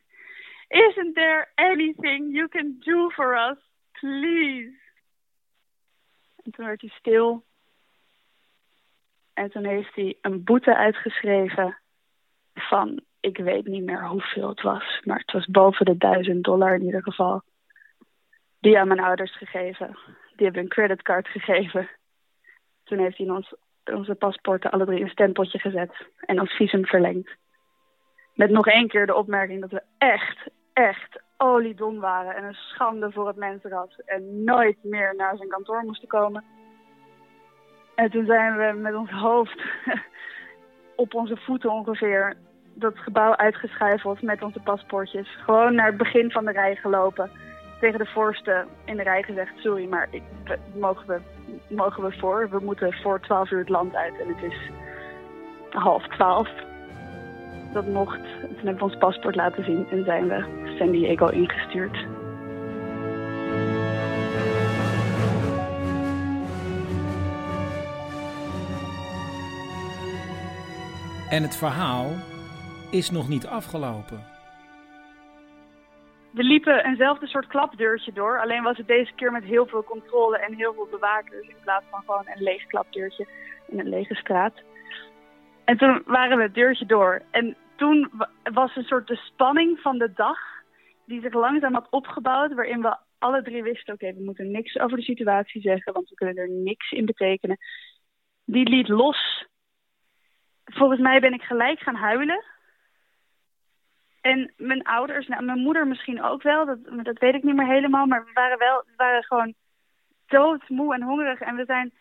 [0.68, 3.58] isn't there anything you can do for us,
[3.92, 4.78] please?
[6.44, 7.44] En toen werd hij stil.
[9.34, 11.78] En toen heeft hij een boete uitgeschreven
[12.54, 16.76] van, ik weet niet meer hoeveel het was, maar het was boven de duizend dollar
[16.76, 17.44] in ieder geval.
[18.66, 19.98] Die aan mijn ouders gegeven.
[20.36, 21.90] Die hebben een creditcard gegeven.
[22.84, 27.30] Toen heeft hij ons, onze paspoorten alle drie een stempeltje gezet en ons visum verlengd.
[28.34, 33.12] Met nog één keer de opmerking dat we echt, echt oliedom waren en een schande
[33.12, 36.44] voor het mensenras en nooit meer naar zijn kantoor moesten komen.
[37.96, 39.62] En toen zijn we met ons hoofd
[41.04, 42.38] op onze voeten ongeveer
[42.74, 45.36] dat gebouw uitgeschuifeld met onze paspoortjes.
[45.44, 47.32] Gewoon naar het begin van de rij gelopen.
[47.80, 50.24] Tegen de voorste in de rij gezegd, sorry, maar ik,
[50.74, 51.20] mogen, we,
[51.76, 52.50] mogen we voor?
[52.50, 54.58] We moeten voor 12 uur het land uit en het is
[55.70, 56.50] half twaalf.
[57.74, 58.20] Dat mocht.
[58.20, 61.98] En Toen hebben we ons paspoort laten zien en zijn we San Diego ingestuurd.
[71.30, 72.12] En het verhaal
[72.92, 74.35] is nog niet afgelopen.
[76.36, 80.38] We liepen eenzelfde soort klapdeurtje door, alleen was het deze keer met heel veel controle
[80.38, 83.28] en heel veel bewakers in plaats van gewoon een leeg klapdeurtje
[83.68, 84.54] in een lege straat.
[85.66, 89.80] En toen waren we het deurtje door en toen wa- was een soort de spanning
[89.80, 90.38] van de dag
[91.06, 94.98] die zich langzaam had opgebouwd, waarin we alle drie wisten, oké, we moeten niks over
[94.98, 97.58] de situatie zeggen, want we kunnen er niks in betekenen.
[98.46, 99.46] Die liet los.
[100.66, 102.44] Volgens mij ben ik gelijk gaan huilen.
[104.32, 107.68] En mijn ouders, nou, mijn moeder misschien ook wel, dat, dat weet ik niet meer
[107.68, 108.06] helemaal.
[108.06, 109.54] Maar we waren wel, we waren gewoon
[110.26, 111.40] doodmoe en hongerig.
[111.40, 111.94] En we zijn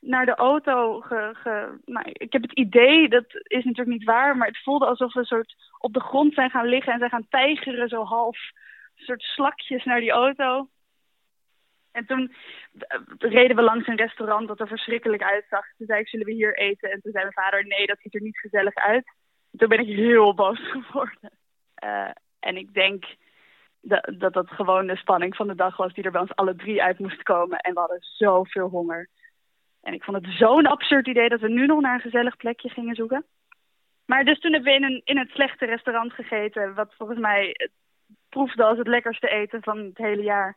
[0.00, 4.46] naar de auto ge, nou, ik heb het idee, dat is natuurlijk niet waar, maar
[4.46, 7.28] het voelde alsof we een soort op de grond zijn gaan liggen en zijn gaan
[7.28, 8.38] tijgeren, zo half,
[8.96, 10.68] een soort slakjes naar die auto.
[11.92, 12.34] En toen
[12.78, 15.64] eh, reden we langs een restaurant dat er verschrikkelijk uitzag.
[15.76, 16.90] Toen zei ik, zullen we hier eten?
[16.90, 19.12] En toen zei mijn vader, nee, dat ziet er niet gezellig uit.
[19.56, 21.30] Toen ben ik heel boos geworden.
[21.76, 23.04] Eh, en ik denk
[23.80, 26.56] dat, dat dat gewoon de spanning van de dag was die er bij ons alle
[26.56, 27.58] drie uit moest komen.
[27.58, 29.08] En we hadden zoveel honger.
[29.82, 32.68] En ik vond het zo'n absurd idee dat we nu nog naar een gezellig plekje
[32.68, 33.24] gingen zoeken.
[34.06, 37.70] Maar dus toen hebben we in een, in het slechte restaurant gegeten, wat volgens mij
[38.28, 40.56] proefde als het lekkerste eten van het hele jaar.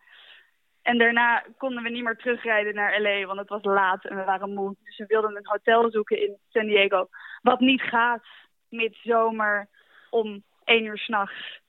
[0.81, 4.23] En daarna konden we niet meer terugrijden naar LA, want het was laat en we
[4.23, 4.75] waren moe.
[4.83, 7.07] Dus we wilden een hotel zoeken in San Diego.
[7.41, 8.25] Wat niet gaat,
[8.69, 9.67] midzomer,
[10.09, 11.59] om één uur s'nachts.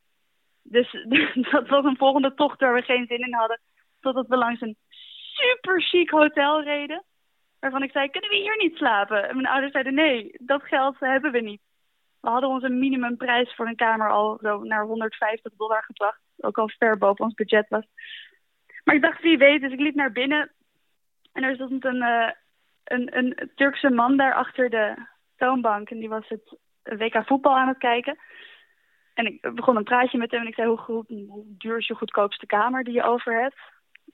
[0.63, 1.07] Dus
[1.51, 3.61] dat was een volgende tocht waar we geen zin in hadden.
[4.01, 4.77] Totdat we langs een
[5.33, 7.05] super chic hotel reden.
[7.61, 9.29] Waarvan ik zei, kunnen we hier niet slapen?
[9.29, 11.61] En mijn ouders zeiden, nee, dat geld hebben we niet.
[12.21, 16.21] We hadden onze minimumprijs voor een kamer al zo naar 150 dollar gebracht.
[16.37, 17.85] Ook al ver boven ons budget was.
[18.85, 20.53] Maar ik dacht, wie weet, dus ik liep naar binnen.
[21.33, 22.31] En er stond een, eh,
[22.85, 24.95] een, een Turkse man daar achter de
[25.37, 25.91] toonbank.
[25.91, 28.19] En die was het WK voetbal aan het kijken.
[29.21, 31.87] En ik begon een praatje met hem en ik zei, hoe, goed, hoe duur is
[31.87, 33.57] je goedkoopste kamer die je over hebt?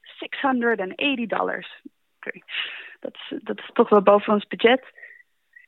[0.01, 1.83] 680 dollars.
[2.17, 2.41] Oké,
[3.01, 4.85] dat, is, dat is toch wel boven ons budget.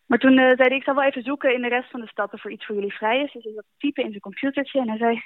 [0.07, 2.09] Maar toen eh, zei hij, ik zal wel even zoeken in de rest van de
[2.09, 3.33] stad of er iets voor jullie vrij is.
[3.33, 5.23] Dus hij zat te typen in zijn computertje en hij zei,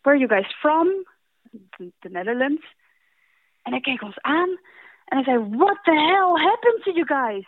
[0.00, 0.88] where are you guys from?
[1.98, 2.74] The Netherlands.
[3.62, 4.48] En hij keek ons aan
[5.04, 7.46] en hij zei, what the hell happened to you guys?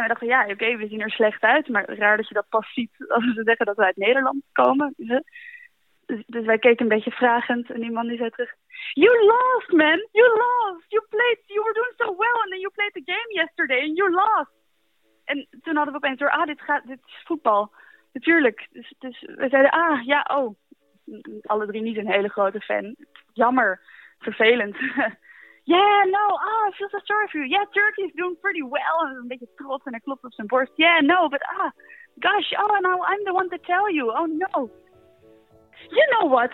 [0.00, 2.48] En we dachten, ja, oké, we zien er slecht uit, maar raar dat je dat
[2.48, 4.94] pas ziet als we zeggen dat we uit Nederland komen.
[4.96, 8.54] Dus, dus wij keken een beetje vragend en die man die zei terug,
[8.92, 10.06] You lost, man!
[10.12, 10.84] You lost!
[10.88, 13.96] You played, you were doing so well and then you played the game yesterday and
[13.96, 14.50] you lost!
[15.24, 17.72] En toen hadden we opeens door, ah, dit, gaat, dit is voetbal.
[18.12, 18.68] Natuurlijk.
[18.70, 20.54] Dus, dus we zeiden, ah, ja, oh.
[21.42, 22.96] Alle drie niet een hele grote fan.
[23.32, 23.80] Jammer.
[24.18, 24.76] Vervelend.
[25.70, 27.48] yeah, no, oh, I feel so sorry for you.
[27.54, 28.98] Yeah, Turkey is doing pretty well.
[29.06, 30.72] En een beetje trots en hij klopt op zijn borst.
[30.74, 31.70] Yeah, no, but ah,
[32.18, 34.10] gosh, oh, no, I'm the one to tell you.
[34.10, 34.70] Oh, no.
[35.88, 36.52] You know what?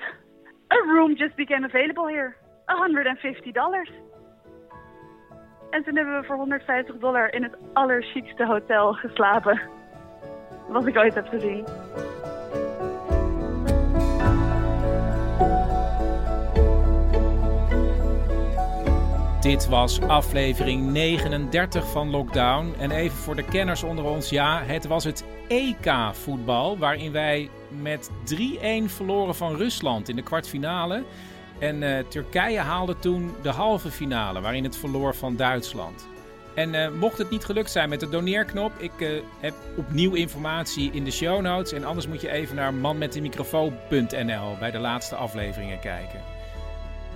[0.72, 2.36] A room just became available here.
[2.66, 3.90] 150 dollars.
[5.70, 9.60] En toen hebben we voor 150 dollar in het allerchicste hotel geslapen.
[10.68, 11.64] Wat ik ooit heb gezien.
[19.46, 22.74] Dit was aflevering 39 van Lockdown.
[22.78, 26.78] En even voor de kenners onder ons, ja, het was het EK-voetbal.
[26.78, 28.34] Waarin wij met 3-1
[28.86, 31.02] verloren van Rusland in de kwartfinale.
[31.58, 36.06] En eh, Turkije haalde toen de halve finale, waarin het verloor van Duitsland.
[36.54, 39.08] En eh, mocht het niet gelukt zijn met de doneerknop, ik eh,
[39.40, 41.72] heb opnieuw informatie in de show notes.
[41.72, 46.20] En anders moet je even naar manmetdemicrofoon.nl bij de laatste afleveringen kijken.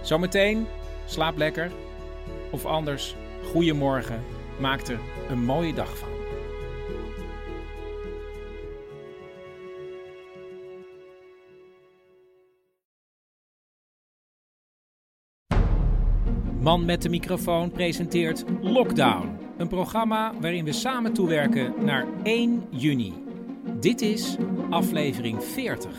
[0.00, 0.66] Zometeen,
[1.06, 1.70] slaap lekker.
[2.50, 3.14] Of anders,
[3.44, 4.20] goeiemorgen.
[4.60, 4.98] Maak er
[5.28, 6.08] een mooie dag van.
[16.60, 19.38] Man met de microfoon presenteert Lockdown.
[19.56, 23.12] Een programma waarin we samen toewerken naar 1 juni.
[23.80, 24.36] Dit is
[24.70, 25.90] aflevering 40.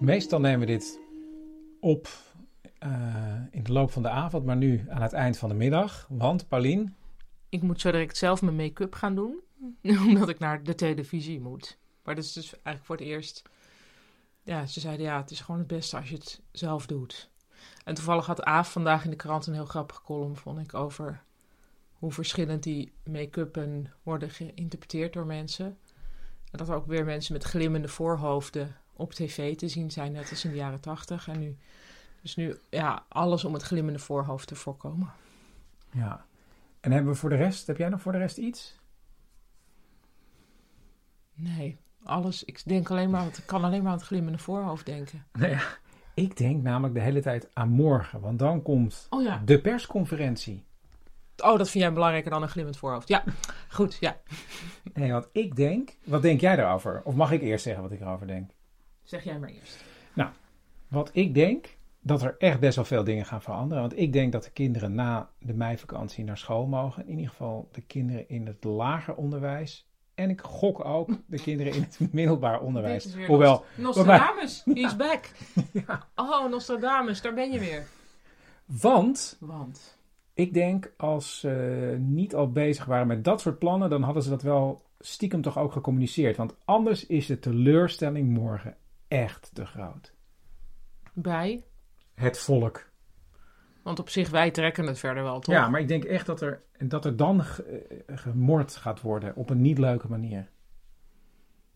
[0.00, 1.00] Meestal nemen we dit
[1.80, 2.08] op
[2.78, 6.06] eh, in de loop van de avond, maar nu aan het eind van de middag.
[6.08, 6.94] Want, Paulien,
[7.48, 9.40] Ik moet zo direct zelf mijn make-up gaan doen.
[10.06, 11.78] Omdat ik naar de televisie moet.
[12.04, 13.42] Maar dat is dus eigenlijk voor het eerst...
[14.42, 17.30] Ja, ze zeiden ja, het is gewoon het beste als je het zelf doet.
[17.84, 21.22] En toevallig had Aaf vandaag in de krant een heel grappige column, vond ik, over
[21.92, 25.66] hoe verschillend die make-uppen worden geïnterpreteerd door mensen.
[26.50, 30.30] En dat er ook weer mensen met glimmende voorhoofden op tv te zien zijn, net
[30.30, 31.28] als in de jaren tachtig.
[31.28, 31.56] En nu,
[32.22, 35.12] dus nu, ja, alles om het glimmende voorhoofd te voorkomen.
[35.92, 36.24] ja.
[36.80, 38.78] En hebben we voor de rest, heb jij nog voor de rest iets?
[41.34, 42.44] Nee, alles.
[42.44, 45.24] Ik denk alleen maar, ik kan alleen maar aan het glimmende voorhoofd denken.
[45.38, 45.60] Nou ja,
[46.14, 49.42] ik denk namelijk de hele tijd aan morgen, want dan komt Oh ja.
[49.44, 50.64] de persconferentie.
[51.36, 53.08] Oh, dat vind jij belangrijker dan een glimmend voorhoofd.
[53.08, 53.24] Ja,
[53.68, 54.16] goed, ja.
[54.94, 57.00] Nee, want ik denk, wat denk jij daarover?
[57.04, 58.50] Of mag ik eerst zeggen wat ik erover denk?
[59.10, 59.84] Zeg jij maar eerst.
[60.14, 60.30] Nou,
[60.88, 63.82] wat ik denk, dat er echt best wel veel dingen gaan veranderen.
[63.82, 67.06] Want ik denk dat de kinderen na de meivakantie naar school mogen.
[67.06, 69.88] In ieder geval de kinderen in het lager onderwijs.
[70.14, 73.06] En ik gok ook de kinderen in het middelbaar onderwijs.
[73.06, 75.30] Is weer Hoewel, mij- Nostradamus, he's back.
[76.14, 77.86] Oh, Nostradamus, daar ben je weer.
[78.64, 79.98] Want, Want?
[80.34, 84.28] ik denk als ze niet al bezig waren met dat soort plannen, dan hadden ze
[84.30, 86.36] dat wel stiekem toch ook gecommuniceerd.
[86.36, 88.76] Want anders is de teleurstelling morgen
[89.10, 90.12] echt te groot.
[91.12, 91.64] Bij?
[92.14, 92.88] Het volk.
[93.82, 95.54] Want op zich, wij trekken het verder wel, toch?
[95.54, 97.46] Ja, maar ik denk echt dat er, dat er dan eh,
[98.06, 100.48] gemord gaat worden op een niet leuke manier.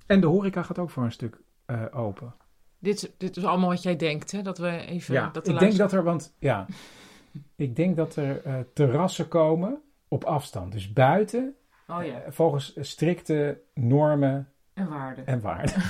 [0.07, 2.35] En de horeca gaat ook voor een stuk eh, open.
[2.79, 4.43] Dit, dit is allemaal wat jij denkt, hè?
[4.43, 5.15] Dat we even...
[5.15, 6.67] Ja, dat de ik denk dat er, want ja,
[7.57, 10.73] ik denk dat er eh, terrassen komen op afstand.
[10.73, 11.57] Dus buiten,
[11.89, 12.21] Oh ja.
[12.21, 15.27] eh, volgens strikte normen En waarden.
[15.27, 15.75] en waarden.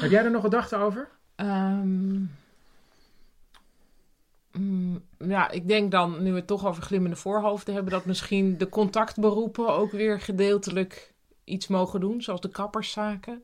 [0.00, 1.08] Heb jij er nog gedachten over?
[4.52, 8.58] Mm, ja, ik denk dan, nu we het toch over glimmende voorhoofden hebben, dat misschien
[8.58, 11.14] de contactberoepen ook weer gedeeltelijk
[11.44, 13.42] iets mogen doen, zoals de kapperszaken.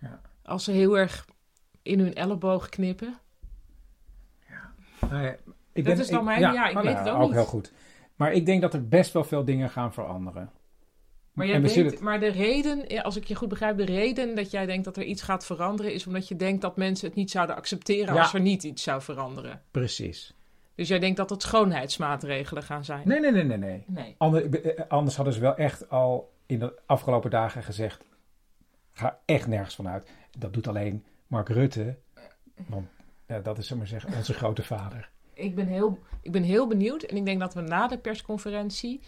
[0.00, 0.20] Ja.
[0.42, 1.26] Als ze heel erg
[1.82, 3.18] in hun elleboog knippen.
[5.10, 5.36] Nou ja,
[5.72, 7.32] ik Dat is dan mijn- ja, ik oh, weet nou, het ook niet.
[7.32, 7.72] heel goed.
[8.16, 10.50] Maar ik denk dat er best wel veel dingen gaan veranderen.
[11.32, 14.66] Maar, jij denkt, maar de reden, als ik je goed begrijp, de reden dat jij
[14.66, 17.56] denkt dat er iets gaat veranderen, is omdat je denkt dat mensen het niet zouden
[17.56, 18.20] accepteren Ja.
[18.20, 19.62] als er niet iets zou veranderen.
[19.70, 20.34] Precies.
[20.74, 23.08] Dus jij denkt dat het schoonheidsmaatregelen gaan zijn.
[23.08, 23.58] Nee, nee, nee, nee.
[23.58, 23.84] nee.
[23.86, 24.14] Nee.
[24.18, 28.04] Ander- eh, anders hadden ze wel echt al in de afgelopen dagen gezegd:
[28.92, 30.10] ga echt nergens vanuit.
[30.38, 31.96] Dat doet alleen Mark Rutte,
[32.66, 32.88] want
[33.26, 35.10] ja, dat is, zullen we maar zeggen, onze grote vader.
[35.34, 37.02] Ik ben, heel, ik ben heel benieuwd.
[37.02, 39.00] En ik denk dat we na de persconferentie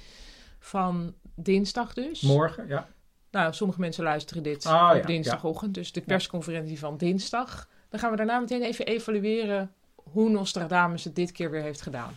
[0.58, 2.20] van dinsdag dus...
[2.20, 2.88] Morgen, ja.
[3.30, 5.74] Nou, sommige mensen luisteren dit Ah, op ja, dinsdagochtend.
[5.74, 7.68] Dus de persconferentie van dinsdag.
[7.88, 12.16] Dan gaan we daarna meteen even evalueren hoe Nostradamus het dit keer weer heeft gedaan.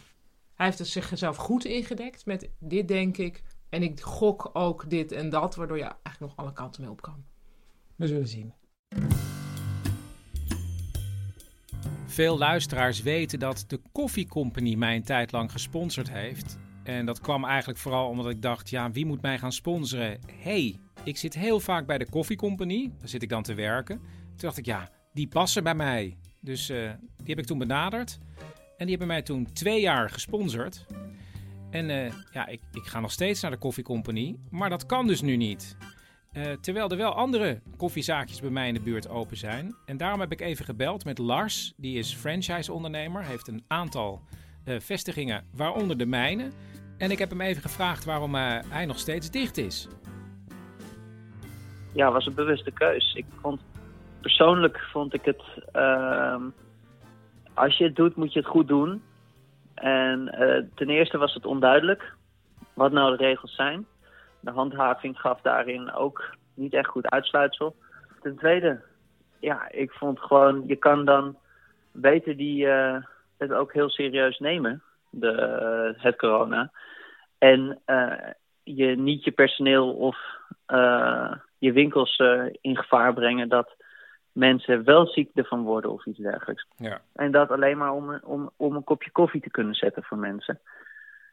[0.54, 3.44] Hij heeft het zichzelf goed ingedekt met dit denk ik.
[3.70, 5.56] En ik gok ook dit en dat.
[5.56, 7.24] Waardoor je eigenlijk nog alle kanten mee op kan.
[7.96, 8.54] We zullen zien.
[12.06, 16.58] Veel luisteraars weten dat de Coffee Company mij een tijd lang gesponsord heeft.
[16.86, 20.20] En dat kwam eigenlijk vooral omdat ik dacht, ja, wie moet mij gaan sponsoren?
[20.42, 22.92] hey, ik zit heel vaak bij de Coffee Company.
[23.00, 23.98] Daar zit ik dan te werken.
[23.98, 26.18] Toen dacht ik, ja, die passen bij mij.
[26.40, 28.18] Dus eh, die heb ik toen benaderd.
[28.78, 30.86] En die hebben mij toen twee jaar gesponsord.
[31.70, 34.36] En eh, ja, ik, ik ga nog steeds naar de Coffee Company.
[34.50, 35.78] Maar dat kan dus nu niet.
[36.32, 39.76] Eh, terwijl er wel andere koffiezaakjes bij mij in de buurt open zijn.
[39.86, 41.74] En daarom heb ik even gebeld met Lars.
[41.78, 43.24] Die is franchise-ondernemer.
[43.24, 44.22] Heeft een aantal
[44.80, 46.52] vestigingen, waaronder de mijne.
[46.98, 49.88] En ik heb hem even gevraagd waarom eh, hij nog steeds dicht is.
[51.94, 53.14] ja, was een bewuste keus.
[53.14, 53.62] Ik vond,
[54.22, 55.42] persoonlijk vond ik het,
[55.72, 56.42] ehm,
[57.54, 59.04] als je het doet, moet je het goed doen.
[59.74, 62.14] En eh, ten eerste was het onduidelijk
[62.74, 63.86] wat nou de regels zijn.
[64.40, 67.76] De handhaving gaf daarin ook niet echt goed uitsluitsel.
[68.22, 68.82] Ten tweede,
[69.40, 71.38] ja, ik vond gewoon, je kan dan
[71.92, 72.98] beter die, eh,
[73.38, 74.84] het ook heel serieus nemen,
[75.20, 76.72] de, het corona.
[77.38, 78.30] En eh,
[78.64, 80.18] je niet je personeel of
[80.66, 83.76] eh, je winkels eh, in gevaar brengen dat
[84.32, 86.68] mensen wel ziek ervan worden of iets dergelijks.
[86.76, 87.02] Ja.
[87.14, 90.60] En dat alleen maar om, om, om een kopje koffie te kunnen zetten voor mensen.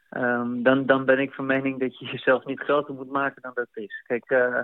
[0.09, 3.51] Ehm, dan, dan ben ik van mening dat je jezelf niet groter moet maken dan
[3.53, 4.03] dat het is.
[4.07, 4.55] Kijk,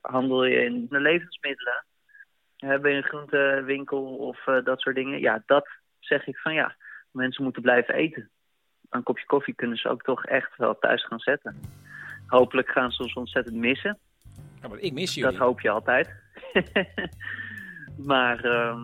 [0.00, 1.84] handel je in de levensmiddelen,
[2.56, 5.20] hè, ben je een groentewinkel of dat soort dingen.
[5.20, 6.76] Ja, dat zeg ik van ja,
[7.12, 8.30] mensen moeten blijven eten.
[8.90, 11.60] Een kopje koffie kunnen ze ook toch echt wel thuis gaan zetten.
[12.26, 13.98] Hopelijk gaan ze ons ontzettend missen.
[14.62, 15.30] Ja, maar ik mis jullie.
[15.30, 16.10] Dat hoop je altijd.
[18.12, 18.80] maar ehm,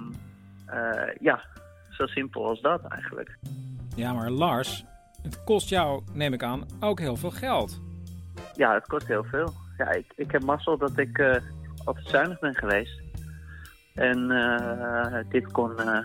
[0.66, 1.44] eh, ja,
[1.90, 3.38] Zo simpel als dat eigenlijk.
[3.96, 4.84] Ja, maar Lars,
[5.22, 7.80] het kost jou, neem ik aan, ook heel veel geld.
[8.54, 9.52] Ja, het kost heel veel.
[9.78, 11.36] Ja, ik, ik heb mazzel dat ik eh,
[11.84, 13.00] altijd zuinig ben geweest.
[13.94, 15.98] En eh, dit kon eh,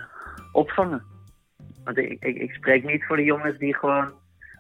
[0.52, 1.04] opvangen.
[1.84, 4.14] Want ik, ik, ik spreek niet voor de jongens die gewoon...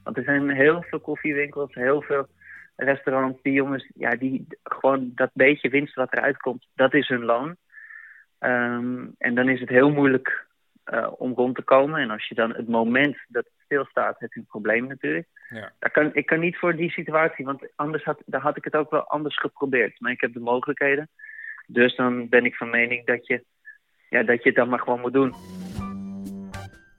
[0.04, 2.28] Want er zijn heel veel koffiewinkels, heel veel
[2.76, 3.42] restaurants.
[3.42, 7.56] Die jongens, ja, die gewoon dat beetje winst wat eruit komt, dat is hun loon.
[8.40, 10.48] Ehm, en dan is het heel moeilijk
[10.84, 12.02] eh, om rond te komen.
[12.02, 15.28] En als je dan het moment dat het stilstaat, heb je een probleem natuurlijk.
[15.50, 15.72] Ja.
[15.80, 18.76] Daar kan, ik kan niet voor die situatie, want anders had, daar had ik het
[18.76, 20.00] ook wel anders geprobeerd.
[20.00, 21.10] Maar ik heb de mogelijkheden.
[21.68, 23.44] Dus dan ben ik van mening dat je,
[24.10, 25.34] ja, dat je het dan maar gewoon moet doen.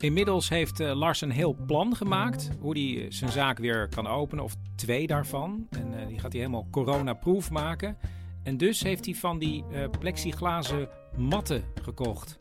[0.04, 4.44] Inmiddels heeft eh, Lars een heel plan gemaakt hoe hij zijn zaak weer kan openen,
[4.44, 5.66] of twee daarvan.
[5.70, 7.96] En eh, die gaat hij helemaal coronaproof maken.
[8.44, 12.40] En dus heeft hij van die eh, plexiglazen matten gekocht.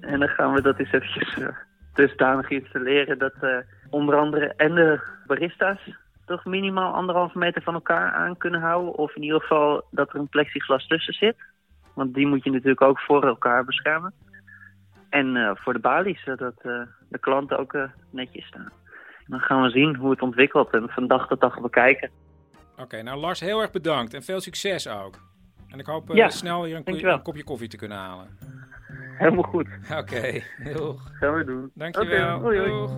[0.00, 1.38] En dan gaan we dat eens eventjes
[1.94, 3.56] dusdanig installeren dat eh,
[3.90, 5.90] onder andere en de barista's
[6.26, 8.94] toch minimaal anderhalve meter van elkaar aan kunnen houden.
[8.94, 11.36] Of in ieder geval dat er een plexiglas tussen zit.
[11.94, 14.12] Want die moet je natuurlijk ook voor elkaar beschermen.
[15.16, 18.72] En eh, voor de balies, zodat eh, de klanten ook eh, netjes staan.
[19.26, 22.10] Dan gaan we zien hoe het ontwikkelt en van dag tot dag bekijken.
[22.76, 25.14] Oké, nou Lars, heel erg bedankt en veel succes ook.
[25.68, 28.38] En ik hoop Ja, snel hier een, een kopje koffie te kunnen halen.
[29.18, 29.68] Helemaal goed.
[29.98, 30.42] Oké,
[30.74, 31.10] doeg.
[31.12, 31.70] Gaan we doen.
[31.74, 32.40] Dankjewel.
[32.40, 32.88] Hoi, hoi.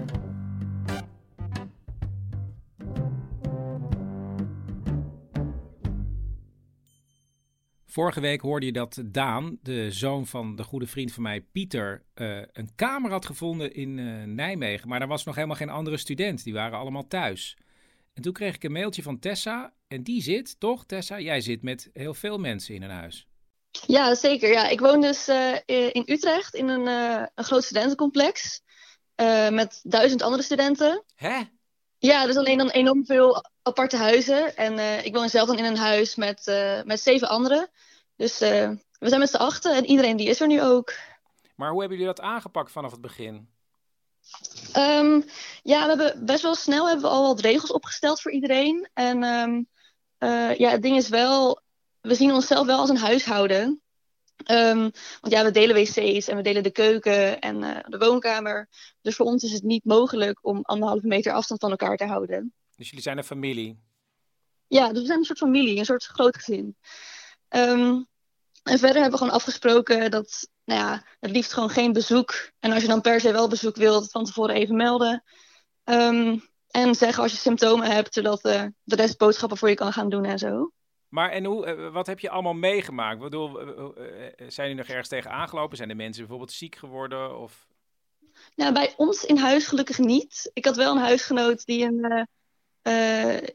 [7.98, 12.04] Vorige week hoorde je dat Daan, de zoon van de goede vriend van mij, Pieter,
[12.14, 14.88] eh, een kamer had gevonden in eh, Nijmegen.
[14.88, 16.44] Maar er was nog helemaal geen andere student.
[16.44, 17.56] Die waren allemaal thuis.
[18.14, 19.72] En toen kreeg ik een mailtje van Tessa.
[19.88, 21.20] En die zit, toch Tessa?
[21.20, 23.26] Jij zit met heel veel mensen in een huis.
[23.86, 24.50] Ja, zeker.
[24.50, 24.68] Ja.
[24.68, 26.86] Ik woon dus eh, in Utrecht in een,
[27.34, 28.62] een groot studentencomplex.
[29.50, 31.04] met duizend andere studenten.
[31.14, 31.40] Hè?
[31.98, 34.56] Ja, dus alleen dan enorm veel aparte huizen.
[34.56, 36.52] En ik woon zelf dan in een huis met,
[36.84, 37.70] met zeven anderen.
[38.18, 40.94] Dus eh, we zijn met z'n achten en iedereen die is er nu ook.
[41.54, 43.48] Maar hoe hebben jullie dat aangepakt vanaf het begin?
[44.72, 45.20] Ehm,
[45.62, 48.88] ja, we hebben best wel snel hebben we al wat regels opgesteld voor iedereen.
[48.94, 49.62] En ehm,
[50.18, 51.60] eh, ja, het ding is wel,
[52.00, 53.82] we zien onszelf wel als een huishouden.
[54.44, 54.90] Ehm,
[55.20, 58.68] want ja, we delen wc's en we delen de keuken en eh, de woonkamer.
[59.00, 62.52] Dus voor ons is het niet mogelijk om anderhalve meter afstand van elkaar te houden.
[62.76, 63.78] Dus jullie zijn een familie.
[64.66, 66.76] Ja, dus we zijn een soort familie, een soort groot gezin.
[68.68, 72.50] En verder hebben we gewoon afgesproken dat, nou ja, het liefst gewoon geen bezoek.
[72.58, 75.24] En als je dan per se wel bezoek wilt, van tevoren even melden.
[75.84, 76.36] Ehm,
[76.70, 80.08] en zeggen als je symptomen hebt, zodat eh, de rest boodschappen voor je kan gaan
[80.08, 80.72] doen en zo.
[81.08, 83.14] Maar en hoe, eh, wat heb je allemaal meegemaakt?
[83.14, 84.04] Ik bedoel, eh,
[84.36, 85.76] zijn jullie nog ergens tegen aangelopen?
[85.76, 87.38] Zijn de mensen bijvoorbeeld ziek geworden?
[87.38, 87.66] Of...
[88.54, 90.50] Nou, bij ons in huis gelukkig niet.
[90.52, 92.28] Ik had wel een huisgenoot die een,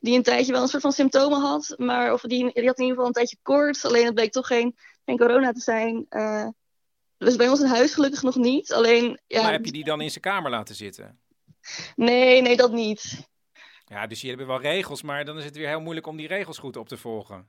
[0.01, 1.73] die een tijdje wel een soort van symptomen had.
[1.77, 3.85] Maar of die, die had in ieder geval een tijdje koorts.
[3.85, 6.05] Alleen het bleek toch geen, geen corona te zijn.
[6.09, 6.47] Eh,
[7.17, 8.73] dus bij ons in huis gelukkig nog niet.
[8.73, 11.19] Alleen, ja, Maar heb je die dan in zijn kamer laten zitten?
[11.95, 13.27] nee, nee, dat niet.
[13.85, 16.27] Ja, dus jullie hebben wel regels, maar dan is het weer heel moeilijk om die
[16.27, 17.47] regels goed op te volgen.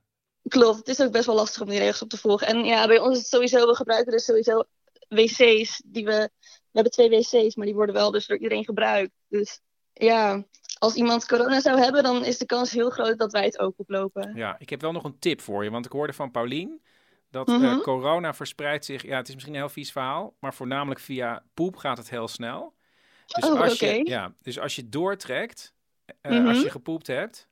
[0.48, 2.46] Klopt, het is ook best wel lastig om die regels op te volgen.
[2.46, 4.64] En ja, bij ons is het sowieso, we gebruiken dus sowieso
[5.08, 5.82] wc's.
[5.84, 9.12] Die we, we hebben twee wc's, maar die worden wel dus door iedereen gebruikt.
[9.28, 9.60] Dus
[9.92, 10.44] ja,
[10.78, 13.74] als iemand corona zou hebben, dan is de kans heel groot dat wij het ook
[13.76, 14.32] oplopen.
[14.34, 16.82] Ja, ik heb wel nog een tip voor je, want ik hoorde van Paulien
[17.34, 17.80] dat eh, Mhm.
[17.80, 19.02] corona verspreidt zich.
[19.02, 22.28] Ja, het is misschien een heel vies verhaal, maar voornamelijk via poep gaat het heel
[22.28, 22.74] snel.
[23.26, 25.74] Dus, Oh, als, je, ja, dus als je doortrekt,
[26.20, 26.46] eh, Mhm.
[26.48, 27.48] als je gepoept hebt,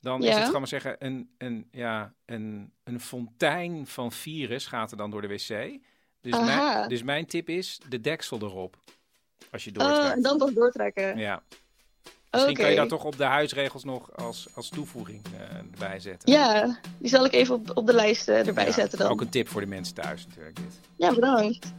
[0.00, 4.90] dan is het, gewoon maar zeggen, een, een, ja, een, een fontein van virus gaat
[4.90, 5.80] er dan door de wc.
[6.20, 8.76] Dus, mijn, dus mijn tip is de deksel erop,
[9.50, 10.14] als je Oh, doortrekt.
[10.14, 11.18] en dan pas doortrekken.
[11.18, 11.42] Ja.
[12.30, 16.32] Misschien kan je dat toch op de huisregels nog als, als toevoeging eh, erbij zetten.
[16.32, 19.10] Ja, die zal ik even op, op de lijst eh, erbij Ja, zetten dan.
[19.10, 20.80] Ook een tip voor de mensen thuis natuurlijk dit.
[20.96, 21.72] Ja, bedankt.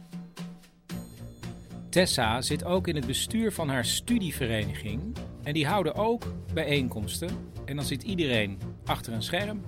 [1.90, 5.16] Tessa zit ook in het bestuur van haar studievereniging.
[5.42, 6.22] En die houden ook
[6.54, 7.52] bijeenkomsten.
[7.64, 9.64] En dan zit iedereen achter een scherm.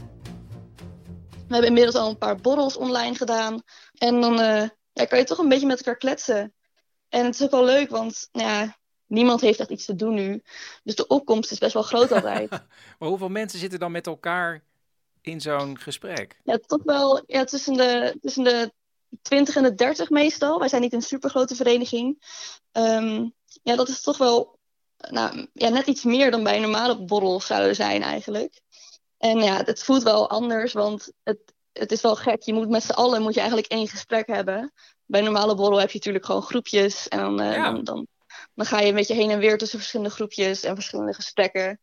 [1.47, 3.63] We hebben inmiddels al een paar borrels online gedaan.
[3.99, 6.55] En dan eh, ja, kan je toch een beetje met elkaar kletsen.
[7.09, 8.77] En het is ook wel leuk, want nou ja,
[9.13, 10.43] niemand heeft echt iets te doen nu.
[10.83, 12.51] Dus de opkomst is best wel groot altijd.
[12.99, 14.63] Maar hoeveel mensen zitten dan met elkaar
[15.21, 16.41] in zo'n gesprek?
[16.45, 18.73] ja, toch wel ja, tussen, de, tussen de
[19.23, 20.59] 20 en de 30 meestal.
[20.59, 22.23] Wij zijn niet een supergrote vereniging.
[22.73, 23.29] Ehm,
[23.63, 24.59] ja, dat is toch wel
[25.11, 28.61] nou, ja, net iets meer dan bij een normale borrel zouden zijn eigenlijk.
[29.19, 31.39] En ja, het voelt wel anders, want het,
[31.73, 32.43] het is wel gek.
[32.43, 34.73] Je moet met z'n allen moet je eigenlijk één gesprek hebben.
[35.05, 37.09] bij een normale borrel heb je natuurlijk gewoon groepjes.
[37.09, 38.07] En dan, eh, dan, dan,
[38.55, 41.81] dan ga je een beetje heen en weer tussen verschillende groepjes en verschillende gesprekken.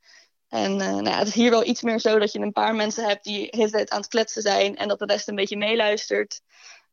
[0.49, 2.75] En eh, nou ja, het is hier wel iets meer zo dat je een paar
[2.75, 5.35] mensen hebt die de hele tijd aan het kletsen zijn en dat de rest een
[5.35, 6.41] beetje meeluistert.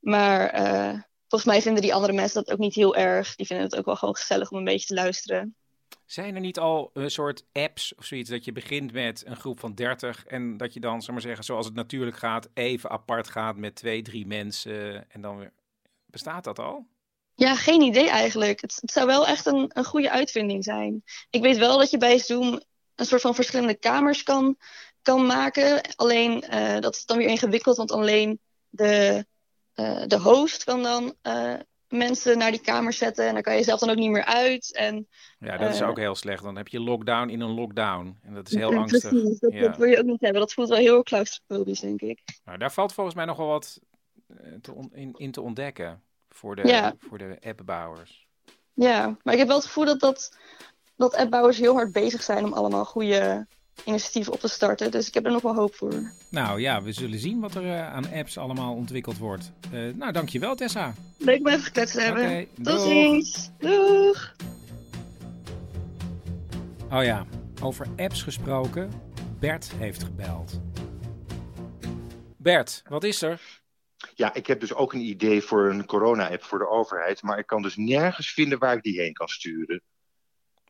[0.00, 3.34] Maar eh, volgens mij vinden die andere mensen dat ook niet heel erg.
[3.34, 5.56] Die vinden het ook wel gewoon gezellig om een beetje te luisteren.
[6.04, 9.60] Zijn er niet al een soort apps of zoiets dat je begint met een groep
[9.60, 13.28] van 30 en dat je dan, zeg maar zeggen, zoals het natuurlijk gaat, even apart
[13.28, 15.52] gaat met twee, drie mensen en dan weer.
[16.06, 16.86] Bestaat dat al?
[17.38, 18.60] Ja, geen idee eigenlijk.
[18.60, 21.02] Het, het zou wel echt een, een goede uitvinding zijn.
[21.30, 22.60] Ik weet wel dat je bij Zoom
[22.94, 24.56] een soort van verschillende kamers kan,
[25.02, 25.80] kan maken.
[25.96, 29.26] Alleen uh, dat is dan weer ingewikkeld, want alleen de,
[29.74, 31.54] uh, de host kan dan uh,
[31.88, 33.26] mensen naar die kamers zetten.
[33.26, 34.74] En daar kan je zelf dan ook niet meer uit.
[34.76, 35.08] En,
[35.38, 36.42] ja, dat is ook heel slecht.
[36.42, 38.18] Dan heb je lockdown in een lockdown.
[38.22, 39.10] En dat is heel angstig.
[39.10, 39.60] Precies, dat, ja.
[39.60, 40.40] dat wil je ook niet hebben.
[40.40, 42.20] Dat voelt wel heel claustrofobisch, denk ik.
[42.44, 43.80] Nou, daar valt volgens mij nog wel wat
[44.60, 46.02] te on, in, in, te ontdekken
[46.36, 46.94] voor de, Ja.
[47.08, 48.26] voor de appbouwers.
[48.74, 50.36] Ja, maar ik heb wel het gevoel dat, dat,
[50.96, 53.46] dat appbouwers heel hard bezig zijn om allemaal goede
[53.84, 54.90] initiatieven op te starten.
[54.90, 56.12] Dus ik heb er nog wel hoop voor.
[56.30, 59.52] Nou ja, we zullen zien wat er uh, aan apps allemaal ontwikkeld wordt.
[59.72, 60.94] Uh, nou, dankjewel Tessa.
[61.18, 62.46] Leuk om even gekletst te hebben.
[62.54, 62.80] Tot doeg.
[62.86, 63.50] ziens.
[63.58, 64.34] Doeg.
[66.90, 67.26] Oh ja,
[67.62, 68.90] over apps gesproken.
[69.38, 70.60] Bert heeft gebeld.
[72.36, 73.62] Bert, wat is er?
[74.14, 77.46] Ja, ik heb dus ook een idee voor een corona-app voor de overheid, maar ik
[77.46, 79.82] kan dus nergens vinden waar ik die heen kan sturen.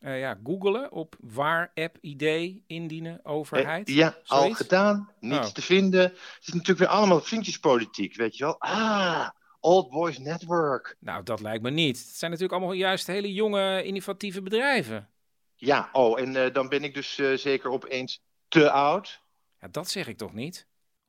[0.01, 3.89] Uh, ja, googelen op waar app idee indienen overheid.
[3.89, 5.53] Eh, ja, al gedaan, niets Oh.
[5.53, 6.01] te vinden.
[6.01, 8.61] Het is natuurlijk weer allemaal vriendjespolitiek, weet je wel.
[8.61, 9.29] Ah,
[9.61, 10.97] Old Boys Network.
[11.01, 11.99] Nou, dat lijkt me niet.
[11.99, 15.11] Het zijn natuurlijk allemaal juist hele jonge, innovatieve bedrijven.
[15.55, 19.21] Ja, oh, en uh, dan ben ik dus zeker opeens te oud.
[19.61, 20.67] Ja, dat zeg ik toch niet?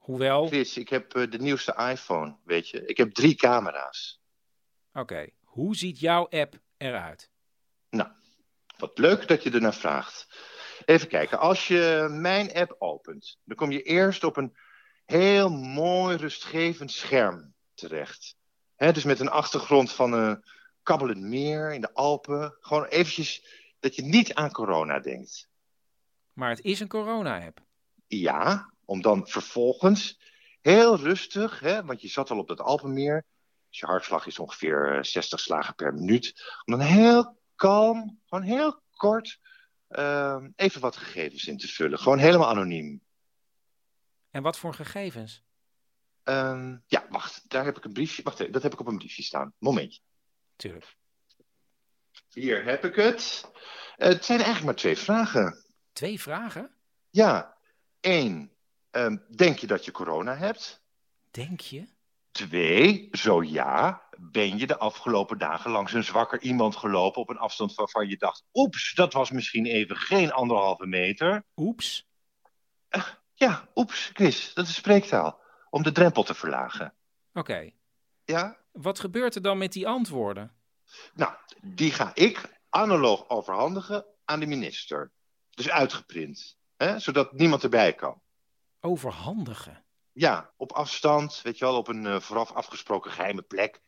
[0.08, 0.48] Hoewel...
[0.48, 2.86] Chris, ik heb uh, de nieuwste iPhone, weet je.
[2.86, 4.22] Ik heb drie camera's.
[4.90, 5.34] Oké, okay.
[5.44, 7.30] hoe ziet jouw app eruit?
[7.90, 8.10] Nou,
[8.78, 10.28] wat leuk dat je ernaar vraagt.
[10.86, 14.58] Even kijken, als je mijn app opent, dan kom je eerst op een
[15.06, 18.36] heel mooi rustgevend scherm terecht.
[18.76, 20.44] He, dus met een achtergrond van een
[20.84, 22.58] kabbelend meer in de Alpen.
[22.60, 23.46] Gewoon eventjes
[23.80, 25.50] dat je niet aan corona denkt.
[26.34, 27.60] Maar het is een corona-app.
[28.08, 30.19] Ja, om dan vervolgens
[30.61, 33.26] heel rustig, hè, want je zat al op dat Alpenmeer.
[33.69, 36.34] Dus je hartslag is ongeveer 60 slagen per minuut.
[36.65, 39.39] Om dan heel kalm, gewoon heel kort,
[39.89, 41.99] uh, even wat gegevens in te vullen.
[41.99, 43.01] Gewoon helemaal anoniem.
[44.31, 45.43] En wat voor gegevens?
[46.23, 48.23] Uh, ja, wacht, daar heb ik een briefje.
[48.23, 49.53] Wacht even, dat heb ik op een briefje staan.
[49.57, 50.01] Momentje.
[50.55, 50.95] Tuurlijk.
[52.30, 53.49] Hier heb ik het.
[53.97, 55.65] Uh, het zijn eigenlijk maar twee vragen.
[55.91, 56.76] Twee vragen?
[57.09, 57.57] Ja.
[58.01, 58.57] Eén,
[58.98, 60.84] um, denk je dat je corona hebt?
[61.32, 61.88] Denk je?
[62.32, 67.38] Twee, zo ja, ben je de afgelopen dagen langs een zwakker iemand gelopen op een
[67.38, 71.44] afstand waarvan je dacht, oeps, dat was misschien even geen anderhalve meter.
[71.56, 72.07] Oeps?
[72.90, 75.40] Uh, ja, oeps, Chris, dat is spreektaal.
[75.69, 76.94] Om de drempel te verlagen.
[77.34, 77.40] Oké.
[77.40, 77.76] Okay.
[78.26, 78.57] Ja?
[78.72, 80.52] Wat gebeurt er dan met die antwoorden?
[81.14, 85.11] Nou, die ga ik analoog overhandigen aan de minister.
[85.49, 88.22] Dus uitgeprint, hè, zodat niemand erbij kan.
[88.80, 89.84] Overhandigen?
[90.12, 93.82] Ja, op afstand, weet je wel, op een uh, vooraf afgesproken geheime plek.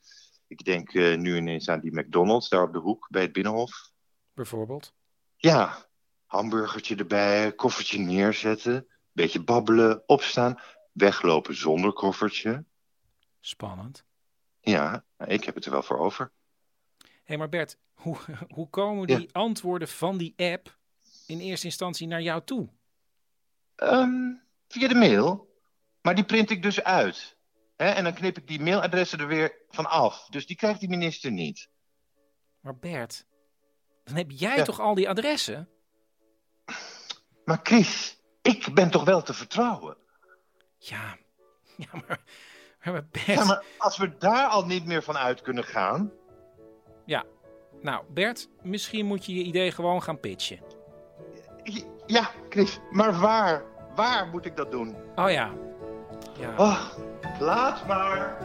[0.48, 3.91] Ik denk uh, nu ineens aan die McDonald's daar op de hoek bij het Binnenhof.
[4.34, 4.94] Bijvoorbeeld?
[5.36, 5.86] Ja,
[6.26, 10.60] hamburgertje erbij, koffertje neerzetten, beetje babbelen, opstaan,
[10.91, 12.66] weglopen zonder koffertje.
[13.40, 14.06] Spannend.
[14.60, 16.32] Ja, ik heb het er wel voor over.
[16.98, 18.18] Hé, hey, maar Bert, hoe,
[18.56, 19.28] hoe komen die ja.
[19.32, 20.78] antwoorden van die app
[21.28, 22.70] in eerste instantie naar jou toe?
[23.76, 25.48] Um, via de mail.
[26.02, 27.38] Maar die print ik dus uit.
[27.76, 27.90] Hè?
[27.90, 30.28] En dan knip ik die mailadressen er weer van af.
[30.30, 31.70] Dus die krijgt die minister niet.
[32.60, 33.26] Maar Bert,
[34.04, 34.64] dan heb jij ja.
[34.64, 35.70] toch al die adressen?
[37.46, 39.98] Maar Chris, ik ben toch wel te vertrouwen?
[40.78, 41.18] Ja,
[41.78, 42.22] ja maar,
[42.84, 43.26] maar Bert...
[43.26, 46.12] Ja, maar als we daar al niet meer van uit kunnen gaan...
[47.06, 47.26] Ja,
[47.82, 50.60] nou Bert, misschien moet je je idee gewoon gaan pitchen.
[52.06, 53.64] Ja, Chris, maar waar?
[53.99, 54.95] Waar moet ik dat doen?
[55.15, 55.49] Oh ja.
[56.39, 56.53] ja.
[56.57, 56.81] Oh,
[57.39, 58.38] laat maar.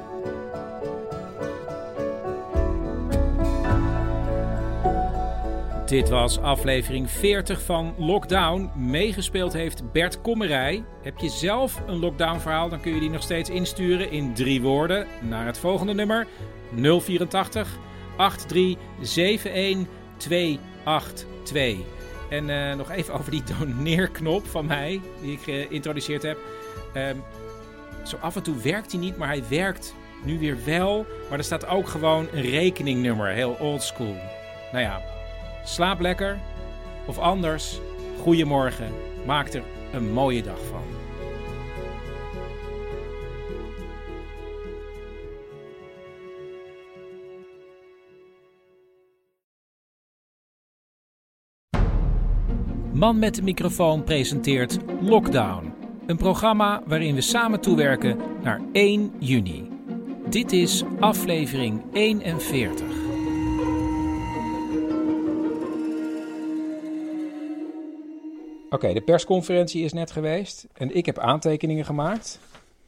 [5.87, 8.71] Dit was aflevering 40 van Lockdown.
[8.75, 10.85] Meegespeeld heeft Bert Kommerij.
[11.03, 14.63] Heb je zelf een lockdown verhaal, dan kun je die nog steeds insturen in drie
[14.63, 16.27] woorden naar het volgende nummer
[16.75, 17.79] 084
[18.17, 19.87] 8371
[20.17, 21.94] 282.
[22.35, 26.39] En uh, nog even over die doneerknop van mij, die ik geïntroduceerd heb.
[26.97, 27.23] Um,
[28.03, 29.95] zo af en toe werkt hij niet, maar hij werkt
[30.25, 34.17] Nu weer wel, maar er staat ook gewoon een rekeningnummer, heel oldschool.
[34.73, 35.03] Nou ja,
[35.65, 36.39] slaap lekker.
[37.07, 37.81] Of anders,
[38.21, 38.93] goedemorgen.
[39.27, 39.63] Maak er
[39.93, 41.04] een mooie dag van.
[53.05, 55.73] Man met de microfoon presenteert Lockdown.
[56.07, 59.69] Een programma waarin we samen toewerken naar 1 juni.
[60.29, 62.87] Dit is aflevering 41.
[68.71, 72.39] Oké, de persconferentie is net geweest en ik heb aantekeningen gemaakt.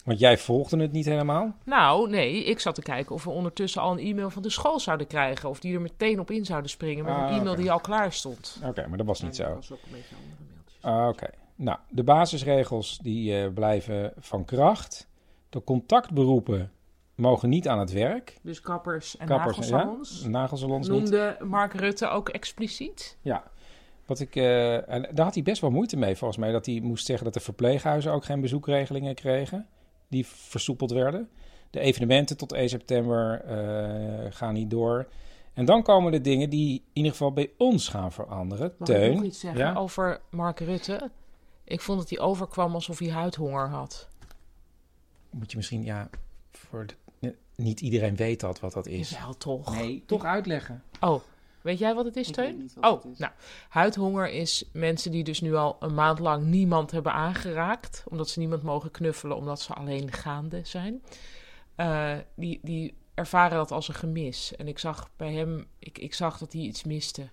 [0.06, 1.54] Want jij volgde het niet helemaal.
[1.64, 4.80] Nou, nee, ik zat te kijken of we ondertussen al een e-mail van de school
[4.80, 5.48] zouden krijgen.
[5.48, 7.60] Of die er meteen op in zouden springen met Ah, een e-mail oké.
[7.60, 8.58] die al klaar stond.
[8.64, 9.42] Oké, maar dat was niet zo.
[9.44, 10.82] dat was ook een beetje andere mailtjes.
[10.82, 15.08] Ah, Oké, nou, de basisregels die eh, blijven van kracht.
[15.48, 16.70] De contactberoepen
[17.14, 18.38] mogen niet aan het werk.
[18.42, 20.20] Dus kappers en Kappers, nagelsalons.
[20.22, 21.00] ja, nagelsalons niet.
[21.00, 23.16] Noemde Mark Rutte ook expliciet?
[23.20, 23.42] Ja,
[24.06, 26.52] wat ik, eh, en daar had hij best wel moeite mee volgens mij.
[26.52, 29.66] Dat hij moest zeggen dat de verpleeghuizen ook geen bezoekregelingen kregen.
[30.08, 31.28] Die versoepeld werden.
[31.70, 35.06] De evenementen tot 1 september eh, gaan niet door.
[35.54, 38.74] En dan komen de dingen die in ieder geval bij ons gaan veranderen.
[38.78, 39.74] Mag Teun, ik nog iets zeggen ja?
[39.74, 41.10] over Mark Rutte?
[41.64, 44.08] Ik vond dat hij overkwam alsof hij huidhonger had.
[45.30, 46.10] Moet je misschien, ja,
[46.52, 49.10] voor de- niet iedereen weet dat wat dat is.
[49.10, 49.74] Jawel, toch?
[49.74, 50.82] Nee, toch uitleggen.
[51.00, 51.20] Oh,
[51.66, 52.70] weet jij wat het is, Teun?
[52.80, 53.18] oh, het is.
[53.18, 53.32] nou,
[53.68, 58.38] huidhonger is mensen die dus nu al een maand lang niemand hebben aangeraakt, omdat ze
[58.38, 61.02] niemand mogen knuffelen, omdat ze alleen gaande zijn.
[61.74, 64.56] Eh, die, die ervaren dat als een gemis.
[64.56, 67.28] En ik zag bij hem, ik, ik zag dat hij iets miste.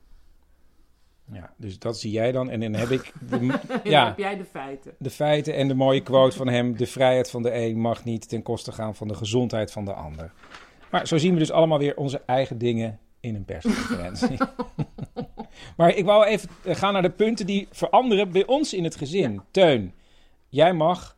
[1.31, 2.49] Ja, dus dat zie jij dan.
[2.49, 3.13] En dan heb ik...
[3.29, 4.95] De, Dan ja, heb jij de feiten.
[4.99, 6.77] De feiten en de mooie quote van hem.
[6.77, 9.93] De vrijheid van de een mag niet ten koste gaan van de gezondheid van de
[9.93, 10.31] ander.
[10.91, 14.37] Maar zo zien we dus allemaal weer onze eigen dingen in een persconferentie.
[15.77, 18.95] maar ik wou even eh, gaan naar de punten die veranderen bij ons in het
[18.95, 19.41] gezin.
[19.51, 19.93] Teun,
[20.49, 21.17] jij mag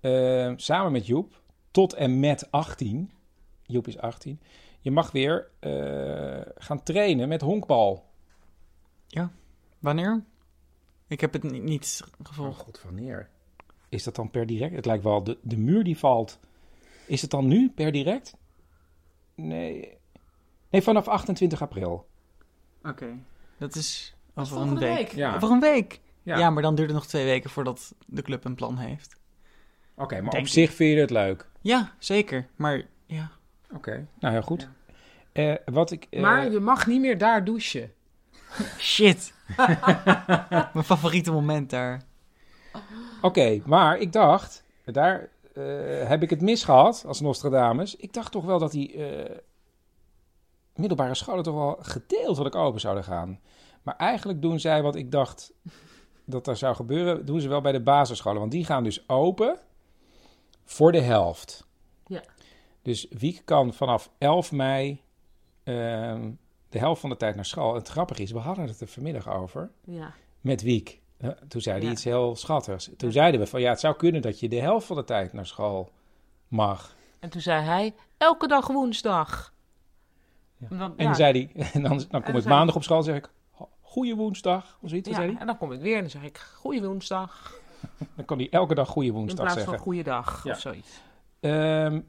[0.00, 3.10] eh, samen met Joep tot en met 18...
[3.62, 4.40] Joep is 18.
[4.80, 8.04] Je mag weer eh, gaan trainen met honkbal.
[9.06, 9.30] Ja,
[9.78, 10.24] wanneer?
[11.06, 12.58] Ik heb het ni- niet gevolgd.
[12.58, 13.28] Oh god, wanneer?
[13.88, 14.74] Is dat dan per direct?
[14.74, 16.38] Het lijkt wel, de, de muur die valt.
[17.06, 18.36] Is het dan nu per direct?
[19.34, 19.97] Nee.
[20.70, 22.06] Nee, vanaf 28 april.
[22.82, 23.06] Oké,
[23.58, 24.96] dat is over een volgende week.
[24.96, 25.12] week.
[25.12, 25.34] Ja.
[25.34, 26.00] Over een week?
[26.22, 26.38] Ja.
[26.38, 26.50] Ja.
[26.50, 29.16] maar dan duurt het nog twee weken voordat de club een plan heeft.
[29.96, 30.46] Oké, maar Denk op ik.
[30.48, 31.48] zich vind je het leuk.
[31.60, 32.46] Ja, zeker.
[32.56, 33.30] Maar ja.
[33.74, 34.68] Oké, nou heel goed.
[35.32, 36.06] Eh, wat ik...
[36.10, 37.92] eh, Maar je mag niet meer daar douchen.
[38.78, 39.32] Shit.
[40.72, 42.02] Mijn favoriete moment daar.
[43.22, 45.62] Oké, maar ik dacht, daar eh,
[46.08, 47.96] heb ik het mis gehad als Nostradamus.
[47.96, 49.36] Ik dacht toch wel dat die eh,
[50.78, 53.40] middelbare scholen toch wel gedeeltelijk open zouden gaan.
[53.82, 55.52] Maar eigenlijk doen zij wat ik dacht
[56.24, 58.40] dat er zou gebeuren, doen ze wel bij de basisscholen.
[58.40, 59.58] Want die gaan dus open
[60.64, 61.66] voor de helft.
[62.06, 62.22] Ja.
[62.82, 65.02] Dus Wiek kan vanaf 11 mei
[65.64, 66.30] ehm,
[66.68, 67.70] de helft van de tijd naar school.
[67.70, 70.12] En het grappige is, we hadden het er vanmiddag over Ja.
[70.40, 71.00] met Wiek.
[71.48, 71.90] Toen zei hij Ja.
[71.92, 72.90] iets heel schattigs.
[72.96, 75.32] Toen zeiden we van ja, het zou kunnen dat je de helft van de tijd
[75.32, 75.90] naar school
[76.48, 76.96] mag.
[77.18, 79.52] En toen zei hij, elke dag woensdag.
[80.70, 81.04] En dan, En ja.
[81.04, 83.28] dan zei hij, en dan, dan kom ik zei- maandag op school en zeg ik,
[83.80, 84.78] goeie woensdag.
[84.82, 85.40] Of zoiets, Ja, zei hij.
[85.40, 87.54] en dan kom ik weer en dan zeg ik, goeie woensdag.
[88.16, 89.72] Dan kan hij elke dag goeie In woensdag plaats zeggen.
[89.74, 90.52] van goeiedag Ja.
[90.52, 91.00] of zoiets.
[91.40, 92.00] Ehm,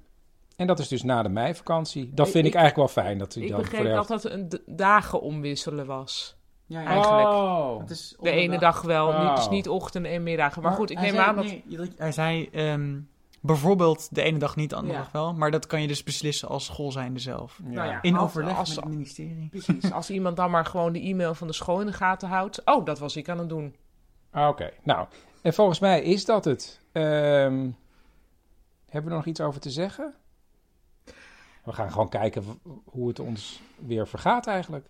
[0.55, 2.09] en dat is dus na de meivakantie.
[2.13, 3.17] Dat Ik- vind ik, ik- eigenlijk wel fijn.
[3.17, 6.37] Dat hij Ik dan begreep dat dat een dagen omwisselen was.
[6.65, 6.87] Ja, ja.
[6.87, 7.27] Eigenlijk.
[7.27, 7.79] Oh.
[7.79, 9.51] Het is De ene dag wel, niet, dus Oh.
[9.51, 10.61] niet ochtend en middagen.
[10.61, 11.45] Maar, goed, ik hij neem zei- aan dat...
[11.45, 11.63] nee,
[11.97, 12.99] hij zei ehm,
[13.41, 14.99] bijvoorbeeld de ene dag niet, de andere Ja.
[14.99, 15.33] dag wel.
[15.33, 17.59] Maar dat kan je dus beslissen als school zijnde zelf.
[17.63, 19.49] Nou ja, In als- overleg als- met het ministerie.
[19.49, 22.61] Precies, als iemand dan maar gewoon de e-mail van de school in de gaten houdt.
[22.65, 23.75] Oh, dat was ik aan het doen.
[24.31, 25.07] Ah, Oké, nou.
[25.41, 26.79] En volgens mij is dat het.
[26.91, 27.69] Ehm,
[28.85, 30.13] hebben we er nog iets over te zeggen?
[31.63, 32.43] We gaan gewoon kijken
[32.85, 34.89] hoe het ons weer vergaat eigenlijk.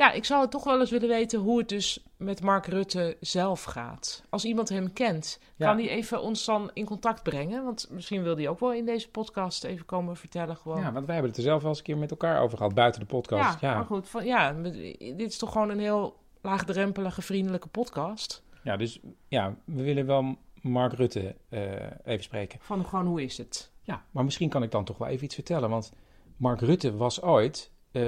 [0.00, 3.16] Ja, ik zou het toch wel eens willen weten hoe het dus met Mark Rutte
[3.20, 4.22] zelf gaat.
[4.28, 5.66] Als iemand hem kent, Ja.
[5.66, 7.64] kan hij even ons dan in contact brengen?
[7.64, 10.80] Want misschien wil hij ook wel in deze podcast even komen vertellen gewoon.
[10.80, 12.74] Ja, want wij hebben het er zelf wel eens een keer met elkaar over gehad,
[12.74, 13.60] buiten de podcast.
[13.60, 14.08] Ja, Ja, maar goed.
[14.08, 14.52] Van, ja,
[14.98, 18.42] dit is toch gewoon een heel laagdrempelige, vriendelijke podcast.
[18.62, 21.62] ja dus ja, we willen wel Mark Rutte eh,
[22.04, 22.58] even spreken.
[22.62, 23.70] Van gewoon, hoe is het?
[23.82, 25.70] Ja, maar misschien kan ik dan toch wel even iets vertellen.
[25.70, 25.92] Want
[26.36, 28.02] Mark Rutte was ooit, eh,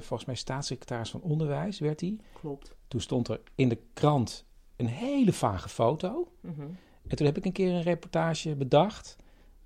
[0.00, 2.16] volgens mij staatssecretaris van Onderwijs, werd hij.
[2.40, 2.74] Klopt.
[2.88, 4.44] Toen stond er in de krant
[4.76, 6.28] een hele vage foto.
[6.40, 6.60] Mhm.
[7.08, 9.16] En toen heb ik een keer een reportage bedacht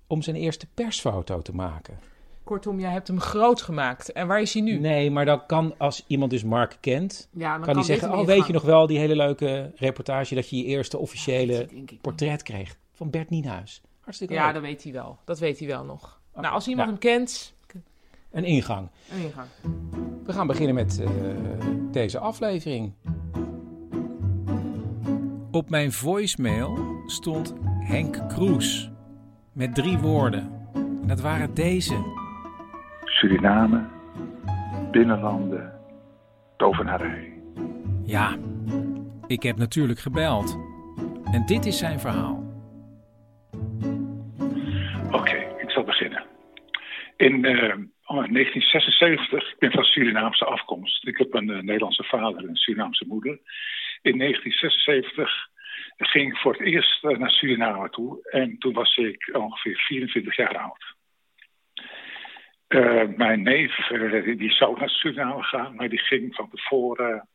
[0.07, 1.99] om zijn eerste persfoto te maken.
[2.43, 4.11] Kortom, jij hebt hem groot gemaakt.
[4.11, 4.79] En waar is hij nu?
[4.79, 8.19] Nee, maar dan kan als iemand dus Mark kent, Ja, dan kan kan hij zeggen:
[8.19, 11.67] Oh, weet je nog wel die hele leuke reportage dat je je eerste officiële
[12.01, 13.81] portret kreeg van Bert Nienhuis?
[13.99, 14.53] Hartstikke Ja, leuk.
[14.53, 15.17] dat weet hij wel.
[15.25, 16.19] Dat weet hij wel nog.
[16.35, 16.99] Nou, als iemand nou.
[17.01, 17.53] hem kent,
[18.31, 18.89] Een ingang.
[19.11, 19.47] een ingang.
[20.25, 21.09] We gaan beginnen met eh,
[21.91, 22.93] deze aflevering.
[25.51, 28.91] Op mijn voicemail stond Henk Kroes
[29.53, 30.51] met drie woorden.
[30.73, 31.95] En dat waren deze.
[33.03, 33.85] Suriname,
[34.91, 35.73] binnenlanden,
[36.57, 37.33] tovenarij.
[38.03, 38.37] Ja,
[39.27, 40.57] ik heb natuurlijk gebeld.
[41.31, 42.43] En dit is zijn verhaal.
[45.11, 46.23] Oké, ik zal beginnen.
[47.17, 47.73] In eh,
[48.11, 51.07] oh, 1976, ik ben van Surinaamse afkomst.
[51.07, 53.39] Ik heb een eh, Nederlandse vader en een Surinaamse moeder.
[54.01, 55.49] In 1976
[55.97, 58.29] ging ik voor het eerst eh, naar Suriname toe.
[58.29, 60.95] En toen was ik ongeveer 24 jaar oud.
[62.67, 63.75] Eh, mijn neef
[64.37, 67.27] die zou naar Suriname gaan, maar die ging van tevoren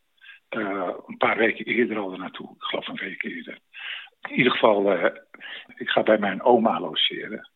[0.48, 2.50] een paar weken eerder al naartoe.
[2.50, 3.58] Ik geloof een week eerder.
[4.28, 5.04] In ieder geval,
[5.74, 7.50] ik ga bij mijn oma logeren.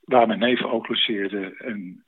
[0.00, 1.54] Waar mijn neef ook logeerde.
[1.58, 2.04] En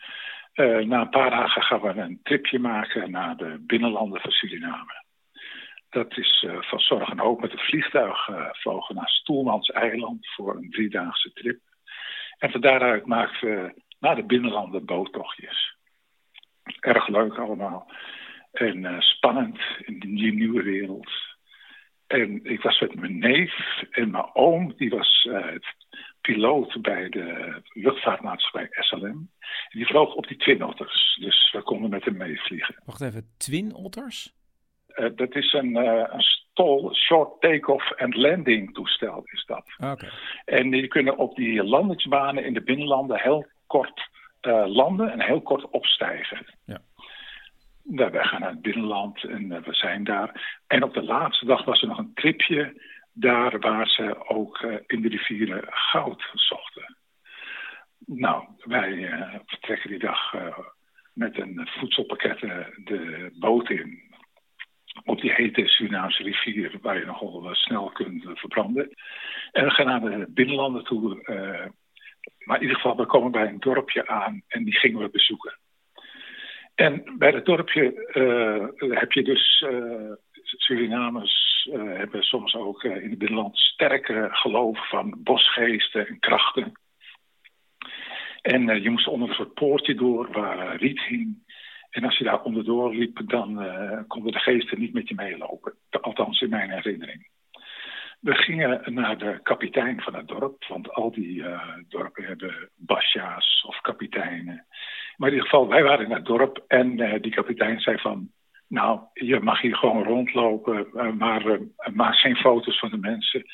[0.58, 5.04] eh, na een paar dagen gaan we een tripje maken naar de binnenlanden van Suriname.
[5.90, 10.28] Dat is eh, van Zorg en Hoop met een vliegtuig eh, vlogen naar Stoelmans Eiland
[10.28, 11.60] voor een driedaagse trip.
[12.38, 15.76] En van daaruit maakten we naar de binnenlanden boottochtjes.
[16.80, 17.92] Erg leuk allemaal.
[18.52, 21.10] En eh, spannend in die nieuwe wereld.
[22.06, 25.54] En ik was met mijn neef en mijn oom, die was eh,
[26.32, 29.02] piloot bij de luchtvaartmaatschappij SLM.
[29.02, 32.74] En die vloog op die Twin Otters, dus we konden met hem meevliegen.
[32.84, 34.32] Wacht even, Twin Otters?
[34.86, 39.64] Eh, dat is een, eh, een stol, short take-off en landing toestel is dat.
[39.92, 40.08] Oké.
[40.44, 44.08] En die kunnen op die landingsbanen in de binnenlanden heel kort
[44.40, 46.46] eh, landen en heel kort opstijgen.
[46.64, 46.80] Ja.
[47.82, 50.60] Nou, wij gaan naar het binnenland en we zijn daar.
[50.66, 52.82] En op de laatste dag was er nog een tripje
[53.20, 56.96] daar waar ze ook eh, in de rivieren goud zochten.
[58.06, 60.58] Nou, wij eh, vertrekken die dag eh,
[61.12, 62.40] met een voedselpakket
[62.84, 64.06] de boot in.
[65.04, 68.88] Op die hete Surinaamse rivier waar je nogal snel kunt verbranden.
[69.52, 71.22] En we gaan naar de binnenlanden toe.
[72.44, 75.58] maar in ieder geval, we komen bij een dorpje aan en die gingen we bezoeken.
[76.74, 77.82] En bij dat dorpje
[78.78, 80.12] heb je dus eh,
[80.56, 86.72] Surinamers hebben soms ook eh, in het binnenland sterke geloof van bosgeesten en krachten.
[88.42, 91.46] En eh, je moest onder een soort poortje door waar eh, riet hing.
[91.90, 95.74] En als je daar onderdoor liep, dan eh, konden de geesten niet met je meelopen.
[96.00, 97.28] Althans, in mijn herinnering.
[98.20, 103.64] We gingen naar de kapitein van het dorp, want al die eh, dorpen hebben basja's
[103.66, 104.66] of kapiteinen.
[105.16, 108.30] Maar in ieder geval, wij waren in het dorp en eh, die kapitein zei van...
[108.68, 111.58] Nou, je mag hier gewoon rondlopen, eh, maar eh,
[111.92, 113.44] maak geen foto's van de mensen.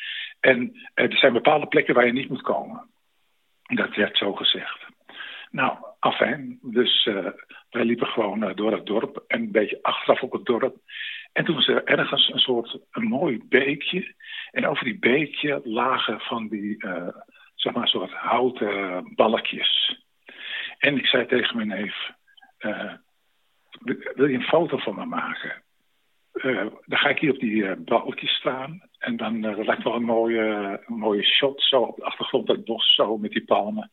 [0.40, 2.88] En eh, er zijn bepaalde plekken waar je niet moet komen.
[3.62, 4.86] Dat werd zo gezegd.
[5.50, 6.58] Nou, afijn.
[6.62, 7.04] Dus
[7.70, 10.76] wij liepen gewoon door het dorp en een beetje achteraf op het dorp.
[11.32, 14.14] En toen was er ergens een soort een mooi beekje.
[14.50, 16.76] En over die beekje lagen van die,
[17.54, 20.02] zeg maar, soort houten balkjes.
[20.78, 22.10] En ik zei tegen mijn neef,
[24.14, 25.62] wil je een foto van me maken?
[26.32, 28.80] Eh, dan ga ik hier op die eh, balkjes staan.
[28.98, 32.94] En dan dat lijkt wel een mooie, mooie shot, zo op de achtergrond het bos,
[32.94, 33.90] zo met die palmen.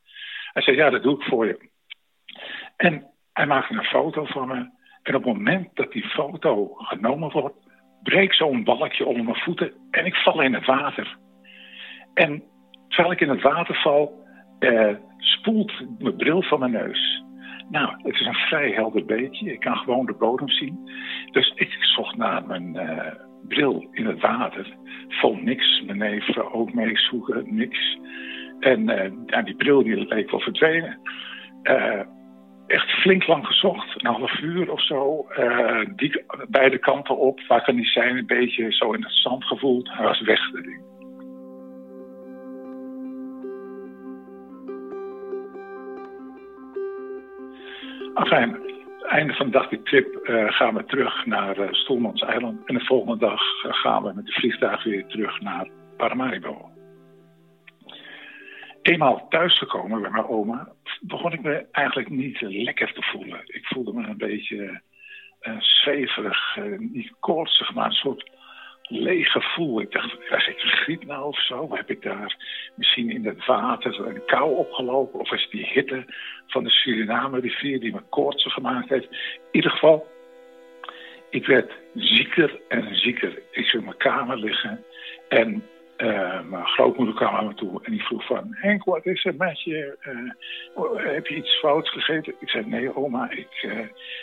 [0.54, 1.70] Hij zei, ja, dat doe ik voor je.
[2.76, 4.70] En hij maakte een foto van me.
[5.04, 7.56] En op het moment dat die foto genomen wordt,
[8.04, 11.18] breekt zo'n balkje onder mijn voeten en ik val in het water.
[12.14, 12.44] En
[12.88, 14.28] terwijl ik in het water val,
[15.18, 17.24] spoelt mijn bril van mijn neus.
[17.72, 19.52] Nou, het is een vrij helder beekje.
[19.52, 20.90] Ik kan gewoon de bodem zien.
[21.32, 23.14] Dus ik zocht naar mijn eh,
[23.48, 24.76] bril in het water.
[25.08, 25.82] Vond niks.
[25.86, 28.00] Mijn neef ook meezoeken, niks.
[28.60, 31.00] En eh, ja, die bril die leek wel verdwenen.
[31.62, 32.02] Eh,
[32.68, 35.28] echt flink lang gezocht, een half uur of zo.
[35.30, 38.18] Eh, die, beide kanten op, waar kan die zijn?
[38.18, 39.90] Een beetje zo in het zand gevoeld.
[39.92, 40.91] Hij was weg, dat ding.
[48.22, 48.56] Enfin,
[49.08, 52.68] einde van de dag die trip eh, gaan we terug naar uh, Stoelmans Eiland.
[52.68, 56.70] En de volgende dag eh, gaan we met de vliegtuig weer terug naar Paramaribo.
[58.82, 60.68] Eenmaal thuisgekomen bij mijn oma,
[61.02, 63.42] begon ik me eigenlijk niet lekker te voelen.
[63.46, 64.82] Ik voelde me een beetje
[65.42, 68.32] uh, zweverig, niet koortsig, maar een soort
[68.92, 69.82] leeg gevoel.
[69.82, 71.76] Ik dacht, krijg ik griep nou of zo?
[71.76, 72.36] Heb ik daar
[72.76, 75.20] misschien in het water een kou opgelopen?
[75.20, 76.06] Of is die hitte
[76.48, 79.10] van de Suriname rivier die me koortsig gemaakt heeft?
[79.12, 79.18] In
[79.52, 80.08] ieder geval,
[81.30, 83.42] ik werd zieker en zieker.
[83.52, 84.84] Ik zou in mijn kamer liggen
[85.30, 85.64] en
[85.98, 88.48] uh, mijn grootmoeder kwam aan me toe en die vroeg van...
[88.50, 89.98] Henk, wat is er met je?
[90.08, 92.34] Uh, heb je iets fouts gegeten?
[92.40, 93.80] Ik zei, nee oma, ik, uh,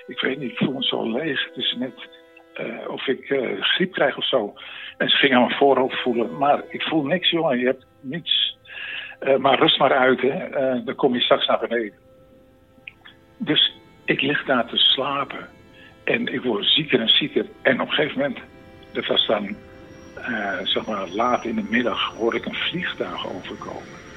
[0.07, 1.45] ik weet niet, ik voel me zo leeg.
[1.45, 2.09] Het is net
[2.87, 3.27] of ik
[3.61, 4.55] griep krijg of zo.
[4.97, 6.37] En ze ging aan mijn voorhoofd voelen.
[6.37, 8.59] Maar ik voel niks, jongen, je hebt niets.
[9.39, 10.49] maar rust maar uit, hè.
[10.85, 11.99] dan kom je straks naar beneden.
[13.37, 13.73] Dus
[14.05, 15.49] ik lig daar te slapen.
[16.05, 17.47] En ik word zieker en zieker.
[17.63, 18.39] En op een gegeven moment,
[18.93, 19.57] dat was dan
[20.65, 24.08] zeg maar laat in de middag, hoor ik een vliegtuig overkomen.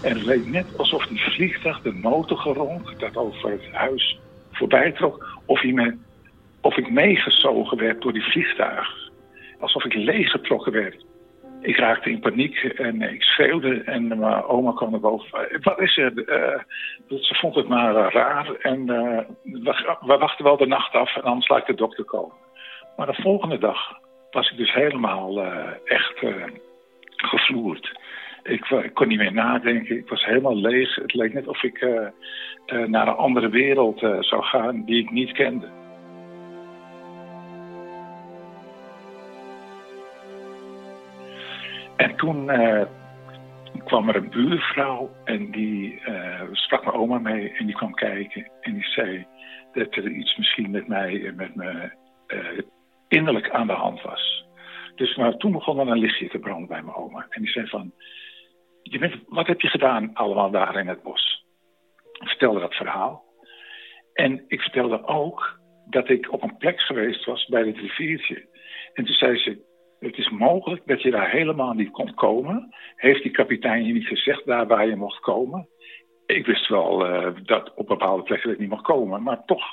[0.00, 4.18] En het leek net alsof die vliegtuig de motorgeronk dat over het huis
[4.52, 5.62] voorbij trok, of,
[6.60, 8.88] of ik meegezogen werd door die vliegtuig.
[9.60, 11.06] Alsof ik leeggetrokken werd
[11.60, 15.60] ik raakte in paniek en ik schreeuwde en mijn oma kwam naar boven.
[15.60, 16.12] Wat is er?
[16.16, 16.60] Uh,
[17.20, 18.86] ze vond het maar uh, raar en
[19.42, 22.36] we, wachten wel de nacht af en anders laat de dokter komen.
[22.96, 23.78] Maar de volgende dag
[24.30, 25.42] was ik dus helemaal
[25.84, 26.22] echt
[27.16, 27.98] gevloerd.
[28.42, 30.94] Ik, kon niet meer nadenken, ik was helemaal leeg.
[30.94, 31.80] Het leek net of ik
[32.86, 35.68] naar een andere wereld zou gaan die ik niet kende.
[41.96, 42.50] En toen
[43.84, 46.00] kwam er een buurvrouw en die
[46.52, 48.50] sprak mijn oma mee en die kwam kijken.
[48.60, 49.26] En die zei
[49.72, 51.90] dat er iets misschien met mij, met me
[53.08, 54.46] innerlijk aan de hand was.
[54.94, 57.26] Dus maar toen begon er een lichtje te branden bij mijn oma.
[57.28, 57.92] En die zei van,
[59.28, 61.46] wat heb je gedaan allemaal daar in het bos?
[62.12, 63.24] Ik vertelde dat verhaal.
[64.12, 65.58] En ik vertelde ook
[65.90, 68.46] dat ik op een plek geweest was bij het riviertje.
[68.92, 69.66] En toen zei ze,
[69.98, 72.74] het is mogelijk dat je daar helemaal niet kon komen.
[72.96, 75.68] Heeft die kapitein je niet gezegd waar je mocht komen?
[76.26, 79.22] Ik wist wel uh, dat op bepaalde plekken ik niet mocht komen.
[79.22, 79.64] Maar toch,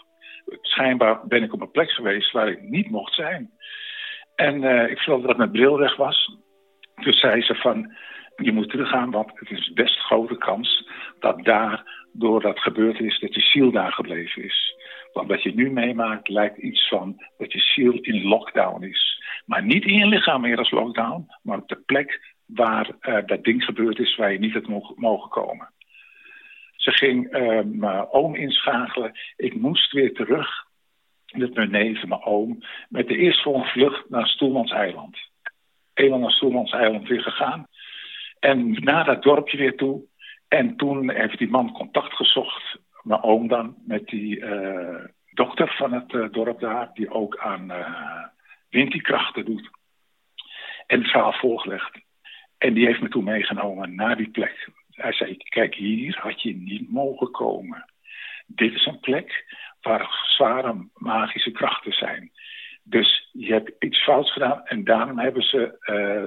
[0.61, 3.51] schijnbaar ben ik op een plek geweest waar ik niet mocht zijn.
[4.35, 6.37] En uh, ik vertelde dat mijn bril weg was.
[6.95, 7.95] Dus zei ze van,
[8.35, 10.89] je moet teruggaan, want het is best grote kans
[11.19, 14.73] dat daar, door dat gebeurd is, dat je ziel daar gebleven is.
[15.13, 19.23] Want wat je nu meemaakt lijkt iets van dat je ziel in lockdown is.
[19.45, 23.43] Maar niet in je lichaam meer als lockdown, maar op de plek waar uh, dat
[23.43, 25.73] ding gebeurd is waar je niet had mogen komen.
[26.75, 29.19] Ze ging uh, mijn oom inschakelen.
[29.35, 30.65] Ik moest weer terug
[31.33, 35.17] met mijn neef en mijn oom met de eerstvolgende vlucht naar Stoelmans Eiland.
[35.93, 37.67] Eenmaal naar Stoelmans Eiland weer gegaan.
[38.39, 40.03] En naar dat dorpje weer toe.
[40.47, 45.93] En toen heeft die man contact gezocht, mijn oom dan, met die uh, dokter van
[45.93, 48.25] het uh, dorp daar, die ook aan uh,
[48.69, 49.69] windkrachten doet.
[50.87, 51.99] En het verhaal voorgelegd.
[52.57, 54.69] En die heeft me toen meegenomen naar die plek.
[54.91, 57.85] Hij zei, kijk hier had je niet mogen komen.
[58.45, 62.31] Dit is een plek waar zware magische krachten zijn.
[62.83, 65.77] Dus je hebt iets fouts gedaan en daarom hebben ze,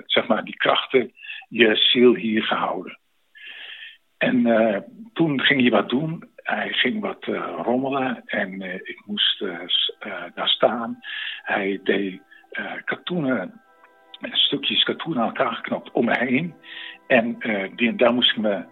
[0.07, 1.13] zeg maar, die krachten
[1.49, 2.99] je ziel hier gehouden.
[4.19, 4.77] En uh,
[5.13, 6.29] toen ging hij wat doen.
[6.37, 9.39] Hij ging wat uh, rommelen en ik moest
[10.35, 10.99] daar staan.
[11.43, 12.21] Hij deed
[12.85, 13.61] katoenen,
[14.21, 16.55] stukjes katoen aan elkaar geknopt om me heen.
[17.07, 17.39] En
[17.77, 18.65] die, daar moest ik me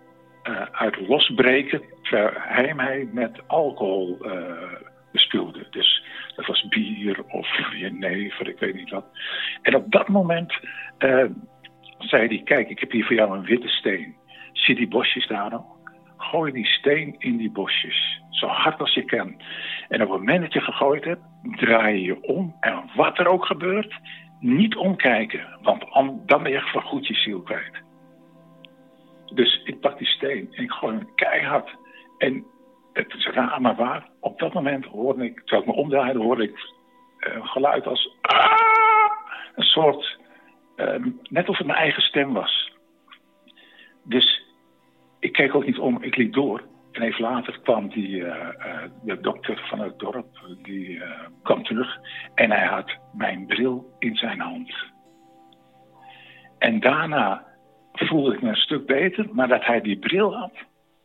[0.72, 4.18] uit losbreken, terwijl hij met alcohol
[5.12, 5.66] bespuwde.
[5.70, 6.04] Dus
[6.36, 9.06] dat was bier of jenever, ik weet niet wat.
[9.62, 10.58] En op dat moment
[11.98, 14.16] zei hij, kijk, ik heb hier voor jou een witte steen.
[14.52, 15.64] Zie die bosjes daar nog?
[16.16, 19.40] Gooi die steen in die bosjes, zo hard als je kan.
[19.88, 22.56] En op het moment dat je gegooid hebt, draai je je om.
[22.60, 23.94] En wat er ook gebeurt,
[24.40, 25.46] niet omkijken.
[25.62, 25.84] Want
[26.26, 27.84] dan ben je echt goed je ziel kwijt.
[29.34, 31.76] Dus ik pak die steen en ik gooi hem keihard.
[32.18, 32.44] En
[32.92, 34.08] het is raar maar waar.
[34.20, 36.58] Op dat moment hoorde ik, terwijl ik me omdraaide, hoorde ik
[37.18, 38.16] een geluid als...
[39.54, 40.18] Een soort...
[40.76, 42.72] Uh, net of het mijn eigen stem was.
[44.02, 44.42] Dus
[45.18, 46.62] ik keek ook niet om, ik liep door.
[46.92, 50.26] En even later kwam die, uh, uh, de dokter van het dorp,
[50.62, 51.02] die
[51.42, 51.98] kwam terug.
[52.34, 54.74] En hij had mijn bril in zijn hand.
[56.58, 57.46] En daarna
[57.92, 59.28] voelde ik me een stuk beter.
[59.32, 60.52] Maar dat hij die bril had,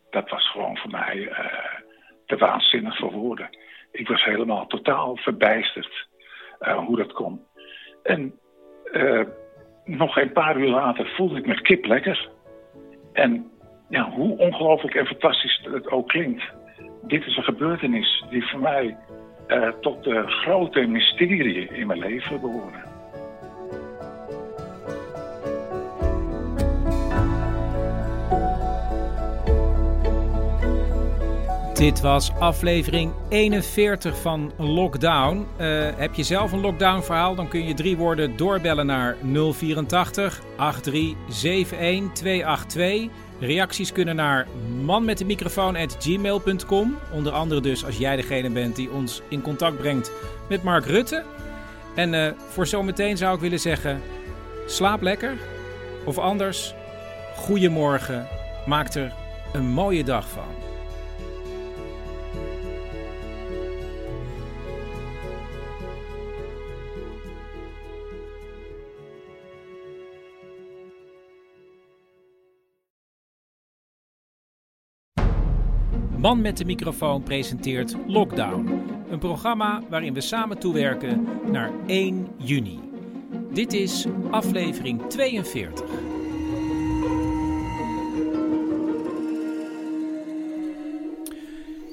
[0.09, 1.33] dat was gewoon voor mij
[2.25, 3.57] te waanzinnig voor woorden.
[3.91, 6.07] Ik was helemaal totaal verbijsterd
[6.59, 7.45] hoe dat kon.
[8.03, 8.39] En
[9.85, 12.29] nog een paar uur later voelde ik me kip lekker.
[13.13, 13.51] En
[13.89, 16.43] ja, hoe ongelooflijk en fantastisch het ook klinkt.
[17.01, 18.97] dit is een gebeurtenis die voor mij
[19.47, 22.90] eh, tot de grote mysterie in mijn leven behoren.
[31.81, 35.47] Dit was aflevering 41 van Lockdown.
[35.57, 37.35] Eh, heb je zelf een lockdown verhaal?
[37.35, 43.09] Dan kun je drie woorden doorbellen naar 084 8371 282.
[43.39, 44.47] Reacties kunnen naar
[44.83, 46.97] manmetdemicrofoon.gmail.com.
[47.11, 50.11] Onder andere dus als jij degene bent die ons in contact brengt
[50.49, 51.23] met Mark Rutte.
[51.95, 54.01] En uh, voor zometeen zou ik willen zeggen,
[54.65, 55.37] slaap lekker.
[56.05, 56.73] Of anders,
[57.35, 58.27] goedemorgen.
[58.65, 59.13] Maak er
[59.53, 60.70] een mooie dag van.
[76.21, 78.67] Man met de microfoon presenteert Lockdown.
[79.09, 82.79] Een programma waarin we samen toewerken naar 1 juni.
[83.53, 85.89] Dit is aflevering 42.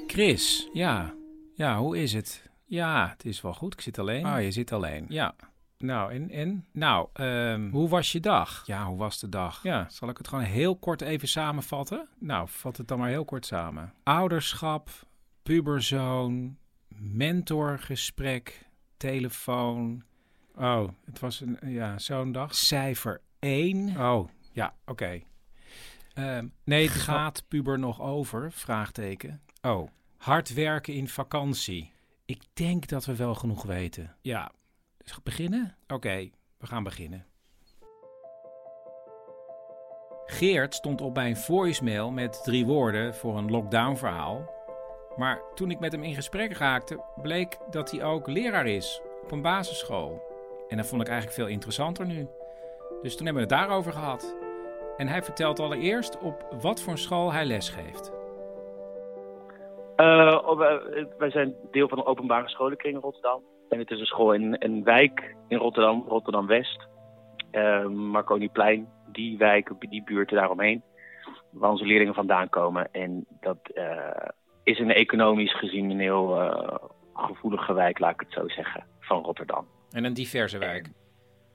[0.06, 1.14] Chris, ja.
[1.54, 2.50] Ja, hoe is het?
[2.64, 3.72] Ja, het is wel goed.
[3.72, 4.24] Ik zit alleen.
[4.24, 5.04] Ah, je zit alleen.
[5.08, 5.34] Ja.
[5.78, 6.30] Nou, en?
[6.30, 6.66] en?
[6.72, 8.62] Nou, um, hoe was je dag?
[8.66, 9.62] Ja, hoe was de dag?
[9.62, 12.08] Ja, zal ik het gewoon heel kort even samenvatten?
[12.18, 13.94] Nou, vat het dan maar heel kort samen.
[14.02, 14.90] Ouderschap,
[15.42, 16.58] puberzoon,
[16.96, 20.02] mentorgesprek, telefoon.
[20.54, 22.54] Oh, het was een, ja, zo'n dag.
[22.54, 24.00] Cijfer 1.
[24.00, 24.90] Oh, ja, oké.
[24.90, 26.36] Okay.
[26.36, 28.52] Um, nee, gaat puber nog over?
[28.52, 29.40] Vraagteken.
[29.62, 31.92] Oh, hard werken in vakantie.
[32.24, 34.16] Ik denk dat we wel genoeg weten.
[34.20, 34.52] Ja,
[35.22, 35.76] beginnen?
[35.88, 37.26] Oké, we gaan beginnen.
[40.24, 44.50] Geert stond op mijn voicemail met drie woorden voor een lockdown-verhaal.
[45.16, 49.30] Maar toen ik met hem in gesprek raakte, bleek dat hij ook leraar is op
[49.30, 50.22] een basisschool.
[50.68, 52.28] En dat vond ik eigenlijk veel interessanter nu.
[53.02, 54.36] Dus toen hebben we het daarover gehad.
[54.96, 58.12] En hij vertelt allereerst op wat voor school hij lesgeeft.
[59.96, 60.56] Uh,
[61.18, 63.42] wij zijn deel van een openbare scholenkring in Rotterdam.
[63.68, 66.86] En het is een school in een wijk in Rotterdam, Rotterdam-West.
[67.52, 70.82] Uh, Marconiplein, die wijk, die buurten daaromheen.
[71.50, 72.88] Waar onze leerlingen vandaan komen.
[72.92, 74.28] En dat uh,
[74.62, 76.74] is een economisch gezien een heel uh,
[77.14, 79.66] gevoelige wijk, laat ik het zo zeggen, van Rotterdam.
[79.90, 80.88] En een diverse wijk?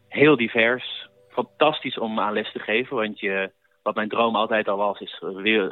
[0.08, 1.10] Heel divers.
[1.30, 3.52] Fantastisch om aan les te geven, want je,
[3.84, 5.18] wat mijn droom altijd al was, is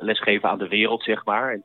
[0.01, 1.53] lesgeven aan de wereld, zeg maar.
[1.53, 1.61] Ik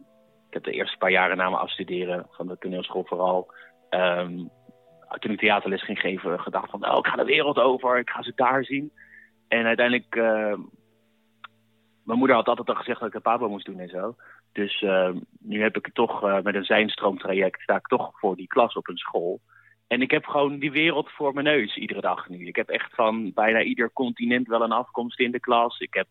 [0.50, 3.52] heb de eerste paar jaren na mijn afstuderen van de toneelschool vooral
[3.90, 4.50] um,
[5.08, 8.22] toen ik theaterles ging geven, gedacht van, nou, ik ga de wereld over, ik ga
[8.22, 8.92] ze daar zien.
[9.48, 10.58] En uiteindelijk, uh,
[12.04, 14.16] mijn moeder had altijd al gezegd dat ik een papa moest doen en zo.
[14.52, 18.36] Dus uh, nu heb ik het toch uh, met een zijnstroomtraject, sta ik toch voor
[18.36, 19.40] die klas op een school.
[19.86, 22.46] En ik heb gewoon die wereld voor mijn neus iedere dag nu.
[22.46, 25.78] Ik heb echt van bijna ieder continent wel een afkomst in de klas.
[25.78, 26.06] Ik heb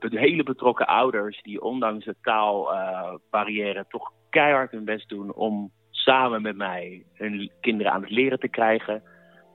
[0.00, 5.72] hele betrokken ouders die ondanks de taalbarrière toch keihard hun best doen om
[6.08, 9.02] samen met mij hun kinderen aan het leren te krijgen.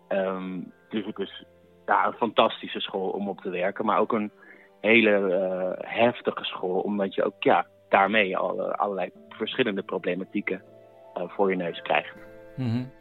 [0.09, 1.43] Um, dus het is
[1.85, 4.31] ja, een fantastische school om op te werken, maar ook een
[4.81, 10.61] hele uh, heftige school, omdat je ook ja, daarmee alle, allerlei verschillende problematieken
[11.17, 12.15] uh, voor je neus krijgt.
[12.55, 12.91] -hmm.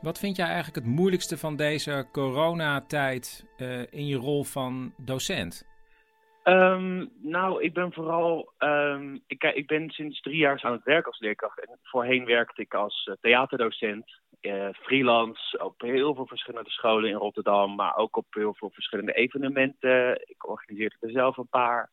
[0.00, 3.46] Wat vind jij eigenlijk het moeilijkste van deze coronatijd
[3.90, 5.73] in je rol van docent?
[6.44, 8.52] Um, nou, ik ben vooral.
[8.58, 11.60] Um, ik, ik, ben sinds drie jaar aan het werk als leerkracht.
[11.60, 17.16] En voorheen werkte ik als uh, theaterdocent, uh, freelance, op heel veel verschillende scholen in
[17.16, 20.28] Rotterdam, maar ook op heel veel verschillende evenementen.
[20.28, 21.90] Ik organiseerde er zelf een paar.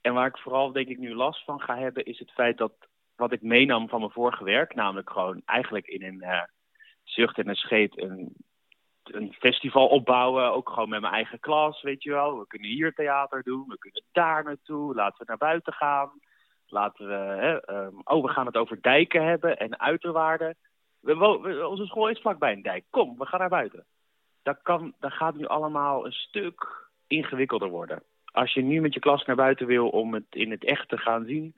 [0.00, 2.72] En waar ik vooral, denk ik, nu last van ga hebben, is het feit dat
[3.16, 6.42] wat ik meenam van mijn vorige werk, namelijk gewoon eigenlijk in een uh,
[7.02, 8.34] zucht en een scheet een
[9.12, 12.38] een festival opbouwen, ook gewoon met mijn eigen klas, weet je wel.
[12.38, 16.10] We kunnen hier theater doen, we kunnen daar naartoe, laten we naar buiten gaan.
[16.66, 20.56] Laten we, hè, um, oh, we gaan het over dijken hebben en uiterwaarden.
[21.00, 22.84] We, onze school is vlakbij een dijk.
[22.90, 23.84] Kom, we gaan naar buiten.
[24.42, 28.02] Dat, kan, dat gaat nu allemaal een stuk ingewikkelder worden.
[28.32, 30.98] Als je nu met je klas naar buiten wil om het in het echt te
[30.98, 31.54] gaan zien,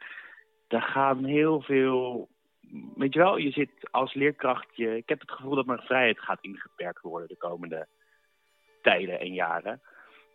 [0.68, 2.28] dan gaan heel veel
[2.94, 6.20] weet je wel, je zit als leerkracht, je, ik heb het gevoel dat mijn vrijheid
[6.20, 7.86] gaat ingeperkt worden de komende
[8.82, 9.80] tijden en jaren.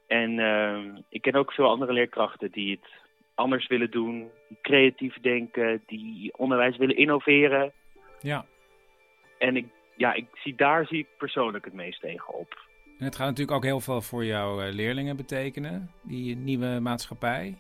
[0.08, 2.90] En uh, ik ken ook veel andere leerkrachten die het
[3.36, 7.72] anders willen doen, die creatief denken, die onderwijs willen innoveren.
[8.20, 8.46] Ja.
[9.38, 12.70] En ik, ja, ik zie, daar zie ik persoonlijk het meest tegen op.
[12.98, 17.58] En het gaat natuurlijk ook heel veel voor jouw uh, leerlingen betekenen, die nieuwe maatschappij.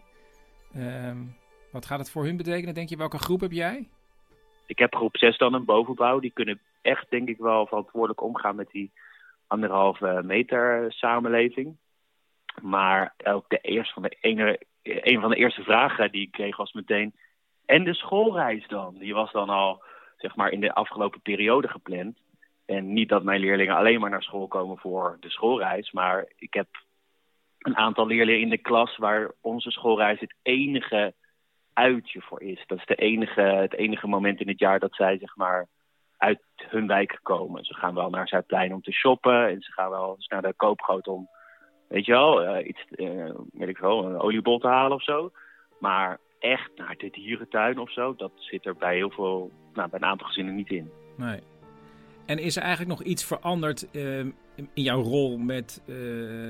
[0.76, 1.35] Um,
[1.72, 2.98] Wat gaat het voor hun betekenen, denk je?
[2.98, 3.89] Welke groep heb jij?
[4.72, 6.19] Ik heb groep 6 dan een bovenbouw.
[6.19, 8.91] Die kunnen echt, denk ik, wel verantwoordelijk omgaan met die
[9.48, 11.77] anderhalve meter samenleving.
[12.61, 16.57] Maar ook de eerste van de ene, een van de eerste vragen die ik kreeg
[16.57, 17.14] was meteen...
[17.65, 18.95] En de schoolreis dan?
[18.98, 19.84] Die was dan al,
[20.18, 22.18] zeg maar, in de afgelopen periode gepland.
[22.65, 25.91] En niet dat mijn leerlingen alleen maar naar school komen voor de schoolreis.
[25.91, 26.68] Maar ik heb
[27.60, 31.14] een aantal leerlingen in de klas waar onze schoolreis het enige
[31.73, 32.64] uitje voor is.
[32.68, 35.68] Dat is enige, het enige moment in het jaar dat zij zeg maar
[36.18, 37.65] uit hun wijk komen.
[37.65, 40.53] Ze gaan wel naar Zuidplein om te shoppen en ze gaan wel eens naar de
[40.53, 41.30] koopgoot om,
[41.88, 45.31] weet je wel, uh, iets, uh, ik wel, een oliebol te halen of zo.
[45.80, 49.99] Maar echt naar de dierentuin of zo, dat zit er bij heel veel, nou, bij
[49.99, 50.91] een aantal gezinnen niet in.
[51.18, 51.39] Nee.
[52.26, 54.19] En is er eigenlijk nog iets veranderd uh,
[54.56, 55.84] in jouw rol met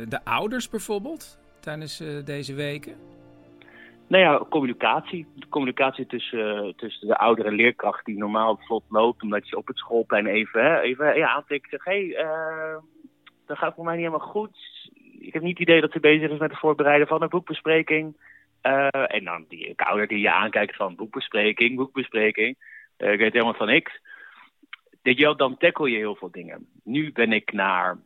[0.09, 2.95] de ouders bijvoorbeeld tijdens deze weken?
[4.11, 5.27] Nou ja, communicatie.
[5.35, 9.77] De communicatie tussen, tussen de oudere leerkracht die normaal vlot loopt, omdat je op het
[9.77, 11.69] schoolplein even, even ja, aantikt.
[11.69, 12.77] Zeg, hé, hey, uh,
[13.45, 14.57] dat gaat voor mij niet helemaal goed.
[15.19, 18.17] Ik heb niet het idee dat ze bezig is met het voorbereiden van een boekbespreking.
[18.63, 22.55] Uh, en dan die ouder die je aankijkt van boekbespreking, boekbespreking.
[22.97, 23.99] Ik weet helemaal van niks.
[25.01, 26.67] Weet je dan tackle je heel veel dingen.
[26.83, 27.97] Nu ben ik naar,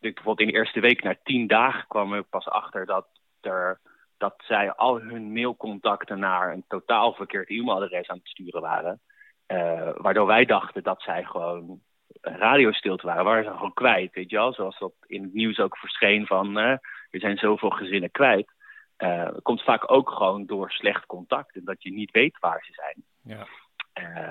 [0.00, 3.06] bijvoorbeeld in de eerste week, na tien dagen kwam ik pas achter dat
[3.40, 3.80] er
[4.24, 9.00] dat zij al hun mailcontacten naar een totaal verkeerd e-mailadres aan het sturen waren.
[9.48, 11.80] Uh, waardoor wij dachten dat zij gewoon
[12.20, 13.24] radiostilte waren.
[13.24, 14.52] Waren ze gewoon kwijt, weet je wel.
[14.52, 16.58] Zoals dat in het nieuws ook verscheen van...
[16.58, 16.70] Uh,
[17.10, 18.52] er zijn zoveel gezinnen kwijt.
[18.98, 21.56] Uh, komt vaak ook gewoon door slecht contact.
[21.56, 23.04] En dat je niet weet waar ze zijn.
[23.22, 23.46] Ja.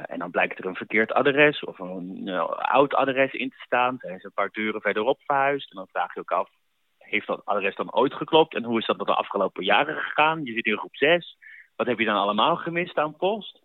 [0.05, 3.97] en dan blijkt er een verkeerd adres of een oud adres in te staan.
[3.99, 5.69] Zijn ze een paar deuren verderop verhuisd.
[5.69, 6.49] En dan vraag je ook af,
[7.13, 8.55] heeft dat adres dan ooit geklopt?
[8.55, 10.45] En hoe is dat de afgelopen jaren gegaan?
[10.45, 11.37] Je zit in groep 6.
[11.75, 13.61] Wat heb je dan allemaal gemist aan post?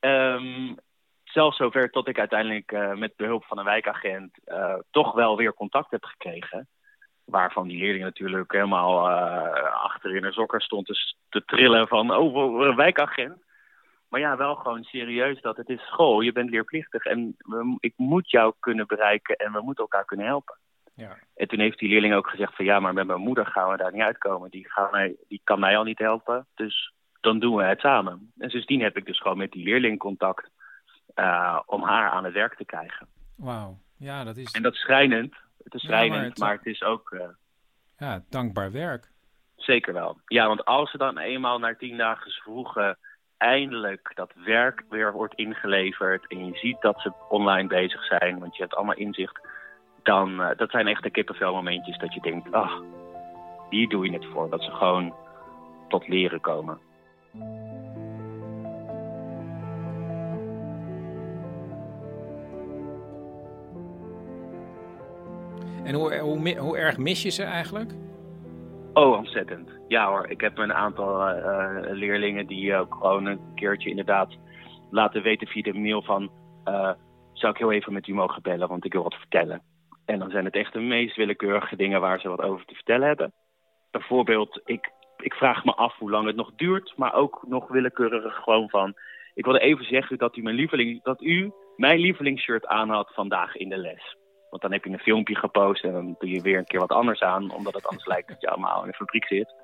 [0.00, 0.76] Um,
[1.24, 5.54] zelfs zover tot ik uiteindelijk uh, met behulp van een wijkagent uh, toch wel weer
[5.54, 6.68] contact heb gekregen.
[7.24, 10.86] Waarvan die leerling natuurlijk helemaal uh, achter in haar stond
[11.28, 13.44] te, trillen van, oh, wijkagent.
[14.08, 16.20] Maar ja, wel gewoon serieus dat het is school.
[16.20, 20.26] Je bent leerplichtig en we, ik moet jou kunnen bereiken en we moeten elkaar kunnen
[20.26, 20.58] helpen.
[20.96, 21.16] Ja.
[21.36, 23.76] En toen heeft die leerling ook gezegd van ja, maar met mijn moeder gaan we
[23.76, 24.50] daar niet uitkomen.
[24.50, 28.32] Die, gaan mij, die kan mij al niet helpen, dus dan doen we het samen.
[28.38, 30.50] En sindsdien heb ik dus gewoon met die leerling contact
[31.16, 33.06] uh, om haar aan het werk te krijgen.
[33.36, 34.52] Wauw, ja dat is...
[34.52, 35.34] En dat is schrijnend.
[35.64, 37.20] Het is schrijnend, Ja, maar het- maar, het is ook uh,
[37.98, 39.08] Ja, dankbaar werk.
[39.56, 40.20] zeker wel.
[40.26, 42.98] Ja, want als ze dan eenmaal na tien dagen vroegen
[43.36, 48.56] eindelijk dat werk weer wordt ingeleverd en je ziet dat ze online bezig zijn, want
[48.56, 49.45] je hebt allemaal inzicht,
[50.06, 52.82] dan uh, dat zijn echt de kippenvelmomentjes dat je denkt, ach,
[53.70, 54.50] hier doe je het voor.
[54.50, 55.14] Dat ze gewoon
[55.88, 56.78] tot leren komen.
[65.84, 67.92] En hoe, hoe, mi- hoe erg mis je ze eigenlijk?
[68.92, 69.70] Oh, ontzettend.
[69.88, 74.36] Ja hoor, ik heb een aantal eh, eh, leerlingen die ook gewoon een keertje inderdaad
[74.90, 76.30] laten weten via de mail van...
[76.64, 76.90] eh,
[77.32, 79.62] zou ik heel even met u mogen bellen, want ik wil wat vertellen.
[80.06, 83.06] En dan zijn het echt de meest willekeurige dingen waar ze wat over te vertellen
[83.06, 83.32] hebben.
[83.90, 88.34] Bijvoorbeeld, ik, ik vraag me af hoe lang het nog duurt, maar ook nog willekeurig
[88.34, 88.94] gewoon van...
[89.34, 93.56] Ik wilde even zeggen dat u mijn lieveling, dat u mijn lievelingsshirt aan had vandaag
[93.56, 94.16] in de les.
[94.50, 96.92] Want dan heb je een filmpje gepost en dan doe je weer een keer wat
[96.92, 99.54] anders aan, omdat het anders lijkt dat je allemaal in de fabriek zit.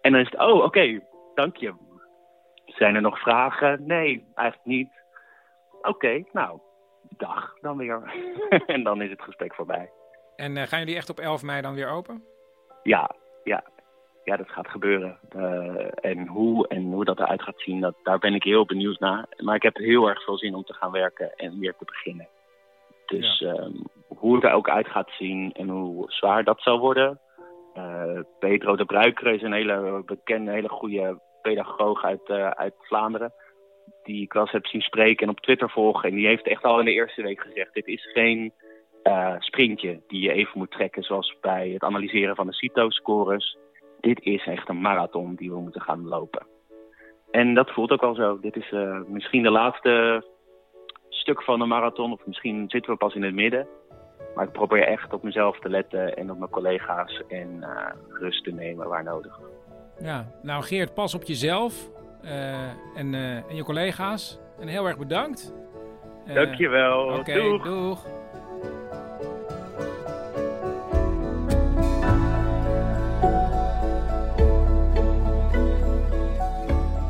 [0.00, 1.00] En dan is het, oh, oké,
[1.34, 1.74] dank je.
[2.64, 3.86] Zijn er nog vragen?
[3.86, 4.90] Nee, eigenlijk niet.
[5.82, 6.60] Oké, nou,
[7.08, 8.12] dag dan weer.
[8.66, 9.90] en dan is het gesprek voorbij.
[10.36, 12.24] En eh, gaan jullie echt op 11 mei dan weer open?
[12.82, 13.10] Ja,
[13.44, 13.64] ja.
[14.24, 15.18] Ja, dat gaat gebeuren.
[15.28, 18.98] Eh, en hoe en hoe dat eruit gaat zien, dat, daar ben ik heel benieuwd
[18.98, 19.26] naar.
[19.36, 22.28] Maar ik heb heel erg veel zin om te gaan werken en weer te beginnen.
[23.06, 23.72] Dus ehm,
[24.06, 27.20] hoe het er ook uit gaat zien en hoe zwaar dat zal worden.
[27.74, 33.32] Eh, Pedro de Bruiker is een hele bekende, hele goede pedagoog uit, uit Vlaanderen.
[34.02, 36.08] Die ik wel eens heb zien spreken en op Twitter volgen.
[36.08, 38.52] En die heeft echt al in de eerste week gezegd: dit is geen
[39.02, 43.56] eh, sprintje die je even moet trekken, zoals bij het analyseren van de CITO-scores.
[44.00, 46.46] Dit is echt een marathon die we moeten gaan lopen.
[47.30, 48.40] En dat voelt ook wel zo.
[48.40, 50.24] Dit is eh, misschien de laatste
[51.08, 53.66] stuk van de marathon, of misschien zitten we pas in het midden.
[54.34, 58.44] Maar ik probeer echt op mezelf te letten en op mijn collega's en eh, rust
[58.44, 59.40] te nemen waar nodig.
[60.00, 61.90] Ja, nou Geert, pas op jezelf
[62.94, 64.38] en, eh, en je collega's.
[64.60, 65.52] En heel erg bedankt.
[66.26, 67.02] Eh, Dankjewel.
[67.18, 67.62] Oké, Doeg.
[67.64, 68.04] doeg.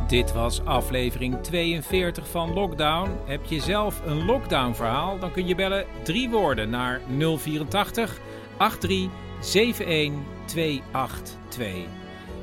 [0.08, 3.10] Dit was aflevering 42 van Lockdown.
[3.24, 5.18] Heb je zelf een lockdown verhaal?
[5.18, 8.18] Dan kun je bellen drie woorden naar 084
[8.56, 9.10] 83
[9.40, 10.12] 71
[10.44, 11.74] 282.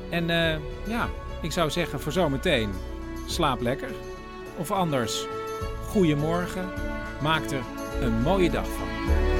[0.10, 0.56] En eh,
[0.88, 1.08] ja,
[1.42, 2.70] ik zou zeggen voor zometeen,
[3.26, 3.92] slaap lekker.
[4.58, 5.26] Of anders,
[5.88, 6.70] goedemorgen.
[7.22, 7.64] Maak er
[8.02, 9.37] een mooie dag van.